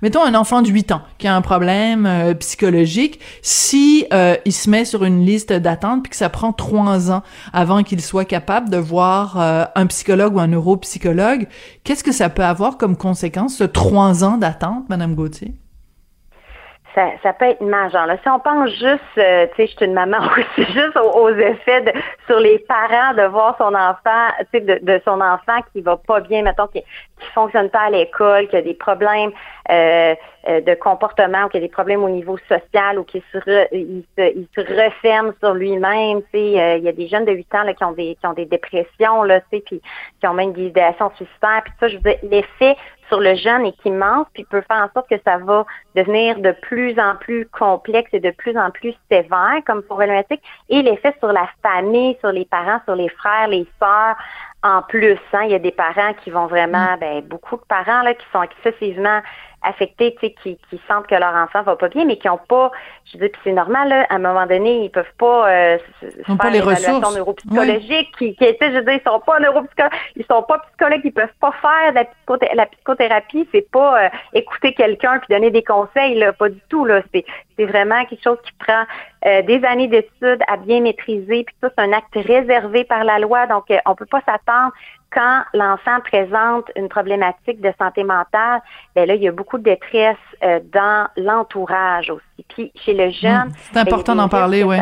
mettons 0.00 0.22
un 0.22 0.36
enfant 0.36 0.62
de 0.62 0.68
8 0.68 0.92
ans 0.92 1.02
qui 1.18 1.26
a 1.26 1.34
un 1.34 1.40
problème 1.40 2.08
psychologique, 2.38 3.18
si 3.42 4.06
il 4.46 4.52
se 4.52 4.70
met 4.70 4.84
sur 4.84 5.02
une 5.04 5.26
liste 5.26 5.52
d'attente 5.52 6.04
puis 6.04 6.10
que 6.10 6.16
ça 6.16 6.28
prend 6.28 6.52
trois 6.52 7.10
ans 7.10 7.22
avant 7.52 7.82
qu'il 7.82 8.00
soit 8.00 8.24
capable 8.24 8.70
de 8.70 8.76
voir 8.76 9.36
un 9.74 9.86
psychologue 9.86 10.36
ou 10.36 10.40
un 10.40 10.46
neuropsychologue, 10.46 11.48
qu'est-ce 11.82 12.04
que 12.04 12.12
ça 12.12 12.28
peut 12.28 12.44
avoir 12.44 12.78
conséquence, 12.92 13.56
ce 13.56 13.64
trois 13.64 14.24
ans 14.24 14.36
d'attente, 14.36 14.88
Madame 14.90 15.14
Gauthier? 15.14 15.54
Ça, 16.94 17.10
ça, 17.24 17.32
peut 17.32 17.46
être 17.46 17.60
majeur. 17.60 18.06
Là, 18.06 18.16
si 18.22 18.28
on 18.28 18.38
pense 18.38 18.70
juste, 18.70 19.00
euh, 19.18 19.46
tu 19.48 19.56
sais, 19.56 19.66
je 19.66 19.76
suis 19.76 19.86
une 19.86 19.94
maman 19.94 20.18
aussi, 20.38 20.72
juste 20.72 20.96
aux, 20.96 21.28
effets 21.30 21.92
sur 22.26 22.38
les 22.38 22.60
parents 22.60 23.14
de 23.14 23.22
voir 23.22 23.56
son 23.58 23.74
enfant, 23.74 24.28
tu 24.38 24.46
sais, 24.52 24.60
de, 24.60 24.78
de, 24.80 25.00
son 25.04 25.20
enfant 25.20 25.60
qui 25.72 25.80
va 25.80 25.96
pas 25.96 26.20
bien, 26.20 26.42
mettons, 26.42 26.68
qui, 26.68 26.82
qui 27.24 27.30
fonctionne 27.32 27.70
pas 27.70 27.86
à 27.86 27.90
l'école, 27.90 28.48
qui 28.48 28.56
a 28.56 28.62
des 28.62 28.74
problèmes 28.74 29.32
euh, 29.70 30.14
euh, 30.46 30.60
de 30.60 30.74
comportement, 30.74 31.44
ou 31.44 31.48
qui 31.48 31.56
a 31.56 31.60
des 31.60 31.68
problèmes 31.68 32.04
au 32.04 32.08
niveau 32.08 32.36
social, 32.48 32.98
ou 32.98 33.04
qui 33.04 33.22
se, 33.32 33.38
il 33.74 34.04
se, 34.16 34.36
il 34.36 34.46
se 34.54 34.60
referme 34.60 35.32
sur 35.40 35.54
lui-même. 35.54 36.20
Tu 36.24 36.28
sais, 36.32 36.60
euh, 36.60 36.76
il 36.76 36.84
y 36.84 36.88
a 36.88 36.92
des 36.92 37.08
jeunes 37.08 37.24
de 37.24 37.32
8 37.32 37.54
ans 37.54 37.62
là, 37.62 37.72
qui 37.74 37.84
ont 37.84 37.92
des 37.92 38.16
qui 38.20 38.26
ont 38.26 38.34
des 38.34 38.44
dépressions, 38.44 39.22
là, 39.22 39.40
tu 39.40 39.46
sais, 39.52 39.62
puis 39.64 39.80
qui 40.20 40.26
ont 40.26 40.34
même 40.34 40.52
des 40.52 40.66
idéations 40.66 41.10
suicidaires. 41.16 41.62
Puis 41.64 41.72
ça, 41.80 41.88
je 41.88 41.96
veux 41.96 42.02
dire, 42.02 42.18
l'effet 42.24 42.76
sur 43.08 43.20
le 43.20 43.34
jeune 43.34 43.66
est 43.66 43.84
immense, 43.84 44.26
puis 44.32 44.44
peut 44.44 44.62
faire 44.62 44.82
en 44.82 44.90
sorte 44.92 45.08
que 45.08 45.20
ça 45.24 45.38
va 45.38 45.64
devenir 45.94 46.38
de 46.38 46.52
plus 46.52 46.98
en 46.98 47.16
plus 47.16 47.46
complexe 47.46 48.10
et 48.12 48.20
de 48.20 48.30
plus 48.30 48.56
en 48.56 48.70
plus 48.70 48.94
sévère 49.10 49.60
comme 49.66 49.82
problématique, 49.82 50.42
et 50.68 50.82
l'effet 50.82 51.14
sur 51.18 51.32
la 51.32 51.48
famille, 51.62 52.16
sur 52.20 52.32
les 52.32 52.44
parents, 52.44 52.80
sur 52.84 52.96
les 52.96 53.08
frères, 53.08 53.48
les 53.48 53.66
sœurs, 53.80 54.16
en 54.64 54.80
plus, 54.80 55.18
hein, 55.34 55.42
il 55.44 55.50
y 55.50 55.54
a 55.54 55.58
des 55.58 55.70
parents 55.70 56.14
qui 56.24 56.30
vont 56.30 56.46
vraiment, 56.46 56.96
mm. 56.96 56.98
ben, 56.98 57.20
beaucoup 57.22 57.56
de 57.56 57.64
parents 57.68 58.02
là, 58.02 58.14
qui 58.14 58.26
sont 58.32 58.42
excessivement 58.42 59.20
affectés, 59.64 60.14
tu 60.20 60.26
sais, 60.26 60.36
qui, 60.42 60.58
qui 60.70 60.80
sentent 60.88 61.06
que 61.06 61.14
leur 61.14 61.34
enfant 61.34 61.62
va 61.62 61.76
pas 61.76 61.88
bien, 61.88 62.04
mais 62.04 62.16
qui 62.16 62.28
ont 62.28 62.38
pas, 62.38 62.70
je 63.12 63.18
dis, 63.18 63.30
c'est 63.42 63.52
normal, 63.52 63.88
là, 63.88 64.06
à 64.08 64.14
un 64.14 64.18
moment 64.18 64.46
donné, 64.46 64.84
ils 64.84 64.90
peuvent 64.90 65.14
pas 65.18 65.48
euh, 65.48 65.78
faire 66.26 66.36
pas 66.36 66.50
les 66.50 66.60
ressources. 66.60 67.16
neuropsychologique, 67.16 68.16
qui, 68.18 68.34
qui 68.34 68.44
je 68.44 68.74
veux 68.74 68.82
dire, 68.82 68.94
ils 68.94 69.10
sont 69.10 69.20
pas 69.20 69.40
neuropsychologues, 69.40 69.92
ils 70.16 70.26
sont 70.26 70.42
pas 70.42 70.58
psychologues, 70.58 71.00
ils 71.04 71.12
peuvent 71.12 71.28
pas 71.40 71.52
faire 71.60 71.92
de 71.92 72.46
la, 72.46 72.54
la 72.54 72.66
psychothérapie, 72.66 73.48
c'est 73.52 73.70
pas 73.70 74.04
euh, 74.04 74.08
écouter 74.32 74.74
quelqu'un 74.74 75.18
puis 75.18 75.34
donner 75.34 75.50
des 75.50 75.62
conseils, 75.62 76.14
là, 76.16 76.32
pas 76.32 76.48
du 76.48 76.60
tout, 76.68 76.84
là, 76.84 77.02
c'est, 77.12 77.24
c'est 77.56 77.66
vraiment 77.66 78.04
quelque 78.04 78.22
chose 78.22 78.38
qui 78.44 78.52
prend 78.58 78.84
euh, 79.26 79.42
des 79.42 79.64
années 79.64 79.88
d'études 79.88 80.42
à 80.48 80.56
bien 80.56 80.80
maîtriser, 80.80 81.44
puis 81.44 81.56
ça, 81.60 81.70
c'est 81.76 81.82
un 81.82 81.92
acte 81.92 82.14
réservé 82.14 82.84
par 82.84 83.04
la 83.04 83.18
loi, 83.18 83.46
donc 83.46 83.70
euh, 83.70 83.78
on 83.86 83.94
peut 83.94 84.06
pas 84.06 84.20
s'attendre 84.26 84.72
quand 85.14 85.44
l'enfant 85.54 86.00
présente 86.00 86.70
une 86.76 86.88
problématique 86.88 87.60
de 87.60 87.72
santé 87.78 88.04
mentale, 88.04 88.60
ben 88.94 89.06
là, 89.06 89.14
il 89.14 89.22
y 89.22 89.28
a 89.28 89.32
beaucoup 89.32 89.58
de 89.58 89.62
détresse 89.62 90.16
euh, 90.42 90.60
dans 90.72 91.06
l'entourage 91.16 92.10
aussi. 92.10 92.44
Puis 92.48 92.72
chez 92.84 92.94
le 92.94 93.10
jeune, 93.10 93.48
hmm. 93.48 93.54
c'est 93.72 93.78
important 93.78 94.16
d'en 94.16 94.28
parler, 94.28 94.64
oui. 94.64 94.76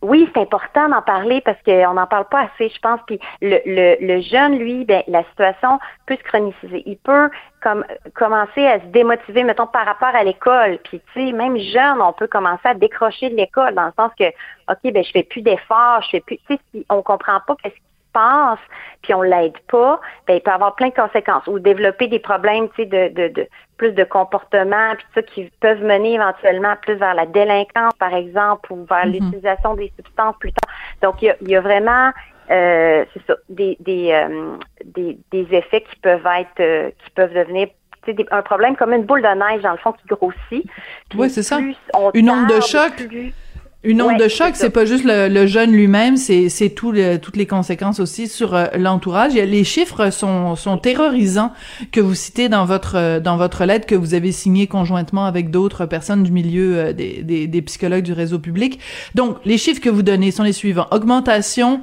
Oui, 0.00 0.30
c'est 0.32 0.40
important 0.40 0.88
d'en 0.88 1.02
parler 1.02 1.40
parce 1.40 1.60
qu'on 1.64 1.94
n'en 1.94 2.06
parle 2.06 2.26
pas 2.28 2.42
assez, 2.42 2.68
je 2.68 2.78
pense. 2.80 3.00
Puis 3.06 3.18
le, 3.42 3.58
le, 3.66 3.96
le 4.00 4.20
jeune, 4.20 4.56
lui, 4.56 4.84
ben, 4.84 5.02
la 5.08 5.24
situation 5.24 5.80
peut 6.06 6.16
se 6.16 6.22
chroniciser. 6.22 6.84
Il 6.86 6.98
peut 6.98 7.28
comme 7.60 7.84
commencer 8.14 8.64
à 8.64 8.78
se 8.78 8.86
démotiver, 8.86 9.42
mettons, 9.42 9.66
par 9.66 9.86
rapport 9.86 10.14
à 10.14 10.22
l'école. 10.22 10.78
Puis, 10.84 11.00
tu 11.12 11.26
sais, 11.26 11.32
même 11.32 11.58
jeune, 11.58 12.00
on 12.00 12.12
peut 12.12 12.28
commencer 12.28 12.68
à 12.68 12.74
décrocher 12.74 13.30
de 13.30 13.34
l'école 13.34 13.74
dans 13.74 13.86
le 13.86 13.92
sens 13.98 14.12
que, 14.16 14.28
OK, 14.70 14.92
ben, 14.92 15.02
je 15.02 15.10
fais 15.10 15.24
plus 15.24 15.42
d'efforts, 15.42 16.02
je 16.02 16.10
fais 16.10 16.20
plus, 16.20 16.38
tu 16.48 16.54
sais, 16.54 16.84
on 16.90 17.02
comprend 17.02 17.40
pas 17.44 17.56
qu'est-ce 17.60 17.74
passe, 18.18 18.58
puis 19.02 19.14
on 19.14 19.22
l'aide 19.22 19.58
pas, 19.70 20.00
ben, 20.26 20.34
il 20.34 20.40
peut 20.40 20.50
avoir 20.50 20.74
plein 20.74 20.88
de 20.88 20.94
conséquences 20.94 21.46
ou 21.46 21.58
développer 21.58 22.08
des 22.08 22.18
problèmes, 22.18 22.68
tu 22.70 22.82
sais, 22.82 22.86
de, 22.86 23.14
de, 23.14 23.28
de, 23.28 23.48
plus 23.76 23.92
de 23.92 24.04
comportement, 24.04 24.94
puis 24.96 25.06
ça 25.14 25.22
qui 25.22 25.50
peuvent 25.60 25.82
mener 25.82 26.14
éventuellement 26.14 26.74
plus 26.82 26.94
vers 26.94 27.14
la 27.14 27.26
délinquance, 27.26 27.94
par 27.98 28.14
exemple, 28.14 28.72
ou 28.72 28.84
vers 28.84 29.06
mm-hmm. 29.06 29.12
l'utilisation 29.12 29.74
des 29.74 29.92
substances 29.96 30.36
plus 30.40 30.52
tard. 30.52 30.74
Donc, 31.02 31.22
il 31.22 31.26
y 31.26 31.30
a, 31.30 31.36
il 31.42 31.50
y 31.50 31.56
a 31.56 31.60
vraiment 31.60 32.10
euh, 32.50 33.04
c'est 33.12 33.26
ça, 33.26 33.34
des, 33.50 33.76
des, 33.80 34.10
euh, 34.12 34.56
des, 34.84 35.18
des, 35.30 35.46
effets 35.54 35.82
qui 35.82 35.96
peuvent 36.00 36.26
être, 36.38 36.60
euh, 36.60 36.90
qui 37.04 37.10
peuvent 37.10 37.34
devenir 37.34 37.68
des, 38.06 38.26
un 38.30 38.40
problème 38.40 38.74
comme 38.74 38.94
une 38.94 39.04
boule 39.04 39.20
de 39.20 39.28
neige, 39.28 39.62
dans 39.62 39.72
le 39.72 39.76
fond, 39.76 39.92
qui 39.92 40.06
grossit. 40.06 40.64
oui, 41.14 41.28
c'est 41.28 41.42
ça. 41.42 41.58
Une 42.14 42.30
onde 42.30 42.48
de 42.48 42.60
choc 42.60 42.92
Une 43.84 44.02
onde 44.02 44.12
Ouais, 44.12 44.24
de 44.24 44.28
choc, 44.28 44.50
c'est 44.54 44.70
pas 44.70 44.84
juste 44.84 45.04
le, 45.04 45.28
le 45.28 45.46
jeune 45.46 45.70
lui-même, 45.70 46.16
c'est 46.16 46.48
c'est 46.48 46.70
tout 46.70 46.90
le- 46.90 47.18
toutes 47.18 47.36
les 47.36 47.46
conséquences 47.46 48.00
aussi 48.00 48.26
sur 48.26 48.54
euh, 48.56 48.66
l'entourage. 48.76 49.34
Les 49.34 49.62
chiffres 49.62 50.10
sont, 50.10 50.56
sont 50.56 50.78
terrorisants 50.78 51.52
que 51.92 52.00
vous 52.00 52.14
citez 52.14 52.48
dans 52.48 52.64
votre 52.64 52.96
euh, 52.96 53.20
dans 53.20 53.36
votre 53.36 53.64
lettre 53.64 53.86
que 53.86 53.94
vous 53.94 54.14
avez 54.14 54.32
signée 54.32 54.66
conjointement 54.66 55.26
avec 55.26 55.52
d'autres 55.52 55.86
personnes 55.86 56.24
du 56.24 56.32
milieu 56.32 56.76
euh, 56.76 56.92
des, 56.92 57.22
des, 57.22 57.46
des 57.46 57.62
psychologues 57.62 58.02
du 58.02 58.12
réseau 58.12 58.40
public. 58.40 58.80
Donc, 59.14 59.36
les 59.44 59.58
chiffres 59.58 59.80
que 59.80 59.90
vous 59.90 60.02
donnez 60.02 60.32
sont 60.32 60.42
les 60.42 60.52
suivants 60.52 60.88
augmentation. 60.90 61.80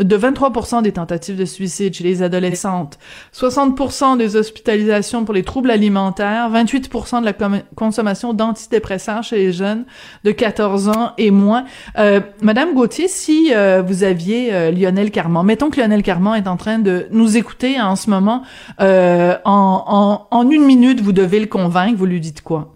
De 0.00 0.16
23% 0.16 0.80
des 0.80 0.92
tentatives 0.92 1.36
de 1.36 1.44
suicide 1.44 1.92
chez 1.92 2.04
les 2.04 2.22
adolescentes, 2.22 2.98
60% 3.34 4.16
des 4.16 4.34
hospitalisations 4.34 5.26
pour 5.26 5.34
les 5.34 5.42
troubles 5.42 5.70
alimentaires, 5.70 6.50
28% 6.50 7.20
de 7.20 7.26
la 7.26 7.60
consommation 7.76 8.32
d'antidépresseurs 8.32 9.22
chez 9.22 9.36
les 9.36 9.52
jeunes 9.52 9.84
de 10.24 10.32
14 10.32 10.88
ans 10.88 11.12
et 11.18 11.30
moins. 11.30 11.64
Euh, 11.98 12.20
Madame 12.40 12.72
Gauthier, 12.72 13.08
si 13.08 13.52
euh, 13.54 13.82
vous 13.82 14.02
aviez 14.02 14.54
euh, 14.54 14.70
Lionel 14.70 15.10
Carman, 15.10 15.44
mettons 15.44 15.68
que 15.68 15.78
Lionel 15.78 16.02
Carman 16.02 16.34
est 16.34 16.48
en 16.48 16.56
train 16.56 16.78
de 16.78 17.06
nous 17.10 17.36
écouter 17.36 17.78
en 17.78 17.94
ce 17.94 18.08
moment, 18.08 18.42
euh, 18.80 19.36
en, 19.44 20.26
en, 20.30 20.50
une 20.50 20.64
minute, 20.64 21.02
vous 21.02 21.12
devez 21.12 21.40
le 21.40 21.46
convaincre, 21.46 21.96
vous 21.98 22.06
lui 22.06 22.20
dites 22.20 22.42
quoi? 22.42 22.68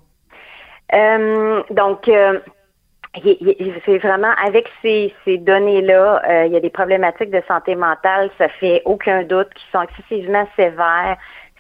Donc, 1.71 2.11
c'est 3.23 3.99
vraiment 3.99 4.33
avec 4.45 4.69
ces, 4.83 5.15
ces 5.25 5.39
données-là, 5.39 6.23
euh, 6.29 6.47
il 6.47 6.53
y 6.53 6.57
a 6.57 6.61
des 6.61 6.71
problématiques 6.71 7.31
de 7.31 7.43
santé 7.47 7.75
mentale, 7.77 8.31
ça 8.39 8.49
fait 8.49 8.83
aucun 8.85 9.23
doute, 9.23 9.49
qui 9.55 9.65
sont 9.73 9.83
excessivement 9.83 10.49
sévères. 10.57 11.17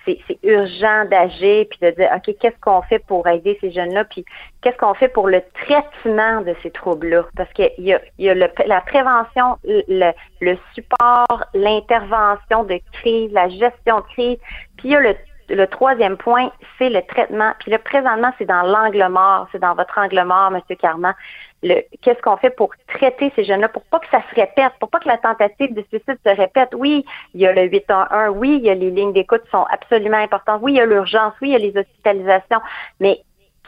C'est 0.07 0.19
urgent 0.43 1.07
d'agir 1.07 1.65
puis 1.71 1.79
de 1.81 1.91
dire 1.93 2.11
ok 2.15 2.35
qu'est-ce 2.39 2.61
qu'on 2.61 2.83
fait 2.83 2.99
pour 2.99 3.27
aider 3.27 3.57
ces 3.63 3.71
jeunes-là? 3.71 4.05
Puis 4.05 4.23
qu'est-ce 4.61 4.77
qu'on 4.77 4.93
fait 4.93 5.09
pour 5.09 5.29
le 5.29 5.41
traitement 5.65 6.43
de 6.43 6.55
ces 6.63 6.71
troubles-là? 6.71 7.25
Parce 7.35 7.51
qu'il 7.55 7.71
y 7.79 7.95
a, 7.95 8.01
il 8.19 8.27
y 8.27 8.29
a 8.29 8.35
la 8.35 8.81
prévention, 8.83 9.57
le, 9.65 10.13
le 10.43 10.59
support, 10.75 11.45
l'intervention 11.55 12.65
de 12.65 12.79
crise, 12.93 13.33
la 13.33 13.49
gestion 13.49 14.01
de 14.01 14.07
crise, 14.13 14.39
puis 14.77 14.89
il 14.89 14.91
y 14.91 14.97
a 14.97 15.01
le 15.01 15.17
le 15.49 15.67
troisième 15.67 16.17
point, 16.17 16.51
c'est 16.79 16.91
le 16.91 17.03
traitement. 17.03 17.53
Puis 17.61 17.71
là, 17.71 17.79
présentement, 17.79 18.33
c'est 18.39 18.47
dans 18.47 18.63
l'angle 18.63 19.07
mort, 19.09 19.49
c'est 19.53 19.59
dans 19.59 19.75
votre 19.75 19.99
angle 19.99 20.23
mort, 20.25 20.53
M. 20.55 20.61
Carman. 20.77 21.15
Qu'est-ce 21.63 22.21
qu'on 22.21 22.37
fait 22.37 22.51
pour 22.51 22.71
traiter 22.89 23.33
ces 23.37 23.45
jeunes-là, 23.45 23.69
pour 23.69 23.85
pas 23.85 23.99
que 23.99 24.09
ça 24.11 24.23
se 24.31 24.35
répète, 24.35 24.73
pour 24.81 24.91
pas 24.91 25.01
que 25.01 25.09
la 25.09 25.17
tentative 25.17 25.75
de 25.75 25.83
suicide 25.89 26.19
se 26.25 26.37
répète? 26.37 26.75
Oui, 26.75 27.05
il 27.33 27.41
y 27.41 27.47
a 27.47 27.53
le 27.53 27.63
811, 27.63 28.37
oui, 28.37 28.57
il 28.57 28.67
y 28.67 28.71
a 28.71 28.75
les 28.75 28.91
lignes 28.91 29.15
d'écoute 29.15 29.43
qui 29.45 29.51
sont 29.51 29.65
absolument 29.71 30.19
importantes, 30.19 30.61
oui, 30.63 30.73
il 30.73 30.77
y 30.77 30.81
a 30.81 30.87
l'urgence, 30.87 31.33
oui, 31.41 31.49
il 31.49 31.53
y 31.53 31.57
a 31.57 31.59
les 31.59 31.77
hospitalisations, 31.77 32.61
mais 33.01 33.21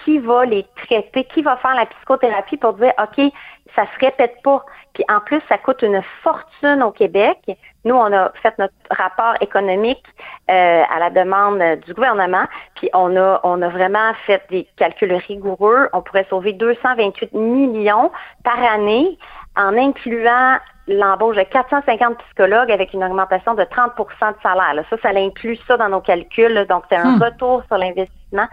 qui 0.05 0.19
va 0.19 0.45
les 0.45 0.67
traiter, 0.85 1.25
qui 1.25 1.41
va 1.41 1.57
faire 1.57 1.75
la 1.75 1.87
psychothérapie 1.87 2.59
pour 2.59 2.75
dire, 2.75 2.93
OK, 3.03 3.33
ça 3.75 3.87
se 3.87 4.05
répète 4.05 4.43
pas? 4.43 4.65
Puis 4.93 5.05
en 5.09 5.21
plus, 5.21 5.41
ça 5.49 5.57
coûte 5.57 5.83
une 5.83 6.03
fortune 6.23 6.83
au 6.83 6.91
Québec. 6.91 7.39
Nous, 7.87 7.95
on 7.95 8.13
a 8.13 8.33
fait 8.43 8.53
notre 8.59 8.75
rapport 8.91 9.35
économique 9.41 10.03
euh, 10.51 10.83
à 10.95 10.99
la 10.99 11.09
demande 11.11 11.61
euh, 11.61 11.77
du 11.77 11.95
gouvernement, 11.95 12.45
puis 12.75 12.91
on 12.93 13.17
a, 13.17 13.41
on 13.45 13.63
a 13.63 13.69
vraiment 13.69 14.13
fait 14.27 14.43
des 14.51 14.67
calculs 14.77 15.15
rigoureux. 15.15 15.89
On 15.93 16.03
pourrait 16.03 16.27
sauver 16.29 16.53
228 16.53 17.33
millions 17.33 18.11
par 18.45 18.59
année 18.63 19.17
en 19.57 19.77
incluant 19.79 20.59
l'embauche 20.89 21.37
de 21.37 21.43
450 21.45 22.19
psychologues 22.19 22.71
avec 22.73 22.93
une 22.93 23.05
augmentation 23.05 23.55
de 23.55 23.63
30% 23.63 24.33
de 24.33 24.37
salaire. 24.43 24.75
là. 24.75 24.83
Ça, 24.91 24.97
ça 25.03 25.09
inclut 25.11 25.57
ça 25.67 25.77
dans 25.77 25.89
nos 25.89 26.01
calculs. 26.01 26.53
là. 26.53 26.65
Donc, 26.65 26.85
c'est 26.89 26.97
un 26.97 27.17
Hmm. 27.17 27.23
retour 27.23 27.63
sur 27.69 27.79
l'investissement 27.79 28.47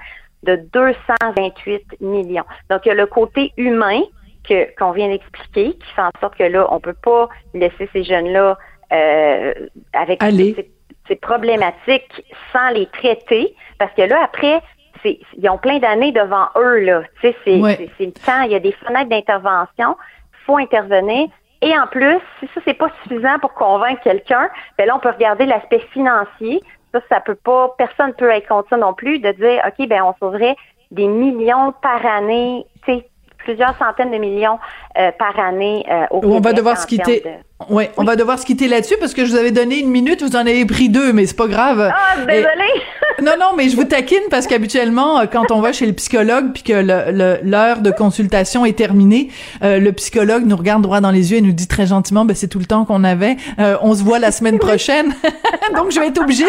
de 0.44 0.56
228 0.74 2.02
millions. 2.02 2.46
Donc, 2.70 2.82
il 2.86 2.90
y 2.90 2.92
a 2.92 2.96
le 2.96 3.06
côté 3.08 3.52
humain 3.58 4.02
que 4.48 4.76
qu'on 4.78 4.92
vient 4.92 5.08
d'expliquer, 5.08 5.74
qui 5.78 5.94
fait 5.96 6.02
en 6.02 6.12
sorte 6.20 6.36
que 6.36 6.44
là, 6.44 6.68
on 6.70 6.80
peut 6.80 6.96
pas 7.02 7.30
laisser 7.54 7.90
ces 7.94 8.04
jeunes-là 8.04 8.58
euh, 8.94 9.54
avec 9.94 10.22
ces, 10.24 10.70
ces 11.08 11.16
problématiques 11.16 12.24
sans 12.52 12.70
les 12.70 12.86
traiter, 12.88 13.56
parce 13.80 13.94
que 13.94 14.04
là, 14.04 14.22
après, 14.24 14.62
ils 15.06 15.50
ont 15.50 15.58
plein 15.58 15.80
d'années 15.80 16.12
devant 16.12 16.48
eux, 16.56 16.80
là. 16.80 17.02
Tu 17.22 17.28
sais, 17.28 17.36
c'est, 17.44 17.60
Ouais. 17.60 17.90
le 18.00 18.12
temps, 18.12 18.42
il 18.46 18.52
y 18.52 18.56
a 18.56 18.60
des 18.60 18.72
fenêtres 18.72 19.10
d'intervention, 19.10 19.98
faut 20.46 20.58
intervenir. 20.58 21.28
Et 21.62 21.78
en 21.78 21.88
plus, 21.88 22.20
si 22.40 22.48
ça, 22.54 22.62
c'est 22.66 22.74
pas 22.74 22.90
suffisant 23.04 23.40
pour 23.40 23.54
convaincre 23.54 24.02
quelqu'un, 24.02 24.50
ben 24.78 24.86
là, 24.86 24.96
on 24.96 25.00
peut 25.00 25.10
regarder 25.12 25.46
l'aspect 25.46 25.80
financier. 25.94 26.62
Ça, 26.94 27.00
ça 27.10 27.20
peut 27.22 27.36
pas, 27.36 27.74
personne 27.78 28.14
peut 28.14 28.30
être 28.30 28.48
contre 28.48 28.70
ça 28.70 28.78
non 28.78 28.94
plus, 28.94 29.20
de 29.20 29.32
dire, 29.32 29.62
OK, 29.68 29.88
ben, 29.88 30.04
on 30.04 30.14
sauverait 30.20 30.56
des 30.92 31.08
millions 31.08 31.74
par 31.82 32.06
année, 32.06 32.66
tu 32.86 32.94
sais, 32.94 33.08
plusieurs 33.40 33.76
centaines 33.78 34.12
de 34.12 34.18
millions 34.18 34.60
euh, 34.98 35.12
par 35.20 35.38
année 35.38 35.86
euh, 35.92 36.06
au 36.12 36.18
On 36.24 36.30
va 36.30 36.36
Québec 36.52 36.56
devoir 36.56 36.74
en 36.76 36.80
se 36.80 36.88
quitter. 36.88 37.20
de- 37.22 37.30
Ouais, 37.70 37.92
on 37.98 38.04
va 38.04 38.16
devoir 38.18 38.40
se 38.40 38.46
quitter 38.46 38.68
là-dessus 38.68 38.96
parce 39.00 39.14
que 39.14 39.26
je 39.26 39.32
vous 39.32 39.38
avais 39.38 39.52
donné 39.52 39.80
une 39.80 39.90
minute, 39.90 40.22
vous 40.22 40.36
en 40.36 40.40
avez 40.40 40.66
pris 40.66 40.90
deux, 40.90 41.14
mais 41.14 41.26
c'est 41.26 41.36
pas 41.38 41.48
grave. 41.48 41.92
Ah, 41.94 42.22
Et- 42.24 42.26
désolée! 42.26 42.48
Non, 43.22 43.34
non, 43.40 43.52
mais 43.56 43.70
je 43.70 43.76
vous 43.76 43.84
taquine 43.84 44.24
parce 44.32 44.48
qu'habituellement, 44.48 45.20
euh, 45.20 45.26
quand 45.32 45.52
on 45.52 45.62
va 45.62 45.72
chez 45.72 45.86
le 45.86 45.94
psychologue 45.94 46.48
puis 46.52 46.64
que 46.64 46.74
le- 46.74 47.12
le- 47.12 47.38
l'heure 47.48 47.80
de 47.82 47.92
consultation 47.92 48.66
est 48.66 48.76
terminée, 48.76 49.30
euh, 49.64 49.78
le 49.80 49.92
psychologue 49.94 50.44
nous 50.48 50.56
regarde 50.58 50.82
droit 50.82 51.00
dans 51.00 51.12
les 51.12 51.32
yeux 51.32 51.38
et 51.38 51.42
nous 51.42 51.52
dit 51.54 51.68
très 51.68 51.86
gentiment, 51.86 52.26
ben 52.26 52.36
c'est 52.36 52.48
tout 52.48 52.58
le 52.58 52.66
temps 52.66 52.86
qu'on 52.86 53.04
avait. 53.04 53.38
Euh, 53.60 53.78
on 53.84 53.94
se 53.94 54.04
voit 54.04 54.18
la 54.18 54.32
semaine 54.32 54.58
prochaine. 54.68 55.14
Donc, 55.76 55.92
je 55.92 56.00
vais 56.00 56.08
être 56.08 56.20
obligée 56.22 56.44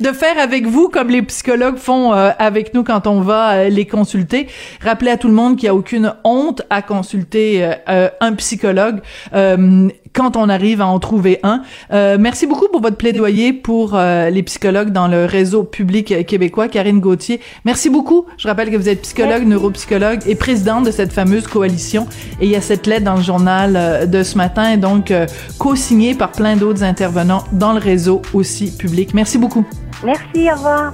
de 0.00 0.08
faire 0.08 0.38
avec 0.40 0.66
vous 0.66 0.88
comme 0.88 1.08
les 1.08 1.22
psychologues 1.22 1.78
font 1.78 2.12
euh, 2.12 2.30
avec 2.40 2.74
nous 2.74 2.82
quand 2.82 3.06
on 3.06 3.20
va 3.20 3.52
euh, 3.52 3.68
les 3.68 3.86
consulter. 3.86 4.48
Rappelez 4.84 5.12
à 5.12 5.16
tout 5.18 5.28
le 5.28 5.34
monde 5.34 5.54
qu'il 5.56 5.66
n'y 5.66 5.70
a 5.70 5.74
aucune 5.76 6.14
honte 6.24 6.62
à 6.68 6.82
consulter 6.82 7.64
euh, 7.64 7.72
euh, 7.88 8.08
un 8.20 8.32
psychologue 8.34 8.98
euh, 9.34 9.88
quand 10.12 10.36
on 10.36 10.48
arrive 10.48 10.80
à 10.80 10.86
en 10.86 10.98
trouver 10.98 11.40
un. 11.42 11.62
Euh, 11.92 12.16
merci 12.18 12.46
beaucoup 12.46 12.68
pour 12.68 12.80
votre 12.80 12.96
plaidoyer 12.96 13.52
pour 13.52 13.94
euh, 13.94 14.30
les 14.30 14.42
psychologues 14.42 14.90
dans 14.90 15.08
le 15.08 15.24
réseau 15.24 15.64
public 15.64 16.26
québécois. 16.26 16.68
Karine 16.68 17.00
Gauthier, 17.00 17.40
merci 17.64 17.90
beaucoup. 17.90 18.26
Je 18.36 18.48
rappelle 18.48 18.70
que 18.70 18.76
vous 18.76 18.88
êtes 18.88 19.02
psychologue, 19.02 19.46
neuropsychologue 19.46 20.20
et 20.26 20.34
présidente 20.34 20.84
de 20.84 20.90
cette 20.90 21.12
fameuse 21.12 21.46
coalition. 21.46 22.06
Et 22.40 22.46
il 22.46 22.50
y 22.50 22.56
a 22.56 22.60
cette 22.60 22.86
lettre 22.86 23.04
dans 23.04 23.16
le 23.16 23.22
journal 23.22 23.74
euh, 23.76 24.06
de 24.06 24.22
ce 24.22 24.36
matin, 24.36 24.76
donc 24.76 25.10
euh, 25.10 25.26
co-signée 25.58 26.14
par 26.14 26.32
plein 26.32 26.56
d'autres 26.56 26.82
intervenants 26.82 27.44
dans 27.52 27.72
le 27.72 27.78
réseau 27.78 28.22
aussi 28.34 28.76
public. 28.76 29.14
Merci 29.14 29.38
beaucoup. 29.38 29.64
Merci, 30.04 30.50
au 30.50 30.54
revoir. 30.54 30.92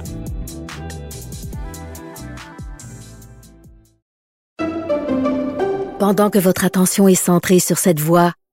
Pendant 5.99 6.29
que 6.29 6.39
votre 6.39 6.65
attention 6.65 7.07
est 7.07 7.15
centrée 7.15 7.59
sur 7.59 7.77
cette 7.77 7.99
voix 7.99 8.33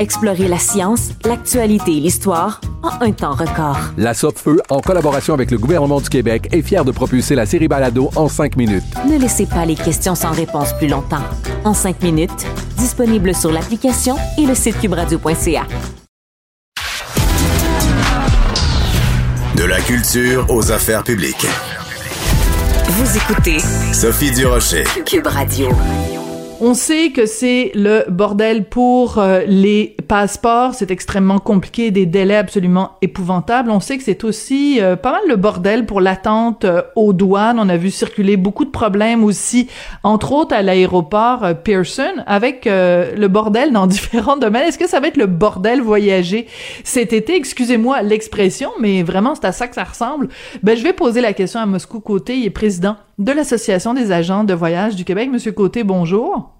Explorez 0.00 0.48
la 0.48 0.58
science, 0.58 1.10
l'actualité 1.26 1.92
et 1.92 2.00
l'histoire 2.00 2.62
en 2.82 3.04
un 3.04 3.12
temps 3.12 3.34
record. 3.34 3.76
La 3.98 4.14
Feu, 4.14 4.62
en 4.70 4.80
collaboration 4.80 5.34
avec 5.34 5.50
le 5.50 5.58
gouvernement 5.58 6.00
du 6.00 6.08
Québec, 6.08 6.48
est 6.52 6.62
fière 6.62 6.86
de 6.86 6.90
propulser 6.90 7.34
la 7.34 7.44
série 7.44 7.68
Balado 7.68 8.08
en 8.16 8.26
cinq 8.26 8.56
minutes. 8.56 8.82
Ne 9.06 9.18
laissez 9.18 9.44
pas 9.44 9.66
les 9.66 9.74
questions 9.74 10.14
sans 10.14 10.30
réponse 10.30 10.72
plus 10.78 10.88
longtemps. 10.88 11.22
En 11.64 11.74
cinq 11.74 12.02
minutes, 12.02 12.46
disponible 12.78 13.34
sur 13.34 13.52
l'application 13.52 14.16
et 14.38 14.46
le 14.46 14.54
site 14.54 14.80
cubradio.ca. 14.80 15.66
De 19.54 19.64
la 19.64 19.80
culture 19.82 20.46
aux 20.48 20.72
affaires 20.72 21.04
publiques. 21.04 21.46
Vous 22.88 23.16
écoutez 23.18 23.58
Sophie 23.92 24.30
Durocher. 24.30 24.84
Cube 25.04 25.26
Radio. 25.26 25.68
On 26.60 26.74
sait 26.74 27.10
que 27.10 27.24
c'est 27.24 27.72
le 27.74 28.04
bordel 28.08 28.64
pour 28.64 29.18
euh, 29.18 29.42
les 29.46 29.96
passeports, 30.08 30.74
c'est 30.74 30.90
extrêmement 30.90 31.38
compliqué, 31.38 31.90
des 31.90 32.04
délais 32.04 32.36
absolument 32.36 32.92
épouvantables. 33.00 33.70
On 33.70 33.80
sait 33.80 33.96
que 33.96 34.04
c'est 34.04 34.24
aussi 34.24 34.78
euh, 34.80 34.94
pas 34.94 35.12
mal 35.12 35.22
le 35.26 35.36
bordel 35.36 35.86
pour 35.86 36.02
l'attente 36.02 36.66
euh, 36.66 36.82
aux 36.96 37.14
douanes. 37.14 37.58
On 37.58 37.68
a 37.70 37.78
vu 37.78 37.90
circuler 37.90 38.36
beaucoup 38.36 38.66
de 38.66 38.70
problèmes 38.70 39.24
aussi, 39.24 39.68
entre 40.02 40.32
autres 40.32 40.54
à 40.54 40.60
l'aéroport 40.62 41.46
Pearson, 41.64 42.22
avec 42.26 42.66
le 42.66 43.26
bordel 43.28 43.72
dans 43.72 43.86
différents 43.88 44.36
domaines. 44.36 44.68
Est-ce 44.68 44.78
que 44.78 44.88
ça 44.88 45.00
va 45.00 45.08
être 45.08 45.16
le 45.16 45.26
bordel 45.26 45.80
voyager 45.80 46.46
cet 46.84 47.12
été? 47.12 47.36
Excusez-moi 47.36 48.02
l'expression, 48.02 48.70
mais 48.78 49.02
vraiment 49.02 49.34
c'est 49.34 49.46
à 49.46 49.52
ça 49.52 49.66
que 49.66 49.74
ça 49.74 49.84
ressemble. 49.84 50.28
Ben, 50.62 50.76
je 50.76 50.82
vais 50.82 50.92
poser 50.92 51.20
la 51.20 51.32
question 51.32 51.60
à 51.60 51.66
Moscou 51.66 52.00
Côté, 52.00 52.36
il 52.36 52.44
est 52.44 52.50
président 52.50 52.96
de 53.20 53.32
l'Association 53.32 53.92
des 53.92 54.12
agents 54.12 54.44
de 54.44 54.54
voyage 54.54 54.96
du 54.96 55.04
Québec. 55.04 55.28
Monsieur 55.30 55.52
Côté, 55.52 55.84
bonjour. 55.84 56.54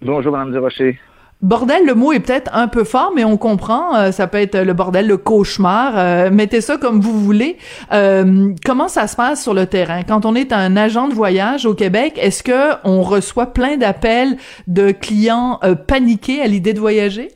Bonjour, 0.00 0.32
Mme 0.32 0.52
Durocher. 0.52 0.98
Bordel, 1.42 1.84
le 1.84 1.94
mot 1.94 2.12
est 2.12 2.20
peut-être 2.20 2.50
un 2.54 2.68
peu 2.68 2.84
fort, 2.84 3.12
mais 3.14 3.24
on 3.24 3.36
comprend. 3.36 3.94
Euh, 3.96 4.10
ça 4.12 4.26
peut 4.28 4.38
être 4.38 4.56
le 4.56 4.72
bordel, 4.72 5.08
le 5.08 5.16
cauchemar. 5.16 5.98
Euh, 5.98 6.30
mettez 6.30 6.60
ça 6.60 6.78
comme 6.78 7.00
vous 7.00 7.18
voulez. 7.18 7.56
Euh, 7.92 8.52
comment 8.64 8.88
ça 8.88 9.08
se 9.08 9.16
passe 9.16 9.42
sur 9.42 9.52
le 9.52 9.66
terrain? 9.66 10.02
Quand 10.04 10.24
on 10.24 10.36
est 10.36 10.52
un 10.52 10.76
agent 10.76 11.08
de 11.08 11.12
voyage 11.12 11.66
au 11.66 11.74
Québec 11.74 12.18
Est-ce 12.22 12.42
que 12.42 12.76
on 12.84 13.02
reçoit 13.02 13.52
plein 13.52 13.76
d'appels 13.76 14.36
de 14.68 14.92
clients 14.92 15.58
paniqués 15.88 16.40
à 16.40 16.46
l'idée 16.46 16.72
de 16.72 16.80
voyager? 16.80 17.28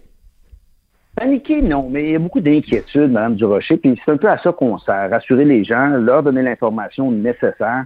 Paniqués, 1.16 1.60
non, 1.60 1.88
mais 1.90 2.04
il 2.04 2.10
y 2.12 2.16
a 2.16 2.20
beaucoup 2.20 2.40
d'inquiétudes, 2.40 3.10
Mme 3.10 3.34
Durocher. 3.34 3.76
Puis 3.76 4.00
c'est 4.04 4.12
un 4.12 4.16
peu 4.16 4.30
à 4.30 4.38
ça 4.38 4.52
qu'on 4.52 4.78
sert, 4.78 5.10
rassurer 5.10 5.44
les 5.44 5.64
gens, 5.64 5.88
leur 5.88 6.22
donner 6.22 6.42
l'information 6.42 7.10
nécessaire 7.10 7.84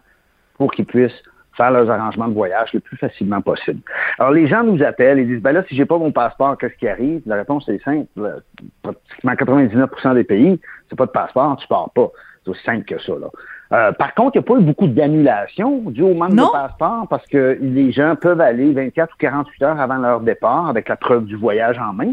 pour 0.58 0.72
qu'ils 0.72 0.86
puissent 0.86 1.22
faire 1.56 1.70
leurs 1.70 1.88
arrangements 1.90 2.28
de 2.28 2.34
voyage 2.34 2.72
le 2.72 2.80
plus 2.80 2.96
facilement 2.96 3.40
possible. 3.40 3.80
Alors, 4.18 4.32
les 4.32 4.46
gens 4.46 4.64
nous 4.64 4.82
appellent 4.82 5.18
et 5.18 5.24
disent, 5.24 5.40
ben 5.40 5.52
là, 5.52 5.62
si 5.68 5.76
j'ai 5.76 5.84
pas 5.84 5.98
mon 5.98 6.10
passeport, 6.10 6.58
qu'est-ce 6.58 6.74
qui 6.74 6.88
arrive? 6.88 7.22
La 7.26 7.36
réponse 7.36 7.68
est 7.68 7.82
simple. 7.84 8.06
Pratiquement 8.82 9.32
99% 9.32 10.14
des 10.14 10.24
pays, 10.24 10.60
c'est 10.88 10.96
pas 10.96 11.06
de 11.06 11.12
passeport, 11.12 11.56
tu 11.56 11.66
pars 11.68 11.90
pas. 11.90 12.10
C'est 12.44 12.50
aussi 12.50 12.64
simple 12.64 12.84
que 12.84 12.98
ça, 13.00 13.12
là. 13.12 13.28
Euh, 13.72 13.92
par 13.92 14.14
contre, 14.14 14.36
il 14.36 14.40
n'y 14.40 14.44
a 14.44 14.46
pas 14.46 14.60
eu 14.60 14.62
beaucoup 14.62 14.86
d'annulations 14.86 15.78
dû 15.90 16.02
au 16.02 16.14
manque 16.14 16.34
de 16.34 16.52
passeport 16.52 17.08
parce 17.08 17.26
que 17.26 17.58
les 17.60 17.92
gens 17.92 18.14
peuvent 18.14 18.40
aller 18.40 18.72
24 18.72 19.14
ou 19.14 19.16
48 19.18 19.62
heures 19.62 19.80
avant 19.80 19.96
leur 19.96 20.20
départ 20.20 20.68
avec 20.68 20.88
la 20.88 20.96
preuve 20.96 21.24
du 21.24 21.34
voyage 21.34 21.78
en 21.78 21.92
main, 21.92 22.12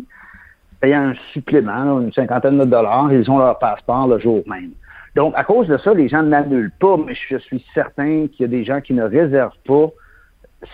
payant 0.79 1.09
un 1.09 1.13
supplément, 1.33 1.99
une 1.99 2.13
cinquantaine 2.13 2.57
de 2.57 2.65
dollars, 2.65 3.11
ils 3.11 3.29
ont 3.29 3.37
leur 3.37 3.59
passeport 3.59 4.07
le 4.07 4.17
jour 4.17 4.41
même. 4.47 4.71
Donc, 5.15 5.33
à 5.35 5.43
cause 5.43 5.67
de 5.67 5.77
ça, 5.77 5.93
les 5.93 6.07
gens 6.07 6.23
n'annulent 6.23 6.71
pas, 6.79 6.95
mais 6.97 7.13
je 7.29 7.37
suis 7.37 7.63
certain 7.73 8.27
qu'il 8.27 8.41
y 8.41 8.43
a 8.45 8.47
des 8.47 8.63
gens 8.63 8.79
qui 8.79 8.93
ne 8.93 9.03
réservent 9.03 9.51
pas, 9.65 9.87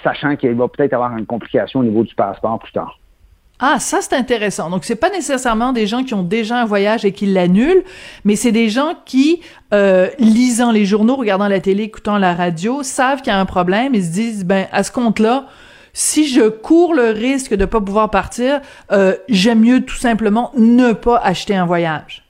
sachant 0.03 0.35
qu'il 0.35 0.53
va 0.53 0.67
peut-être 0.67 0.93
avoir 0.93 1.17
une 1.17 1.25
complication 1.25 1.79
au 1.79 1.83
niveau 1.83 2.03
du 2.03 2.13
passeport 2.13 2.59
plus 2.59 2.71
tard. 2.71 2.99
Ah, 3.59 3.79
ça 3.79 4.01
c'est 4.01 4.15
intéressant. 4.15 4.69
Donc 4.69 4.85
c'est 4.85 4.95
pas 4.95 5.09
nécessairement 5.09 5.73
des 5.73 5.87
gens 5.87 6.03
qui 6.03 6.13
ont 6.13 6.21
déjà 6.21 6.61
un 6.61 6.65
voyage 6.65 7.05
et 7.05 7.11
qui 7.11 7.25
l'annulent, 7.25 7.83
mais 8.23 8.35
c'est 8.35 8.51
des 8.51 8.69
gens 8.69 8.93
qui, 9.03 9.41
euh, 9.73 10.09
lisant 10.19 10.71
les 10.71 10.85
journaux, 10.85 11.15
regardant 11.15 11.47
la 11.47 11.59
télé, 11.59 11.83
écoutant 11.83 12.19
la 12.19 12.35
radio, 12.35 12.83
savent 12.83 13.21
qu'il 13.21 13.33
y 13.33 13.35
a 13.35 13.39
un 13.39 13.45
problème 13.45 13.95
et 13.95 14.01
se 14.01 14.11
disent 14.11 14.45
ben 14.45 14.67
à 14.71 14.83
ce 14.83 14.91
compte-là, 14.91 15.47
si 15.93 16.27
je 16.27 16.49
cours 16.49 16.93
le 16.93 17.09
risque 17.09 17.55
de 17.55 17.65
pas 17.65 17.81
pouvoir 17.81 18.11
partir, 18.11 18.61
euh, 18.91 19.15
j'aime 19.27 19.61
mieux 19.61 19.81
tout 19.81 19.95
simplement 19.95 20.51
ne 20.55 20.93
pas 20.93 21.17
acheter 21.17 21.55
un 21.55 21.65
voyage. 21.65 22.26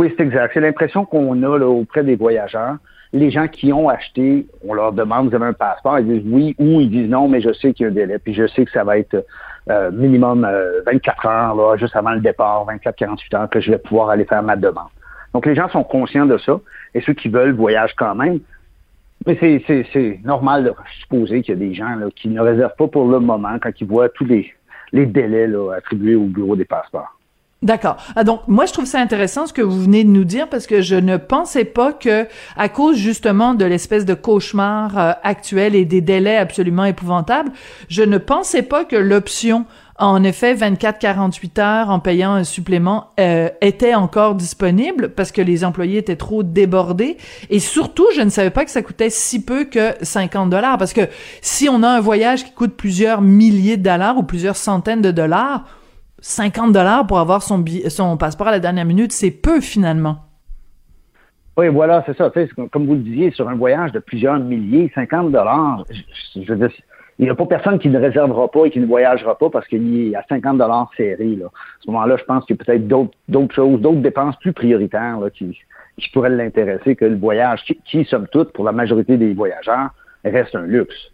Oui, 0.00 0.10
c'est 0.16 0.22
exact. 0.22 0.52
C'est 0.54 0.60
l'impression 0.60 1.04
qu'on 1.04 1.42
a 1.42 1.58
auprès 1.58 2.02
des 2.02 2.16
voyageurs. 2.16 2.76
Les 3.12 3.30
gens 3.30 3.48
qui 3.48 3.70
ont 3.70 3.90
acheté, 3.90 4.46
on 4.66 4.72
leur 4.72 4.94
demande, 4.94 5.28
vous 5.28 5.34
avez 5.34 5.44
un 5.44 5.52
passeport, 5.52 5.98
ils 5.98 6.06
disent 6.06 6.22
oui 6.24 6.54
ou 6.58 6.80
ils 6.80 6.88
disent 6.88 7.10
non, 7.10 7.28
mais 7.28 7.42
je 7.42 7.52
sais 7.52 7.74
qu'il 7.74 7.84
y 7.84 7.86
a 7.86 7.92
un 7.92 7.94
délai, 7.94 8.18
puis 8.18 8.32
je 8.32 8.46
sais 8.46 8.64
que 8.64 8.70
ça 8.70 8.82
va 8.82 8.96
être 8.96 9.26
euh, 9.68 9.90
minimum 9.90 10.48
24 10.86 11.26
euh, 11.26 11.28
heures, 11.28 11.54
là, 11.54 11.76
juste 11.76 11.94
avant 11.94 12.12
le 12.12 12.20
départ, 12.20 12.66
24-48 12.66 13.36
heures, 13.36 13.50
que 13.50 13.60
je 13.60 13.72
vais 13.72 13.76
pouvoir 13.76 14.08
aller 14.08 14.24
faire 14.24 14.42
ma 14.42 14.56
demande. 14.56 14.88
Donc, 15.34 15.44
les 15.44 15.54
gens 15.54 15.68
sont 15.68 15.84
conscients 15.84 16.24
de 16.24 16.38
ça, 16.38 16.58
et 16.94 17.02
ceux 17.02 17.12
qui 17.12 17.28
veulent 17.28 17.52
voyagent 17.52 17.94
quand 17.94 18.14
même. 18.14 18.40
Mais 19.26 19.38
c'est 19.38 20.20
normal 20.24 20.64
de 20.64 20.72
supposer 21.00 21.42
qu'il 21.42 21.58
y 21.58 21.62
a 21.62 21.68
des 21.68 21.74
gens 21.74 21.94
qui 22.16 22.28
ne 22.28 22.40
réservent 22.40 22.76
pas 22.78 22.88
pour 22.88 23.06
le 23.06 23.20
moment 23.20 23.58
quand 23.60 23.78
ils 23.78 23.86
voient 23.86 24.08
tous 24.08 24.24
les, 24.24 24.50
délais 24.94 25.46
attribués 25.76 26.14
au 26.14 26.24
bureau 26.24 26.56
des 26.56 26.64
passeports. 26.64 27.19
D'accord. 27.62 27.98
Ah, 28.16 28.24
donc 28.24 28.40
moi 28.48 28.64
je 28.64 28.72
trouve 28.72 28.86
ça 28.86 29.00
intéressant 29.00 29.46
ce 29.46 29.52
que 29.52 29.60
vous 29.60 29.82
venez 29.82 30.02
de 30.02 30.08
nous 30.08 30.24
dire 30.24 30.48
parce 30.48 30.66
que 30.66 30.80
je 30.80 30.96
ne 30.96 31.18
pensais 31.18 31.66
pas 31.66 31.92
que 31.92 32.26
à 32.56 32.70
cause 32.70 32.96
justement 32.96 33.52
de 33.52 33.66
l'espèce 33.66 34.06
de 34.06 34.14
cauchemar 34.14 34.96
euh, 34.96 35.12
actuel 35.22 35.74
et 35.74 35.84
des 35.84 36.00
délais 36.00 36.38
absolument 36.38 36.86
épouvantables, 36.86 37.52
je 37.90 38.02
ne 38.02 38.16
pensais 38.16 38.62
pas 38.62 38.86
que 38.86 38.96
l'option 38.96 39.66
en 39.98 40.24
effet 40.24 40.54
24-48 40.54 41.60
heures 41.60 41.90
en 41.90 42.00
payant 42.00 42.32
un 42.32 42.44
supplément 42.44 43.08
euh, 43.20 43.50
était 43.60 43.94
encore 43.94 44.36
disponible 44.36 45.10
parce 45.10 45.30
que 45.30 45.42
les 45.42 45.62
employés 45.62 45.98
étaient 45.98 46.16
trop 46.16 46.42
débordés 46.42 47.18
et 47.50 47.58
surtout 47.58 48.06
je 48.16 48.22
ne 48.22 48.30
savais 48.30 48.48
pas 48.48 48.64
que 48.64 48.70
ça 48.70 48.80
coûtait 48.80 49.10
si 49.10 49.44
peu 49.44 49.64
que 49.64 49.92
50 50.00 50.48
dollars 50.48 50.78
parce 50.78 50.94
que 50.94 51.02
si 51.42 51.68
on 51.68 51.82
a 51.82 51.88
un 51.90 52.00
voyage 52.00 52.42
qui 52.42 52.52
coûte 52.52 52.74
plusieurs 52.74 53.20
milliers 53.20 53.76
de 53.76 53.82
dollars 53.82 54.16
ou 54.16 54.22
plusieurs 54.22 54.56
centaines 54.56 55.02
de 55.02 55.10
dollars 55.10 55.66
50 56.20 56.72
dollars 56.72 57.06
pour 57.06 57.18
avoir 57.18 57.42
son, 57.42 57.64
son 57.88 58.16
passeport 58.16 58.48
à 58.48 58.50
la 58.52 58.60
dernière 58.60 58.84
minute, 58.84 59.12
c'est 59.12 59.30
peu 59.30 59.60
finalement. 59.60 60.18
Oui, 61.56 61.68
voilà, 61.68 62.02
c'est 62.06 62.16
ça. 62.16 62.32
Comme 62.70 62.86
vous 62.86 62.94
le 62.94 63.00
disiez, 63.00 63.30
sur 63.32 63.48
un 63.48 63.54
voyage 63.54 63.92
de 63.92 63.98
plusieurs 63.98 64.38
milliers, 64.38 64.90
50 64.94 65.32
dollars, 65.32 65.84
veux 66.36 66.56
dire, 66.56 66.70
il 67.18 67.24
n'y 67.24 67.30
a 67.30 67.34
pas 67.34 67.44
personne 67.44 67.78
qui 67.78 67.90
ne 67.90 67.98
réservera 67.98 68.50
pas 68.50 68.64
et 68.64 68.70
qui 68.70 68.80
ne 68.80 68.86
voyagera 68.86 69.36
pas 69.36 69.50
parce 69.50 69.66
qu'il 69.68 70.08
y 70.08 70.16
a 70.16 70.24
50 70.26 70.56
dollars 70.56 70.90
serrés. 70.96 71.36
Là. 71.36 71.46
À 71.46 71.50
ce 71.80 71.90
moment-là, 71.90 72.16
je 72.16 72.24
pense 72.24 72.46
qu'il 72.46 72.56
y 72.56 72.60
a 72.60 72.64
peut-être 72.64 72.88
d'autres 73.28 73.54
choses, 73.54 73.78
d'autres 73.78 74.00
dépenses 74.00 74.36
plus 74.36 74.54
prioritaires 74.54 75.18
qui, 75.34 75.58
qui 75.98 76.08
pourraient 76.10 76.30
l'intéresser 76.30 76.96
que 76.96 77.04
le 77.04 77.16
voyage, 77.16 77.62
qui, 77.64 77.78
qui, 77.84 78.06
somme 78.06 78.26
toute, 78.28 78.54
pour 78.54 78.64
la 78.64 78.72
majorité 78.72 79.18
des 79.18 79.34
voyageurs, 79.34 79.90
reste 80.24 80.54
un 80.54 80.62
luxe. 80.62 81.12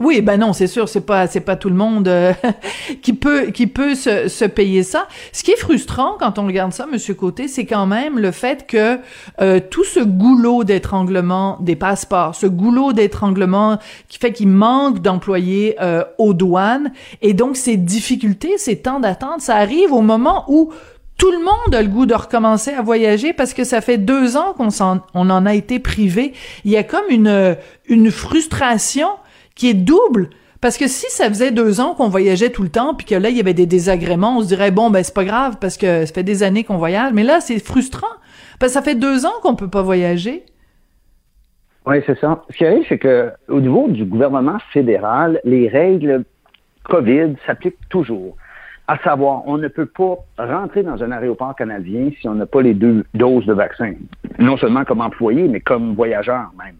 Oui, 0.00 0.22
ben 0.22 0.40
non, 0.40 0.52
c'est 0.52 0.66
sûr, 0.66 0.88
c'est 0.88 1.06
pas 1.06 1.28
c'est 1.28 1.40
pas 1.40 1.54
tout 1.54 1.68
le 1.68 1.76
monde 1.76 2.08
euh, 2.08 2.32
qui 3.02 3.12
peut 3.12 3.46
qui 3.52 3.68
peut 3.68 3.94
se, 3.94 4.26
se, 4.26 4.44
payer 4.44 4.82
ça. 4.82 5.06
Ce 5.32 5.44
qui 5.44 5.52
est 5.52 5.56
frustrant 5.56 6.16
quand 6.18 6.36
on 6.40 6.46
regarde 6.46 6.72
ça, 6.72 6.86
Monsieur 6.90 7.14
Côté, 7.14 7.46
c'est 7.46 7.64
quand 7.64 7.86
même 7.86 8.18
le 8.18 8.32
fait 8.32 8.66
que 8.66 8.98
euh, 9.40 9.60
tout 9.70 9.84
ce 9.84 10.00
goulot 10.00 10.64
d'étranglement 10.64 11.58
des 11.60 11.76
passeports, 11.76 12.34
ce 12.34 12.46
goulot 12.46 12.92
d'étranglement 12.92 13.78
qui 14.08 14.18
fait 14.18 14.32
qu'il 14.32 14.48
manque 14.48 15.00
d'employés 15.00 15.76
euh, 15.80 16.02
aux 16.18 16.34
douanes, 16.34 16.92
et 17.22 17.32
donc 17.32 17.56
ces 17.56 17.76
difficultés, 17.76 18.58
ces 18.58 18.80
temps 18.80 18.98
d'attente, 18.98 19.42
ça 19.42 19.54
arrive 19.54 19.92
au 19.92 20.02
moment 20.02 20.44
où 20.48 20.72
tout 21.18 21.30
le 21.30 21.38
monde 21.38 21.72
a 21.72 21.80
le 21.80 21.88
goût 21.88 22.06
de 22.06 22.14
recommencer 22.14 22.72
à 22.72 22.82
voyager 22.82 23.32
parce 23.32 23.54
que 23.54 23.62
ça 23.62 23.80
fait 23.80 23.98
deux 23.98 24.36
ans 24.36 24.54
qu'on 24.54 24.70
en, 24.80 25.00
on 25.14 25.30
en 25.30 25.46
a 25.46 25.54
été 25.54 25.78
privé. 25.78 26.32
Il 26.64 26.72
y 26.72 26.76
a 26.76 26.82
comme 26.82 27.04
une 27.08 27.56
une 27.86 28.10
frustration 28.10 29.08
qui 29.54 29.70
est 29.70 29.74
double. 29.74 30.30
Parce 30.60 30.78
que 30.78 30.88
si 30.88 31.10
ça 31.10 31.28
faisait 31.28 31.50
deux 31.50 31.80
ans 31.80 31.94
qu'on 31.94 32.08
voyageait 32.08 32.50
tout 32.50 32.62
le 32.62 32.70
temps, 32.70 32.94
puis 32.94 33.06
que 33.06 33.14
là, 33.14 33.28
il 33.28 33.36
y 33.36 33.40
avait 33.40 33.54
des 33.54 33.66
désagréments, 33.66 34.38
on 34.38 34.40
se 34.40 34.48
dirait, 34.48 34.70
bon, 34.70 34.88
ben, 34.90 35.02
c'est 35.04 35.14
pas 35.14 35.24
grave, 35.24 35.58
parce 35.60 35.76
que 35.76 36.06
ça 36.06 36.14
fait 36.14 36.22
des 36.22 36.42
années 36.42 36.64
qu'on 36.64 36.78
voyage. 36.78 37.12
Mais 37.12 37.22
là, 37.22 37.40
c'est 37.40 37.58
frustrant. 37.58 38.06
Parce 38.58 38.72
que 38.72 38.78
ça 38.78 38.82
fait 38.82 38.94
deux 38.94 39.26
ans 39.26 39.32
qu'on 39.42 39.56
peut 39.56 39.68
pas 39.68 39.82
voyager. 39.82 40.44
Oui, 41.86 41.96
c'est 42.06 42.18
ça. 42.18 42.42
Ce 42.50 42.56
qui 42.56 42.64
arrive, 42.64 42.84
c'est 42.88 42.98
que 42.98 43.30
au 43.48 43.60
niveau 43.60 43.88
du 43.88 44.06
gouvernement 44.06 44.58
fédéral, 44.72 45.38
les 45.44 45.68
règles 45.68 46.24
COVID 46.84 47.34
s'appliquent 47.46 47.88
toujours. 47.90 48.36
À 48.88 48.98
savoir, 48.98 49.46
on 49.46 49.58
ne 49.58 49.68
peut 49.68 49.86
pas 49.86 50.16
rentrer 50.38 50.82
dans 50.82 51.02
un 51.02 51.10
aéroport 51.10 51.54
canadien 51.56 52.10
si 52.20 52.28
on 52.28 52.34
n'a 52.34 52.46
pas 52.46 52.62
les 52.62 52.74
deux 52.74 53.04
doses 53.14 53.46
de 53.46 53.52
vaccin. 53.52 53.94
Non 54.38 54.56
seulement 54.56 54.84
comme 54.84 55.00
employé, 55.00 55.48
mais 55.48 55.60
comme 55.60 55.94
voyageur 55.94 56.50
même. 56.58 56.76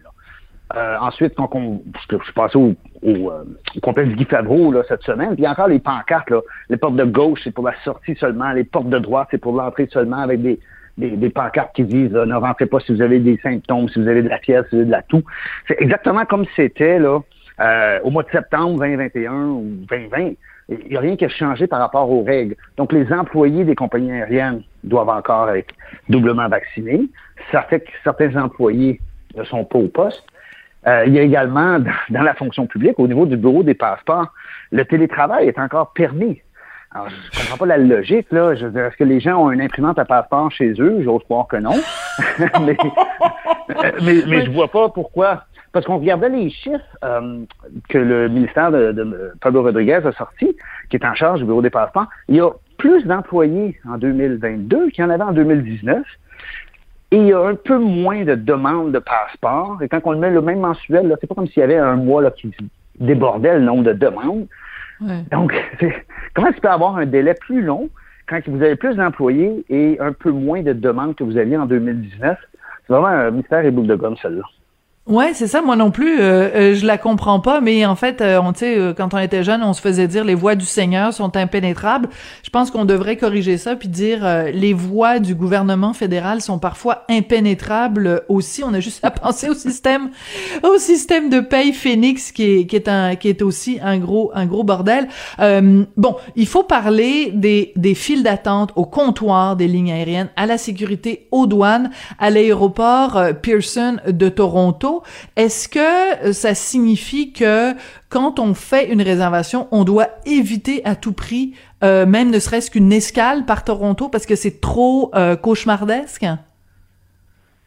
Euh, 0.73 0.97
ensuite, 0.99 1.35
quand 1.35 1.49
on, 1.53 1.83
je 2.09 2.17
suis 2.23 2.33
passé 2.33 2.57
au, 2.57 2.73
au, 3.03 3.31
euh, 3.31 3.43
complexe 3.83 4.15
Guy 4.15 4.25
Favreau 4.25 4.71
là, 4.71 4.81
cette 4.87 5.03
semaine, 5.03 5.35
puis 5.35 5.47
encore 5.47 5.67
les 5.67 5.79
pancartes, 5.79 6.29
là, 6.31 6.41
les 6.69 6.77
portes 6.77 6.95
de 6.95 7.03
gauche, 7.03 7.41
c'est 7.43 7.53
pour 7.53 7.65
la 7.65 7.75
sortie 7.83 8.15
seulement, 8.15 8.51
les 8.51 8.63
portes 8.63 8.89
de 8.89 8.97
droite, 8.97 9.27
c'est 9.29 9.37
pour 9.37 9.53
l'entrée 9.53 9.87
seulement, 9.91 10.17
avec 10.17 10.41
des, 10.41 10.59
des, 10.97 11.11
des, 11.11 11.29
pancartes 11.29 11.75
qui 11.75 11.83
disent 11.83 12.13
ne 12.13 12.33
rentrez 12.33 12.65
pas 12.65 12.79
si 12.79 12.95
vous 12.95 13.01
avez 13.03 13.19
des 13.19 13.37
symptômes, 13.43 13.89
si 13.89 14.01
vous 14.01 14.07
avez 14.07 14.23
de 14.23 14.29
la 14.29 14.39
fièvre, 14.39 14.65
si 14.69 14.75
vous 14.75 14.81
avez 14.81 14.87
de 14.87 14.91
la 14.91 15.03
toux. 15.03 15.23
C'est 15.67 15.79
exactement 15.79 16.25
comme 16.25 16.45
c'était 16.55 16.97
là 16.97 17.19
euh, 17.59 17.99
au 18.03 18.09
mois 18.09 18.23
de 18.23 18.31
septembre 18.31 18.79
2021 18.79 19.33
ou 19.33 19.63
2020. 19.87 20.31
Il 20.67 20.89
n'y 20.89 20.97
a 20.97 20.99
rien 20.99 21.15
qui 21.15 21.25
a 21.25 21.29
changé 21.29 21.67
par 21.67 21.79
rapport 21.79 22.09
aux 22.09 22.23
règles. 22.23 22.55
Donc, 22.77 22.91
les 22.91 23.13
employés 23.13 23.65
des 23.65 23.75
compagnies 23.75 24.11
aériennes 24.11 24.63
doivent 24.83 25.09
encore 25.09 25.51
être 25.51 25.71
doublement 26.09 26.49
vaccinés. 26.49 27.03
Ça 27.51 27.61
fait 27.61 27.81
que 27.81 27.91
certains 28.03 28.35
employés 28.35 28.99
ne 29.35 29.43
sont 29.43 29.63
pas 29.63 29.77
au 29.77 29.87
poste. 29.87 30.23
Euh, 30.87 31.03
il 31.07 31.13
y 31.13 31.19
a 31.19 31.23
également, 31.23 31.79
dans, 32.09 32.21
la 32.21 32.33
fonction 32.33 32.67
publique, 32.67 32.99
au 32.99 33.07
niveau 33.07 33.25
du 33.25 33.37
bureau 33.37 33.63
des 33.63 33.73
passeports, 33.73 34.33
le 34.71 34.85
télétravail 34.85 35.47
est 35.47 35.59
encore 35.59 35.93
permis. 35.93 36.41
Alors, 36.91 37.09
je 37.09 37.39
comprends 37.39 37.57
pas 37.57 37.65
la 37.65 37.77
logique, 37.77 38.27
là. 38.31 38.51
Est-ce 38.53 38.95
que 38.95 39.03
les 39.03 39.19
gens 39.19 39.43
ont 39.43 39.51
une 39.51 39.61
imprimante 39.61 39.99
à 39.99 40.05
passeport 40.05 40.51
chez 40.51 40.73
eux? 40.79 41.01
J'ose 41.03 41.23
croire 41.23 41.47
que 41.47 41.57
non. 41.57 41.73
mais, 42.39 42.77
mais, 44.01 44.23
mais 44.27 44.45
je 44.45 44.51
vois 44.51 44.69
pas 44.69 44.89
pourquoi 44.89 45.43
parce 45.75 45.85
qu'on 45.87 45.97
regardait 45.97 46.29
les 46.29 46.49
chiffres 46.51 46.97
euh, 47.03 47.43
que 47.89 47.97
le 47.97 48.29
ministère 48.29 48.71
de, 48.71 48.93
de, 48.93 49.33
Pablo 49.41 49.61
Rodriguez 49.61 49.99
a 50.05 50.13
sortis, 50.13 50.55
qui 50.89 50.95
est 50.95 51.05
en 51.05 51.13
charge 51.15 51.41
du 51.41 51.45
bureau 51.45 51.61
des 51.61 51.69
passeports. 51.69 52.07
Il 52.29 52.37
y 52.37 52.39
a 52.39 52.49
plus 52.77 53.03
d'employés 53.03 53.77
en 53.85 53.97
2022 53.97 54.91
qu'il 54.91 55.03
y 55.03 55.05
en 55.05 55.09
avait 55.09 55.23
en 55.23 55.33
2019. 55.33 56.01
Et 57.15 57.17
il 57.17 57.27
y 57.27 57.33
a 57.33 57.39
un 57.39 57.55
peu 57.55 57.77
moins 57.77 58.25
de 58.25 58.35
demandes 58.35 58.91
de 58.91 58.99
passeports. 58.99 59.81
Et 59.81 59.87
quand 59.87 60.01
on 60.03 60.11
le 60.11 60.17
met 60.17 60.31
le 60.31 60.41
même 60.41 60.59
mensuel, 60.59 61.15
c'est 61.21 61.27
pas 61.27 61.35
comme 61.35 61.47
s'il 61.47 61.61
y 61.61 61.63
avait 61.63 61.77
un 61.77 61.95
mois 61.95 62.21
là, 62.21 62.29
qui 62.29 62.53
débordait 62.99 63.53
le 63.53 63.61
nombre 63.63 63.83
de 63.83 63.93
demandes. 63.93 64.47
Donc, 65.31 65.53
comment 66.33 66.49
est-ce 66.49 66.59
peut 66.59 66.67
avoir 66.67 66.97
un 66.97 67.05
délai 67.05 67.33
plus 67.33 67.61
long 67.61 67.89
quand 68.27 68.41
vous 68.47 68.61
avez 68.61 68.75
plus 68.75 68.97
d'employés 68.97 69.63
et 69.69 69.97
un 70.01 70.11
peu 70.11 70.29
moins 70.29 70.61
de 70.61 70.73
demandes 70.73 71.15
que 71.15 71.23
vous 71.23 71.37
aviez 71.37 71.55
en 71.55 71.65
2019? 71.65 72.37
C'est 72.85 72.93
vraiment 72.93 73.07
un 73.07 73.31
mystère 73.31 73.63
et 73.63 73.71
boule 73.71 73.87
de 73.87 73.95
gomme, 73.95 74.17
celle-là. 74.17 74.43
Ouais, 75.07 75.33
c'est 75.35 75.45
ça. 75.45 75.61
Moi 75.61 75.75
non 75.75 75.91
plus, 75.91 76.19
euh, 76.19 76.49
euh, 76.55 76.73
je 76.73 76.83
la 76.83 76.97
comprends 76.97 77.39
pas. 77.39 77.61
Mais 77.61 77.85
en 77.85 77.95
fait, 77.95 78.21
euh, 78.21 78.41
on 78.41 78.53
euh, 78.63 78.91
quand 78.91 79.13
on 79.13 79.19
était 79.19 79.43
jeune, 79.43 79.61
on 79.61 79.73
se 79.73 79.81
faisait 79.81 80.07
dire 80.07 80.23
les 80.23 80.33
voies 80.33 80.55
du 80.55 80.65
Seigneur 80.65 81.13
sont 81.13 81.37
impénétrables. 81.37 82.09
Je 82.41 82.49
pense 82.49 82.71
qu'on 82.71 82.85
devrait 82.85 83.15
corriger 83.15 83.59
ça 83.59 83.75
puis 83.75 83.87
dire 83.87 84.27
les 84.51 84.73
voies 84.73 85.19
du 85.19 85.35
gouvernement 85.35 85.93
fédéral 85.93 86.41
sont 86.41 86.57
parfois 86.57 87.03
impénétrables 87.07 88.23
aussi. 88.29 88.63
On 88.63 88.73
a 88.73 88.79
juste 88.79 89.05
à 89.05 89.11
penser 89.11 89.47
au 89.47 89.53
système, 89.53 90.09
au 90.63 90.79
système 90.79 91.29
de 91.29 91.39
paye 91.39 91.73
Phoenix 91.73 92.31
qui 92.31 92.43
est 92.43 92.65
qui 92.65 92.75
est 92.75 92.87
un 92.87 93.15
qui 93.15 93.29
est 93.29 93.43
aussi 93.43 93.77
un 93.83 93.99
gros 93.99 94.31
un 94.33 94.47
gros 94.47 94.63
bordel. 94.63 95.07
bon, 95.37 96.15
il 96.35 96.47
faut 96.47 96.63
parler 96.63 97.29
des 97.31 97.73
des 97.75 97.93
files 97.93 98.23
d'attente 98.23 98.71
au 98.75 98.85
comptoir 98.85 99.55
des 99.55 99.67
lignes 99.67 99.91
aériennes, 99.91 100.29
à 100.35 100.47
la 100.47 100.57
sécurité, 100.57 101.27
aux 101.29 101.45
douanes, 101.45 101.91
à 102.17 102.31
l'aéroport 102.31 103.21
Pearson 103.43 103.97
de 104.07 104.29
Toronto. 104.29 104.94
Est-ce 105.35 105.67
que 105.67 106.27
euh, 106.27 106.33
ça 106.33 106.53
signifie 106.53 107.33
que 107.33 107.73
quand 108.09 108.39
on 108.39 108.53
fait 108.53 108.91
une 108.91 109.01
réservation, 109.01 109.67
on 109.71 109.83
doit 109.83 110.07
éviter 110.25 110.83
à 110.85 110.95
tout 110.95 111.13
prix, 111.13 111.53
euh, 111.83 112.05
même 112.05 112.31
ne 112.31 112.39
serait-ce 112.39 112.71
qu'une 112.71 112.91
escale 112.91 113.45
par 113.45 113.63
Toronto 113.63 114.09
parce 114.09 114.25
que 114.25 114.35
c'est 114.35 114.61
trop 114.61 115.11
euh, 115.15 115.35
cauchemardesque? 115.35 116.25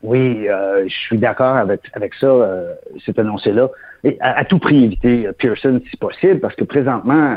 Oui, 0.03 0.47
je 0.47 0.95
suis 0.95 1.19
d'accord 1.19 1.57
avec, 1.57 1.81
avec 1.93 2.15
ça, 2.15 2.29
cet 3.05 3.19
annoncé-là. 3.19 3.69
À, 4.21 4.45
tout 4.45 4.61
prix 4.61 4.85
éviter 4.85 5.29
Pearson 5.37 5.81
si 5.91 5.97
possible, 5.97 6.39
parce 6.39 6.55
que 6.55 6.63
présentement, 6.63 7.37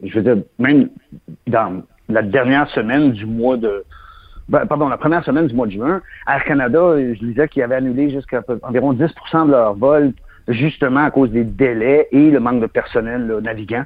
je 0.00 0.14
veux 0.14 0.22
dire, 0.22 0.44
même 0.60 0.88
dans 1.48 1.82
la 2.08 2.22
dernière 2.22 2.70
semaine 2.70 3.10
du 3.10 3.26
mois 3.26 3.56
de 3.56 3.84
ben, 4.48 4.64
pardon, 4.66 4.88
la 4.88 4.96
première 4.96 5.24
semaine 5.24 5.48
du 5.48 5.54
mois 5.54 5.66
de 5.66 5.72
juin, 5.72 6.00
Air 6.28 6.44
Canada, 6.44 6.94
je 6.96 7.18
disais 7.18 7.48
qu'ils 7.48 7.62
avaient 7.62 7.76
annulé 7.76 8.10
jusqu'à 8.10 8.42
environ 8.62 8.92
10% 8.92 9.46
de 9.46 9.50
leurs 9.50 9.74
vols, 9.74 10.12
justement 10.46 11.04
à 11.04 11.10
cause 11.10 11.30
des 11.30 11.44
délais 11.44 12.08
et 12.12 12.30
le 12.30 12.38
manque 12.38 12.60
de 12.60 12.66
personnel 12.66 13.26
navigant 13.42 13.84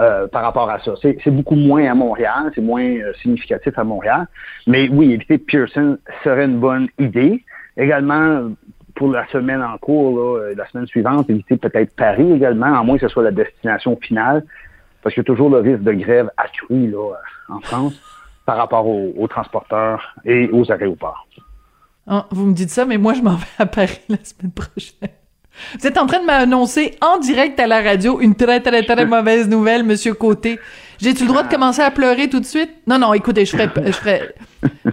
euh, 0.00 0.26
par 0.26 0.42
rapport 0.42 0.68
à 0.68 0.80
ça. 0.80 0.94
C'est 1.02 1.30
beaucoup 1.30 1.54
moins 1.54 1.88
à 1.88 1.94
Montréal, 1.94 2.50
c'est 2.54 2.60
moins 2.60 2.82
euh, 2.82 3.12
significatif 3.22 3.78
à 3.78 3.84
Montréal. 3.84 4.26
Mais 4.66 4.88
oui, 4.88 5.12
éviter 5.12 5.38
Pearson 5.38 5.98
serait 6.24 6.46
une 6.46 6.58
bonne 6.58 6.88
idée. 6.98 7.44
Également, 7.76 8.50
pour 8.96 9.12
la 9.12 9.26
semaine 9.28 9.62
en 9.62 9.78
cours, 9.78 10.18
là, 10.18 10.54
la 10.56 10.66
semaine 10.68 10.86
suivante, 10.88 11.30
éviter 11.30 11.56
peut-être 11.56 11.94
Paris 11.94 12.32
également, 12.32 12.76
à 12.76 12.82
moins 12.82 12.96
que 12.96 13.06
ce 13.06 13.12
soit 13.12 13.22
la 13.22 13.30
destination 13.30 13.96
finale, 14.02 14.44
parce 15.02 15.14
qu'il 15.14 15.20
y 15.20 15.24
a 15.24 15.30
toujours 15.32 15.50
le 15.50 15.58
risque 15.58 15.82
de 15.82 15.92
grève 15.92 16.30
accru 16.36 16.90
là, 16.90 17.14
en 17.48 17.60
France 17.60 18.11
par 18.46 18.56
rapport 18.56 18.86
aux, 18.86 19.28
transporteurs 19.28 20.14
et 20.24 20.48
aux 20.52 20.70
aéroports. 20.70 21.26
Ah, 22.06 22.26
vous 22.30 22.46
me 22.46 22.52
dites 22.52 22.70
ça, 22.70 22.84
mais 22.84 22.98
moi, 22.98 23.14
je 23.14 23.22
m'en 23.22 23.36
vais 23.36 23.46
à 23.58 23.66
Paris 23.66 24.00
la 24.08 24.22
semaine 24.24 24.52
prochaine. 24.52 25.10
Vous 25.78 25.86
êtes 25.86 25.98
en 25.98 26.06
train 26.06 26.20
de 26.20 26.26
m'annoncer 26.26 26.96
en 27.00 27.18
direct 27.18 27.60
à 27.60 27.66
la 27.66 27.82
radio 27.82 28.20
une 28.20 28.34
très, 28.34 28.60
très, 28.60 28.82
très 28.82 29.06
mauvaise 29.06 29.48
nouvelle, 29.48 29.84
Monsieur 29.84 30.14
Côté. 30.14 30.58
J'ai-tu 31.02 31.24
le 31.24 31.30
droit 31.30 31.42
de 31.42 31.48
commencer 31.48 31.82
à 31.82 31.90
pleurer 31.90 32.28
tout 32.28 32.38
de 32.38 32.44
suite? 32.44 32.70
Non, 32.86 32.96
non, 32.96 33.12
écoutez, 33.12 33.44
je 33.44 33.56
ferai, 33.56 33.68
je 33.84 33.90
ferai, 33.90 34.20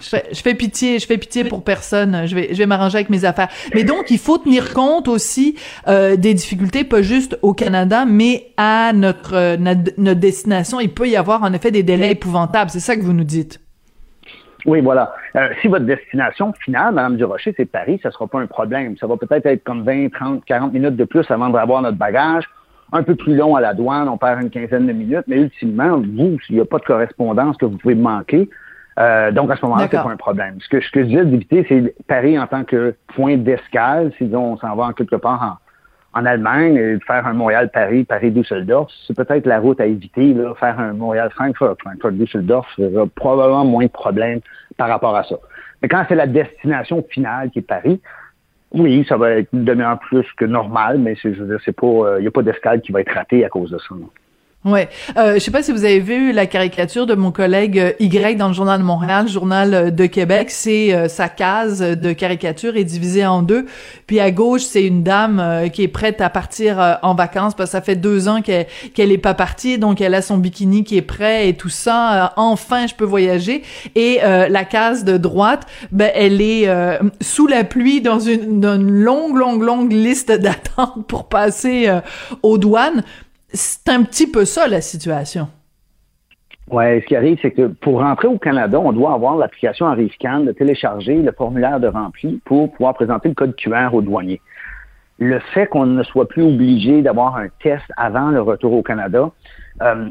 je 0.02 0.42
fais, 0.42 0.56
pitié, 0.56 0.98
je 0.98 1.06
fais 1.06 1.20
pitié 1.20 1.44
pour 1.44 1.64
personne. 1.64 2.26
Je 2.26 2.34
vais, 2.34 2.48
je 2.52 2.58
vais 2.58 2.66
m'arranger 2.66 2.96
avec 2.96 3.12
mes 3.12 3.26
affaires. 3.26 3.50
Mais 3.76 3.84
donc, 3.84 4.10
il 4.10 4.18
faut 4.18 4.40
tenir 4.40 4.74
compte 4.74 5.08
aussi 5.08 5.56
euh, 5.88 6.16
des 6.16 6.34
difficultés, 6.34 6.84
pas 6.84 7.04
juste 7.04 7.38
au 7.44 7.54
Canada, 7.54 8.06
mais 8.08 8.48
à 8.58 8.92
notre, 8.92 9.56
notre 9.58 10.20
destination. 10.20 10.80
Il 10.80 10.92
peut 10.92 11.08
y 11.08 11.16
avoir 11.16 11.44
en 11.44 11.54
effet 11.54 11.70
des 11.70 11.84
délais 11.84 12.14
épouvantables. 12.14 12.72
C'est 12.72 12.80
ça 12.80 12.96
que 12.96 13.02
vous 13.02 13.14
nous 13.14 13.24
dites. 13.24 13.60
Oui, 14.66 14.82
voilà. 14.82 15.14
Euh, 15.36 15.50
si 15.62 15.68
votre 15.68 15.86
destination 15.86 16.54
finale, 16.66 16.96
Madame 16.96 17.18
Durocher, 17.18 17.54
c'est 17.56 17.66
Paris, 17.66 18.00
ça 18.02 18.10
sera 18.10 18.26
pas 18.26 18.40
un 18.40 18.48
problème. 18.48 18.98
Ça 18.98 19.06
va 19.06 19.16
peut-être 19.16 19.46
être 19.46 19.64
comme 19.64 19.84
20, 19.84 20.10
30, 20.10 20.44
40 20.44 20.74
minutes 20.74 20.96
de 20.96 21.06
plus 21.06 21.30
avant 21.30 21.50
d'avoir 21.50 21.84
notre 21.84 21.98
bagage. 21.98 22.46
Un 22.92 23.04
peu 23.04 23.16
plus 23.16 23.36
long 23.36 23.56
à 23.56 23.62
la 23.62 23.74
douane, 23.74 24.10
on 24.10 24.18
perd 24.18 24.42
une 24.42 24.50
quinzaine 24.50 24.88
de 24.88 24.94
minutes, 24.94 25.26
mais 25.28 25.38
ultimement, 25.38 26.00
vous, 26.00 26.40
s'il 26.42 26.56
n'y 26.56 26.62
a 26.62 26.66
pas 26.66 26.80
de 26.80 26.86
correspondance 26.86 27.56
que 27.58 27.66
vous 27.66 27.78
pouvez 27.78 27.96
manquer, 27.96 28.50
euh, 29.00 29.32
donc 29.32 29.50
à 29.52 29.56
ce 29.56 29.66
moment-là, 29.66 29.88
c'est 29.90 29.98
pas 29.98 30.10
un 30.10 30.18
problème. 30.18 30.58
Ce 30.60 30.68
que, 30.68 30.82
ce 30.82 30.92
que 30.92 31.02
je 31.02 31.06
disais 31.06 31.26
d'éviter, 31.26 31.66
c'est 31.70 31.96
Paris 32.08 32.38
en 32.38 32.48
tant 32.48 32.64
que 32.64 32.96
point 33.16 33.38
d'escale, 33.38 34.12
si 34.18 34.30
on 34.34 34.58
s'en 34.58 34.76
va 34.76 34.86
en 34.86 34.94
quelque 34.94 35.16
part 35.16 35.60
en, 36.14 36.20
en 36.20 36.26
Allemagne, 36.26 36.76
et 36.76 37.00
faire 37.06 37.26
un 37.26 37.34
Montréal-Paris, 37.34 38.04
Paris-Düsseldorf, 38.04 38.92
c'est 39.08 39.16
peut-être 39.16 39.46
la 39.46 39.60
route 39.60 39.80
à 39.80 39.86
éviter. 39.86 40.34
Là, 40.34 40.54
faire 40.56 40.80
un 40.80 40.94
Montréal-Francfort, 40.94 41.76
Francfort-Düsseldorf, 41.80 42.68
il 42.78 42.90
y 42.90 42.98
aura 42.98 43.08
probablement 43.16 43.66
moins 43.66 43.86
de 43.86 43.92
problèmes 43.92 44.42
par 44.76 44.90
rapport 44.90 45.16
à 45.16 45.24
ça. 45.24 45.36
Mais 45.82 45.88
quand 45.88 46.04
c'est 46.10 46.16
la 46.16 46.28
destination 46.28 47.06
finale 47.10 47.52
qui 47.52 47.60
est 47.60 47.62
Paris, 47.62 48.02
oui, 48.72 49.06
ça 49.08 49.18
va 49.18 49.32
être 49.32 49.50
une 49.52 49.66
demi-heure 49.66 50.00
plus 50.00 50.26
que 50.38 50.46
normal, 50.46 51.00
mais 51.00 51.16
c'est, 51.22 51.34
je 51.34 51.42
veux 51.42 51.50
dire, 51.50 51.62
c'est 51.66 51.76
pas, 51.76 51.88
euh, 51.88 52.20
il 52.20 52.22
n'y 52.22 52.28
a 52.28 52.32
pas 52.32 52.44
d'escale 52.44 52.82
qui 52.82 52.92
va 52.92 53.02
être 53.02 53.14
ratée 53.14 53.44
à 53.44 53.50
cause 53.50 53.72
de 53.72 53.80
ça. 53.80 53.96
Ouais, 54.66 54.90
euh, 55.16 55.36
je 55.36 55.40
sais 55.40 55.52
pas 55.52 55.64
si 55.64 55.72
vous 55.72 55.86
avez 55.86 56.02
vu 56.02 56.34
la 56.34 56.46
caricature 56.46 57.06
de 57.06 57.16
mon 57.16 57.32
collègue 57.32 57.80
euh, 57.80 57.94
Y 58.02 58.36
dans 58.36 58.50
le 58.50 58.54
journal 58.54 58.78
de 58.78 58.84
Montréal, 58.84 59.24
le 59.28 59.32
journal 59.32 59.74
euh, 59.74 59.90
de 59.90 60.06
Québec. 60.06 60.52
C'est 60.52 60.94
euh, 60.94 61.08
sa 61.08 61.30
case 61.30 61.80
de 61.80 62.12
caricature 62.12 62.76
est 62.76 62.84
divisée 62.84 63.26
en 63.26 63.42
deux. 63.42 63.68
Puis 64.06 64.20
à 64.20 64.32
gauche, 64.32 64.64
c'est 64.64 64.86
une 64.86 65.02
dame 65.02 65.70
qui 65.72 65.84
est 65.84 65.88
prête 65.88 66.20
à 66.20 66.30
partir 66.30 67.00
en 67.04 67.16
vacances 67.16 67.54
parce 67.56 67.70
que 67.70 67.72
ça 67.72 67.82
fait 67.82 67.96
deux 67.96 68.28
ans 68.28 68.42
qu'elle 68.42 68.66
qu'elle 68.94 69.14
est 69.14 69.18
pas 69.18 69.34
partie, 69.34 69.78
donc 69.78 70.02
elle 70.02 70.14
a 70.14 70.22
son 70.22 70.38
bikini 70.38 70.84
qui 70.84 70.98
est 70.98 71.02
prêt 71.02 71.48
et 71.48 71.54
tout 71.54 71.70
ça. 71.70 72.34
enfin, 72.36 72.88
je 72.88 72.96
peux 72.96 73.06
voyager. 73.06 73.64
Et 73.96 74.20
la 74.24 74.64
case 74.66 75.04
de 75.06 75.18
droite, 75.18 75.68
ben 75.92 76.12
elle 76.16 76.42
est 76.42 76.68
sous 77.22 77.48
la 77.48 77.64
pluie 77.64 78.02
dans 78.02 78.20
une, 78.20 78.60
dans 78.60 78.76
une 78.76 78.90
longue, 78.90 79.36
longue, 79.36 79.62
longue 79.62 79.94
liste 79.94 80.32
d'attente 80.32 81.06
pour 81.08 81.30
passer 81.30 81.88
aux 82.42 82.58
douanes 82.58 83.04
c'est 83.54 83.90
un 83.90 84.04
petit 84.04 84.30
peu 84.30 84.46
ça 84.46 84.68
la 84.68 84.82
situation. 84.82 85.48
Oui, 86.72 87.02
ce 87.02 87.06
qui 87.08 87.16
arrive, 87.16 87.40
c'est 87.42 87.52
que 87.52 87.68
pour 87.68 88.00
rentrer 88.00 88.28
au 88.28 88.38
Canada, 88.38 88.80
on 88.80 88.92
doit 88.92 89.14
avoir 89.14 89.38
l'application 89.38 89.88
Arrivcan, 89.88 90.42
de 90.42 90.52
télécharger 90.52 91.16
le 91.16 91.32
formulaire 91.32 91.80
de 91.80 91.88
rempli 91.88 92.40
pour 92.46 92.72
pouvoir 92.72 92.94
présenter 92.94 93.30
le 93.30 93.34
code 93.34 93.56
QR 93.56 93.90
au 93.94 94.02
douanier. 94.02 94.40
Le 95.18 95.40
fait 95.40 95.66
qu'on 95.66 95.88
ne 95.88 96.04
soit 96.04 96.28
plus 96.28 96.44
obligé 96.44 97.02
d'avoir 97.02 97.38
un 97.38 97.48
test 97.64 97.86
avant 97.98 98.30
le 98.30 98.42
retour 98.42 98.74
au 98.74 98.84
Canada, 98.84 99.32
euh, 99.82 100.10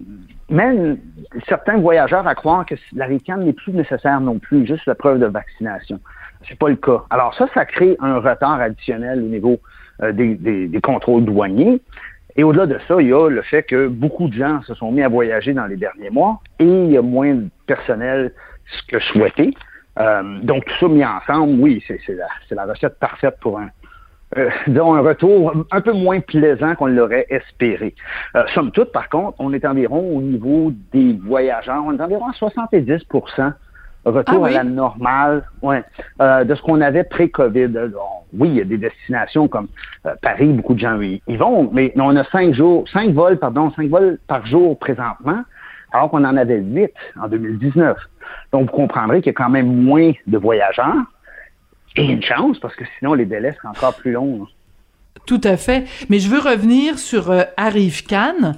mène 0.50 0.98
certains 1.48 1.78
voyageurs 1.78 2.26
à 2.26 2.34
croire 2.34 2.66
que 2.66 2.74
l'Arrican 2.94 3.38
n'est 3.38 3.52
plus 3.52 3.72
nécessaire 3.72 4.20
non 4.20 4.38
plus, 4.38 4.66
juste 4.66 4.84
la 4.86 4.96
preuve 4.96 5.20
de 5.20 5.26
vaccination. 5.26 6.00
C'est 6.48 6.58
pas 6.58 6.68
le 6.68 6.76
cas. 6.76 7.04
Alors 7.10 7.34
ça, 7.34 7.46
ça 7.54 7.64
crée 7.66 7.96
un 8.00 8.18
retard 8.18 8.60
additionnel 8.60 9.22
au 9.22 9.28
niveau 9.28 9.60
euh, 10.02 10.12
des, 10.12 10.80
contrôles 10.82 11.24
douaniers. 11.24 11.80
Et 12.38 12.44
au-delà 12.44 12.66
de 12.66 12.78
ça, 12.86 12.94
il 13.00 13.08
y 13.08 13.12
a 13.12 13.28
le 13.28 13.42
fait 13.42 13.64
que 13.64 13.88
beaucoup 13.88 14.28
de 14.28 14.34
gens 14.34 14.62
se 14.62 14.72
sont 14.74 14.92
mis 14.92 15.02
à 15.02 15.08
voyager 15.08 15.52
dans 15.54 15.66
les 15.66 15.76
derniers 15.76 16.10
mois 16.10 16.38
et 16.60 16.64
il 16.64 16.92
y 16.92 16.96
a 16.96 17.02
moins 17.02 17.34
de 17.34 17.48
personnel 17.66 18.32
que 18.86 19.00
souhaité. 19.00 19.52
Euh, 19.98 20.38
donc, 20.42 20.64
tout 20.64 20.74
ça 20.78 20.88
mis 20.88 21.04
ensemble, 21.04 21.60
oui, 21.60 21.82
c'est 21.88 22.00
la, 22.10 22.28
la, 22.52 22.64
recette 22.72 22.96
parfaite 23.00 23.34
pour 23.40 23.58
un, 23.58 23.70
euh, 24.36 24.50
un 24.68 25.00
retour 25.00 25.52
un 25.72 25.80
peu 25.80 25.92
moins 25.92 26.20
plaisant 26.20 26.76
qu'on 26.76 26.86
l'aurait 26.86 27.26
espéré. 27.28 27.96
Euh, 28.36 28.44
somme 28.54 28.70
toute, 28.70 28.92
par 28.92 29.08
contre, 29.08 29.34
on 29.40 29.52
est 29.52 29.64
environ 29.64 30.16
au 30.16 30.20
niveau 30.20 30.72
des 30.92 31.14
voyageurs, 31.14 31.82
on 31.84 31.98
est 31.98 32.00
environ 32.00 32.28
à 32.28 32.34
70 32.34 33.02
retour 34.10 34.44
ah 34.44 34.48
à 34.48 34.50
la 34.50 34.64
normale 34.64 35.44
ouais, 35.62 35.82
euh, 36.20 36.44
de 36.44 36.54
ce 36.54 36.62
qu'on 36.62 36.80
avait 36.80 37.04
pré-COVID. 37.04 37.70
Oui, 38.32 38.48
il 38.48 38.56
y 38.56 38.60
a 38.60 38.64
des 38.64 38.78
destinations 38.78 39.48
comme 39.48 39.68
euh, 40.06 40.14
Paris, 40.22 40.46
beaucoup 40.48 40.74
de 40.74 40.80
gens 40.80 41.00
y, 41.00 41.20
vont, 41.28 41.70
mais 41.72 41.92
on 41.96 42.16
a 42.16 42.24
cinq 42.24 42.54
jours, 42.54 42.88
cinq 42.92 43.12
vols, 43.12 43.38
pardon, 43.38 43.70
cinq 43.72 43.88
vols 43.88 44.18
par 44.26 44.46
jour 44.46 44.78
présentement, 44.78 45.42
alors 45.92 46.10
qu'on 46.10 46.24
en 46.24 46.36
avait 46.36 46.58
huit 46.58 46.92
en 47.20 47.28
2019. 47.28 47.96
Donc, 48.52 48.70
vous 48.70 48.76
comprendrez 48.76 49.18
qu'il 49.18 49.32
y 49.32 49.34
a 49.34 49.38
quand 49.38 49.50
même 49.50 49.82
moins 49.82 50.12
de 50.26 50.38
voyageurs. 50.38 51.04
Et 51.96 52.04
une 52.04 52.22
chance, 52.22 52.58
parce 52.60 52.76
que 52.76 52.84
sinon, 52.98 53.14
les 53.14 53.24
délais 53.24 53.52
seraient 53.54 53.68
encore 53.68 53.96
plus 53.96 54.12
longs. 54.12 54.46
Tout 55.26 55.40
à 55.44 55.56
fait. 55.56 55.84
Mais 56.08 56.20
je 56.20 56.28
veux 56.28 56.38
revenir 56.38 56.98
sur 56.98 57.30
euh, 57.30 57.42
Cannes. 58.06 58.56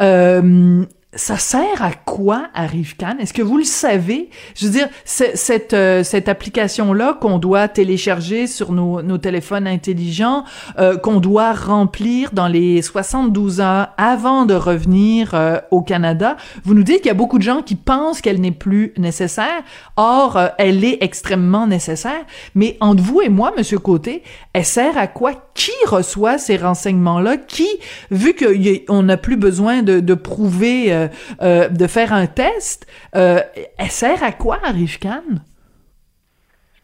Euh, 0.00 0.84
ça 1.14 1.36
sert 1.36 1.82
à 1.82 1.92
quoi 1.92 2.48
Arrive-Can? 2.54 3.16
Est-ce 3.18 3.34
que 3.34 3.42
vous 3.42 3.58
le 3.58 3.64
savez? 3.64 4.30
Je 4.54 4.66
veux 4.66 4.72
dire, 4.72 4.88
cette, 5.04 5.74
euh, 5.74 6.02
cette 6.02 6.26
application-là 6.28 7.18
qu'on 7.20 7.38
doit 7.38 7.68
télécharger 7.68 8.46
sur 8.46 8.72
nos, 8.72 9.02
nos 9.02 9.18
téléphones 9.18 9.66
intelligents, 9.66 10.44
euh, 10.78 10.96
qu'on 10.96 11.20
doit 11.20 11.52
remplir 11.52 12.30
dans 12.32 12.48
les 12.48 12.80
72 12.80 13.60
heures 13.60 13.88
avant 13.98 14.46
de 14.46 14.54
revenir 14.54 15.34
euh, 15.34 15.58
au 15.70 15.82
Canada, 15.82 16.38
vous 16.64 16.72
nous 16.72 16.82
dites 16.82 16.98
qu'il 16.98 17.08
y 17.08 17.10
a 17.10 17.14
beaucoup 17.14 17.38
de 17.38 17.42
gens 17.42 17.60
qui 17.60 17.74
pensent 17.74 18.22
qu'elle 18.22 18.40
n'est 18.40 18.50
plus 18.50 18.94
nécessaire. 18.96 19.62
Or, 19.96 20.38
elle 20.56 20.82
est 20.82 20.98
extrêmement 21.02 21.66
nécessaire. 21.66 22.24
Mais 22.54 22.78
entre 22.80 23.02
vous 23.02 23.20
et 23.20 23.28
moi, 23.28 23.52
Monsieur 23.56 23.78
Côté, 23.78 24.22
elle 24.54 24.64
sert 24.64 24.96
à 24.96 25.08
quoi? 25.08 25.32
Qui 25.54 25.72
reçoit 25.86 26.38
ces 26.38 26.56
renseignements-là? 26.56 27.36
Qui, 27.36 27.68
vu 28.10 28.34
qu'on 28.34 29.02
n'a 29.02 29.16
plus 29.16 29.36
besoin 29.36 29.82
de, 29.82 30.00
de 30.00 30.14
prouver 30.14 30.92
euh, 30.92 31.08
euh, 31.42 31.68
de 31.68 31.86
faire 31.86 32.12
un 32.12 32.26
test, 32.26 32.86
euh, 33.14 33.40
elle 33.78 33.90
sert 33.90 34.22
à 34.22 34.32
quoi, 34.32 34.58
Arifkan? 34.64 35.22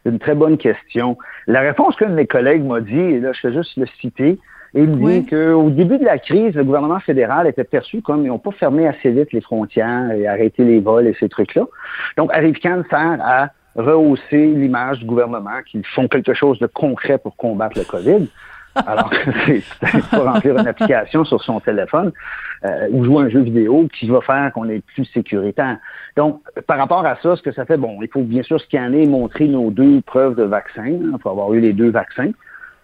C'est 0.03 0.11
une 0.11 0.19
très 0.19 0.35
bonne 0.35 0.57
question. 0.57 1.17
La 1.47 1.61
réponse 1.61 1.95
qu'un 1.95 2.09
de 2.09 2.15
mes 2.15 2.27
collègues 2.27 2.63
m'a 2.63 2.79
dit, 2.79 2.97
et 2.97 3.19
là, 3.19 3.31
je 3.33 3.47
vais 3.47 3.53
juste 3.53 3.75
le 3.75 3.85
citer, 3.99 4.39
il 4.73 4.87
me 4.87 5.21
dit 5.21 5.25
qu'au 5.25 5.69
début 5.71 5.97
de 5.97 6.05
la 6.05 6.19
crise, 6.19 6.53
le 6.53 6.63
gouvernement 6.63 6.99
fédéral 6.99 7.47
était 7.47 7.63
perçu 7.63 8.01
comme 8.01 8.23
ils 8.23 8.27
n'ont 8.27 8.37
pas 8.37 8.51
fermé 8.51 8.87
assez 8.87 9.09
vite 9.09 9.33
les 9.33 9.41
frontières 9.41 10.11
et 10.11 10.27
arrêté 10.27 10.63
les 10.63 10.79
vols 10.79 11.07
et 11.07 11.15
ces 11.19 11.27
trucs-là. 11.27 11.65
Donc, 12.17 12.31
Arrivcan 12.31 12.83
sert 12.89 13.17
à 13.21 13.49
rehausser 13.75 14.47
l'image 14.47 14.99
du 14.99 15.05
gouvernement 15.05 15.61
qu'ils 15.65 15.85
font 15.85 16.07
quelque 16.07 16.33
chose 16.33 16.59
de 16.59 16.67
concret 16.67 17.17
pour 17.17 17.35
combattre 17.35 17.79
le 17.79 17.85
COVID. 17.85 18.27
Alors, 18.85 19.11
c'est 19.45 20.03
pour 20.09 20.23
remplir 20.23 20.57
une 20.57 20.67
application 20.67 21.25
sur 21.25 21.41
son 21.43 21.59
téléphone 21.59 22.11
euh, 22.65 22.87
ou 22.91 23.05
jouer 23.05 23.23
un 23.23 23.29
jeu 23.29 23.41
vidéo 23.41 23.87
qui 23.97 24.07
va 24.07 24.21
faire 24.21 24.51
qu'on 24.53 24.69
est 24.69 24.83
plus 24.93 25.05
sécuritaire. 25.05 25.77
Donc, 26.17 26.41
par 26.67 26.77
rapport 26.77 27.05
à 27.05 27.15
ça, 27.21 27.35
ce 27.35 27.41
que 27.41 27.51
ça 27.51 27.65
fait, 27.65 27.77
bon, 27.77 28.01
il 28.01 28.09
faut 28.09 28.23
bien 28.23 28.43
sûr 28.43 28.59
scanner 28.61 29.03
et 29.03 29.07
montrer 29.07 29.47
nos 29.47 29.71
deux 29.71 30.01
preuves 30.01 30.35
de 30.35 30.43
vaccin. 30.43 30.85
Il 30.85 31.15
faut 31.21 31.29
avoir 31.29 31.53
eu 31.53 31.59
les 31.59 31.73
deux 31.73 31.89
vaccins. 31.89 32.31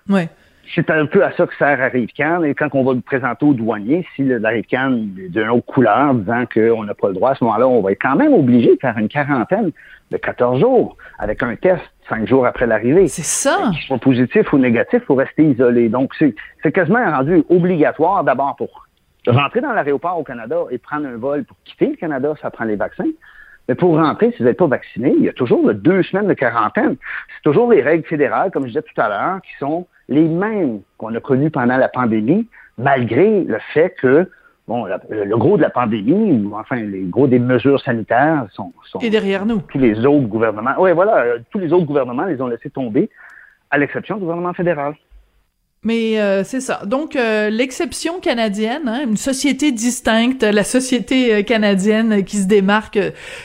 Ouais. 0.09 0.29
C'est 0.74 0.89
un 0.89 1.05
peu 1.05 1.24
à 1.24 1.32
ça 1.34 1.45
que 1.45 1.55
sert 1.55 1.82
Arrive-Can. 1.82 2.43
Et 2.43 2.55
quand 2.55 2.70
on 2.74 2.84
va 2.84 2.93
le 2.93 3.01
présenter 3.01 3.45
au 3.45 3.53
douanier, 3.53 4.05
si 4.16 4.24
l'Arrive-Can 4.24 4.93
est 5.20 5.30
d'une 5.30 5.49
autre 5.49 5.66
couleur, 5.66 6.13
disant 6.16 6.45
qu'on 6.51 6.84
n'a 6.84 6.93
pas 6.93 7.09
le 7.09 7.13
droit, 7.13 7.32
à 7.32 7.36
ce 7.36 7.43
moment-là, 7.43 7.68
on 7.68 7.82
va 7.82 7.91
être 7.91 8.01
quand 8.01 8.16
même 8.16 8.34
obligé 8.34 8.76
de 8.76 8.80
faire 8.80 8.97
une 8.97 9.07
quarantaine 9.07 9.72
de 10.11 10.18
14 10.18 10.59
jours 10.59 10.97
avec 11.20 11.43
un 11.43 11.55
test 11.55 11.82
cinq 12.09 12.28
jours 12.28 12.45
après 12.45 12.68
l'arrivée. 12.68 13.07
C'est 13.07 13.24
ça. 13.24 13.72
Qu'il 13.74 13.82
soit 13.84 13.97
positif 13.97 14.51
ou 14.53 14.57
négatif, 14.57 15.01
il 15.03 15.05
faut 15.05 15.16
rester 15.16 15.43
isolé. 15.43 15.89
Donc, 15.89 16.13
c'est 16.20 16.72
quasiment 16.72 17.03
rendu 17.11 17.43
obligatoire 17.49 18.24
d'abord 18.24 18.55
pour 18.55 18.86
rentrer 19.28 19.61
dans 19.61 19.74
l'aéroport 19.74 20.20
au 20.20 20.24
Canada 20.24 20.57
et 20.70 20.78
prendre 20.78 21.07
un 21.07 21.18
vol 21.18 21.43
pour 21.43 21.57
quitter 21.66 21.88
le 21.88 21.95
Canada, 21.95 22.34
ça 22.41 22.51
prend 22.51 22.66
les 22.66 22.76
vaccins. 22.76 23.05
Mais 23.68 23.76
pour 23.76 23.95
rentrer, 23.95 24.32
si 24.32 24.39
vous 24.39 24.45
n'êtes 24.45 24.57
pas 24.57 24.68
vacciné, 24.68 25.13
il 25.18 25.24
y 25.24 25.30
a 25.30 25.34
toujours 25.34 25.74
deux 25.74 26.03
semaines 26.03 26.28
de 26.28 26.34
quarantaine. 26.34 26.97
C'est 27.36 27.41
toujours 27.43 27.72
les 27.72 27.82
règles 27.82 28.05
fédérales, 28.05 28.51
comme 28.51 28.63
je 28.63 28.68
disais 28.70 28.84
tout 28.84 29.01
à 29.01 29.09
l'heure, 29.09 29.41
qui 29.41 29.57
sont 29.59 29.88
les 30.09 30.27
mêmes 30.27 30.81
qu'on 30.97 31.13
a 31.15 31.19
connues 31.19 31.49
pendant 31.49 31.77
la 31.77 31.89
pandémie, 31.89 32.47
malgré 32.77 33.43
le 33.43 33.57
fait 33.73 33.95
que 34.01 34.29
bon, 34.67 34.85
le 35.09 35.37
gros 35.37 35.57
de 35.57 35.61
la 35.61 35.69
pandémie, 35.69 36.43
ou 36.45 36.55
enfin, 36.55 36.77
les 36.77 37.03
gros 37.03 37.27
des 37.27 37.39
mesures 37.39 37.81
sanitaires 37.81 38.47
sont, 38.51 38.73
sont 38.85 38.99
Et 38.99 39.09
derrière 39.09 39.45
nous. 39.45 39.59
Tous 39.59 39.77
les 39.77 40.05
autres 40.05 40.27
gouvernements, 40.27 40.75
oui, 40.79 40.91
voilà, 40.91 41.17
euh, 41.17 41.39
tous 41.51 41.59
les 41.59 41.71
autres 41.71 41.85
gouvernements 41.85 42.25
les 42.25 42.41
ont 42.41 42.47
laissés 42.47 42.69
tomber, 42.69 43.09
à 43.69 43.77
l'exception 43.77 44.15
du 44.15 44.21
gouvernement 44.21 44.53
fédéral. 44.53 44.95
Mais 45.86 46.19
euh, 46.19 46.43
c'est 46.43 46.61
ça. 46.61 46.81
Donc 46.86 47.15
euh, 47.15 47.49
l'exception 47.49 48.19
canadienne, 48.19 48.88
hein, 48.88 49.03
une 49.07 49.17
société 49.17 49.71
distincte, 49.71 50.43
la 50.43 50.63
société 50.63 51.43
canadienne 51.45 52.23
qui 52.25 52.38
se 52.38 52.47
démarque 52.47 52.99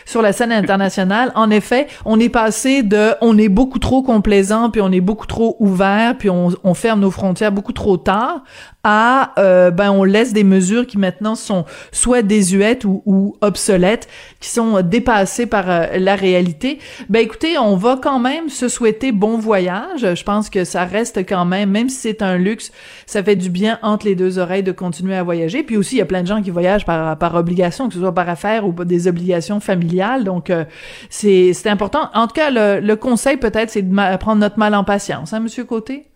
sur 0.06 0.22
la 0.22 0.32
scène 0.32 0.50
internationale. 0.50 1.32
En 1.34 1.50
effet, 1.50 1.86
on 2.04 2.18
est 2.18 2.30
passé 2.30 2.82
de 2.82 3.10
on 3.20 3.36
est 3.38 3.50
beaucoup 3.50 3.78
trop 3.78 4.02
complaisant 4.02 4.70
puis 4.70 4.80
on 4.80 4.90
est 4.90 5.02
beaucoup 5.02 5.26
trop 5.26 5.56
ouvert 5.60 6.16
puis 6.18 6.30
on 6.30 6.74
ferme 6.74 7.00
nos 7.00 7.10
frontières 7.10 7.52
beaucoup 7.52 7.74
trop 7.74 7.98
tard 7.98 8.42
à 8.82 9.32
euh, 9.38 9.70
ben 9.70 9.90
on 9.90 10.04
laisse 10.04 10.32
des 10.32 10.44
mesures 10.44 10.86
qui 10.86 10.96
maintenant 10.96 11.34
sont 11.34 11.64
soit 11.92 12.22
désuètes 12.22 12.84
ou, 12.84 13.02
ou 13.04 13.36
obsolètes, 13.40 14.08
qui 14.40 14.48
sont 14.48 14.80
dépassées 14.80 15.46
par 15.46 15.70
euh, 15.70 15.86
la 15.98 16.16
réalité. 16.16 16.78
Ben 17.08 17.20
écoutez, 17.20 17.58
on 17.58 17.76
va 17.76 17.98
quand 18.02 18.18
même 18.18 18.48
se 18.48 18.68
souhaiter 18.68 19.12
bon 19.12 19.38
voyage. 19.38 20.14
Je 20.14 20.24
pense 20.24 20.48
que 20.48 20.64
ça 20.64 20.84
reste 20.84 21.18
quand 21.28 21.44
même, 21.44 21.70
même 21.70 21.88
si 21.88 21.96
c'est 21.96 22.22
un 22.22 22.36
luxe, 22.36 22.72
ça 23.06 23.22
fait 23.22 23.36
du 23.36 23.50
bien 23.50 23.78
entre 23.82 24.06
les 24.06 24.14
deux 24.14 24.38
oreilles 24.38 24.62
de 24.62 24.72
continuer 24.72 25.16
à 25.16 25.22
voyager. 25.22 25.62
Puis 25.62 25.76
aussi, 25.76 25.96
il 25.96 25.98
y 25.98 26.02
a 26.02 26.06
plein 26.06 26.22
de 26.22 26.26
gens 26.26 26.42
qui 26.42 26.50
voyagent 26.50 26.86
par, 26.86 27.34
obligation, 27.34 27.88
que 27.88 27.94
ce 27.94 28.00
soit 28.00 28.14
par 28.14 28.28
affaire 28.28 28.66
ou 28.66 28.72
des 28.84 29.08
obligations 29.08 29.60
familiales. 29.60 30.24
Donc 30.24 30.50
euh, 30.50 30.64
c'est 31.10 31.52
c'est 31.52 31.68
important. 31.68 32.08
En 32.14 32.26
tout 32.26 32.34
cas, 32.34 32.50
le, 32.50 32.80
le 32.80 32.96
conseil 32.96 33.36
peut-être, 33.36 33.70
c'est 33.70 33.82
de 33.82 34.16
prendre 34.16 34.40
notre 34.40 34.58
mal 34.58 34.74
en 34.74 34.84
patience, 34.84 35.32
hein, 35.32 35.40
Monsieur 35.40 35.64
Côté? 35.64 36.09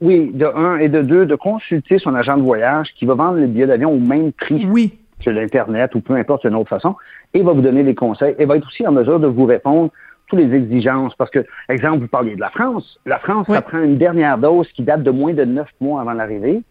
Oui, 0.00 0.30
de 0.32 0.46
un 0.46 0.78
et 0.78 0.88
de 0.88 1.02
deux, 1.02 1.26
de 1.26 1.34
consulter 1.34 1.98
son 1.98 2.14
agent 2.14 2.36
de 2.36 2.42
voyage 2.42 2.92
qui 2.94 3.04
va 3.04 3.14
vendre 3.14 3.38
le 3.38 3.46
billet 3.46 3.66
d'avion 3.66 3.92
au 3.92 3.98
même 3.98 4.32
prix 4.32 4.66
oui. 4.70 4.96
que 5.24 5.30
l'Internet 5.30 5.94
ou 5.94 6.00
peu 6.00 6.14
importe 6.14 6.44
une 6.44 6.54
autre 6.54 6.68
façon 6.68 6.94
et 7.34 7.42
va 7.42 7.52
vous 7.52 7.62
donner 7.62 7.82
des 7.82 7.94
conseils 7.94 8.34
et 8.38 8.44
va 8.44 8.56
être 8.56 8.66
aussi 8.66 8.86
en 8.86 8.92
mesure 8.92 9.18
de 9.18 9.26
vous 9.26 9.44
répondre 9.44 9.90
toutes 10.28 10.38
les 10.38 10.54
exigences. 10.54 11.14
Parce 11.16 11.30
que, 11.30 11.44
exemple, 11.68 11.98
vous 12.00 12.08
parliez 12.08 12.36
de 12.36 12.40
la 12.40 12.50
France. 12.50 13.00
La 13.06 13.18
France, 13.18 13.46
ça 13.48 13.62
prend 13.62 13.82
une 13.82 13.98
dernière 13.98 14.38
dose 14.38 14.68
qui 14.72 14.82
date 14.82 15.02
de 15.02 15.10
moins 15.10 15.32
de 15.32 15.44
neuf 15.44 15.68
mois 15.80 16.00
avant 16.00 16.12
l'arrivée. 16.12 16.62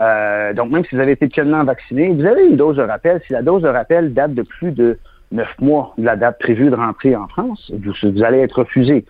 Euh, 0.00 0.52
donc, 0.52 0.70
même 0.70 0.84
si 0.84 0.94
vous 0.94 1.00
avez 1.00 1.12
été 1.12 1.28
pleinement 1.28 1.64
vacciné, 1.64 2.08
vous 2.08 2.26
avez 2.26 2.46
une 2.46 2.56
dose 2.56 2.76
de 2.76 2.82
rappel. 2.82 3.20
Si 3.26 3.32
la 3.32 3.42
dose 3.42 3.62
de 3.62 3.68
rappel 3.68 4.12
date 4.12 4.34
de 4.34 4.42
plus 4.42 4.72
de 4.72 4.98
neuf 5.32 5.48
mois 5.60 5.94
de 5.98 6.04
la 6.04 6.16
date 6.16 6.38
prévue 6.38 6.70
de 6.70 6.76
rentrer 6.76 7.16
en 7.16 7.28
France, 7.28 7.72
vous 7.72 8.22
allez 8.22 8.38
être 8.38 8.60
refusé. 8.60 9.04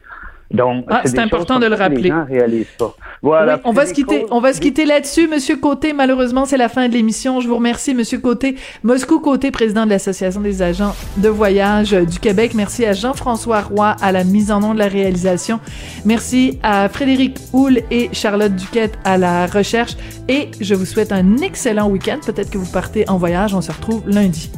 Donc, 0.52 0.84
ah, 0.88 1.02
c'est 1.04 1.18
important 1.18 1.58
de 1.58 1.66
le 1.66 1.74
rappeler. 1.74 2.02
Les 2.02 2.08
gens 2.08 2.24
réalisent 2.24 2.66
pas. 2.78 2.94
Voilà, 3.20 3.56
oui, 3.56 3.60
on 3.64 3.72
va 3.72 3.86
se 3.86 3.92
quitter, 3.92 4.26
on 4.30 4.40
va 4.40 4.52
se 4.52 4.60
quitter 4.60 4.84
là-dessus, 4.84 5.26
Monsieur 5.26 5.56
Côté. 5.56 5.92
Malheureusement, 5.92 6.44
c'est 6.44 6.56
la 6.56 6.68
fin 6.68 6.88
de 6.88 6.92
l'émission. 6.92 7.40
Je 7.40 7.48
vous 7.48 7.56
remercie, 7.56 7.94
Monsieur 7.94 8.18
Côté. 8.18 8.56
Moscou 8.84 9.18
Côté, 9.18 9.50
président 9.50 9.84
de 9.84 9.90
l'Association 9.90 10.40
des 10.40 10.62
agents 10.62 10.94
de 11.16 11.28
voyage 11.28 11.92
du 11.92 12.20
Québec. 12.20 12.52
Merci 12.54 12.86
à 12.86 12.92
Jean-François 12.92 13.62
Roy 13.62 13.96
à 14.00 14.12
la 14.12 14.22
mise 14.22 14.52
en 14.52 14.60
nom 14.60 14.72
de 14.72 14.78
la 14.78 14.88
réalisation. 14.88 15.58
Merci 16.04 16.58
à 16.62 16.88
Frédéric 16.88 17.38
Houle 17.52 17.80
et 17.90 18.08
Charlotte 18.12 18.54
Duquette 18.54 18.98
à 19.04 19.18
la 19.18 19.46
recherche. 19.46 19.96
Et 20.28 20.50
je 20.60 20.74
vous 20.74 20.86
souhaite 20.86 21.10
un 21.12 21.38
excellent 21.38 21.88
week-end. 21.88 22.18
Peut-être 22.24 22.50
que 22.50 22.58
vous 22.58 22.70
partez 22.70 23.08
en 23.08 23.16
voyage. 23.16 23.54
On 23.54 23.60
se 23.60 23.72
retrouve 23.72 24.02
lundi. 24.06 24.50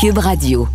Cube 0.00 0.18
Radio. 0.18 0.68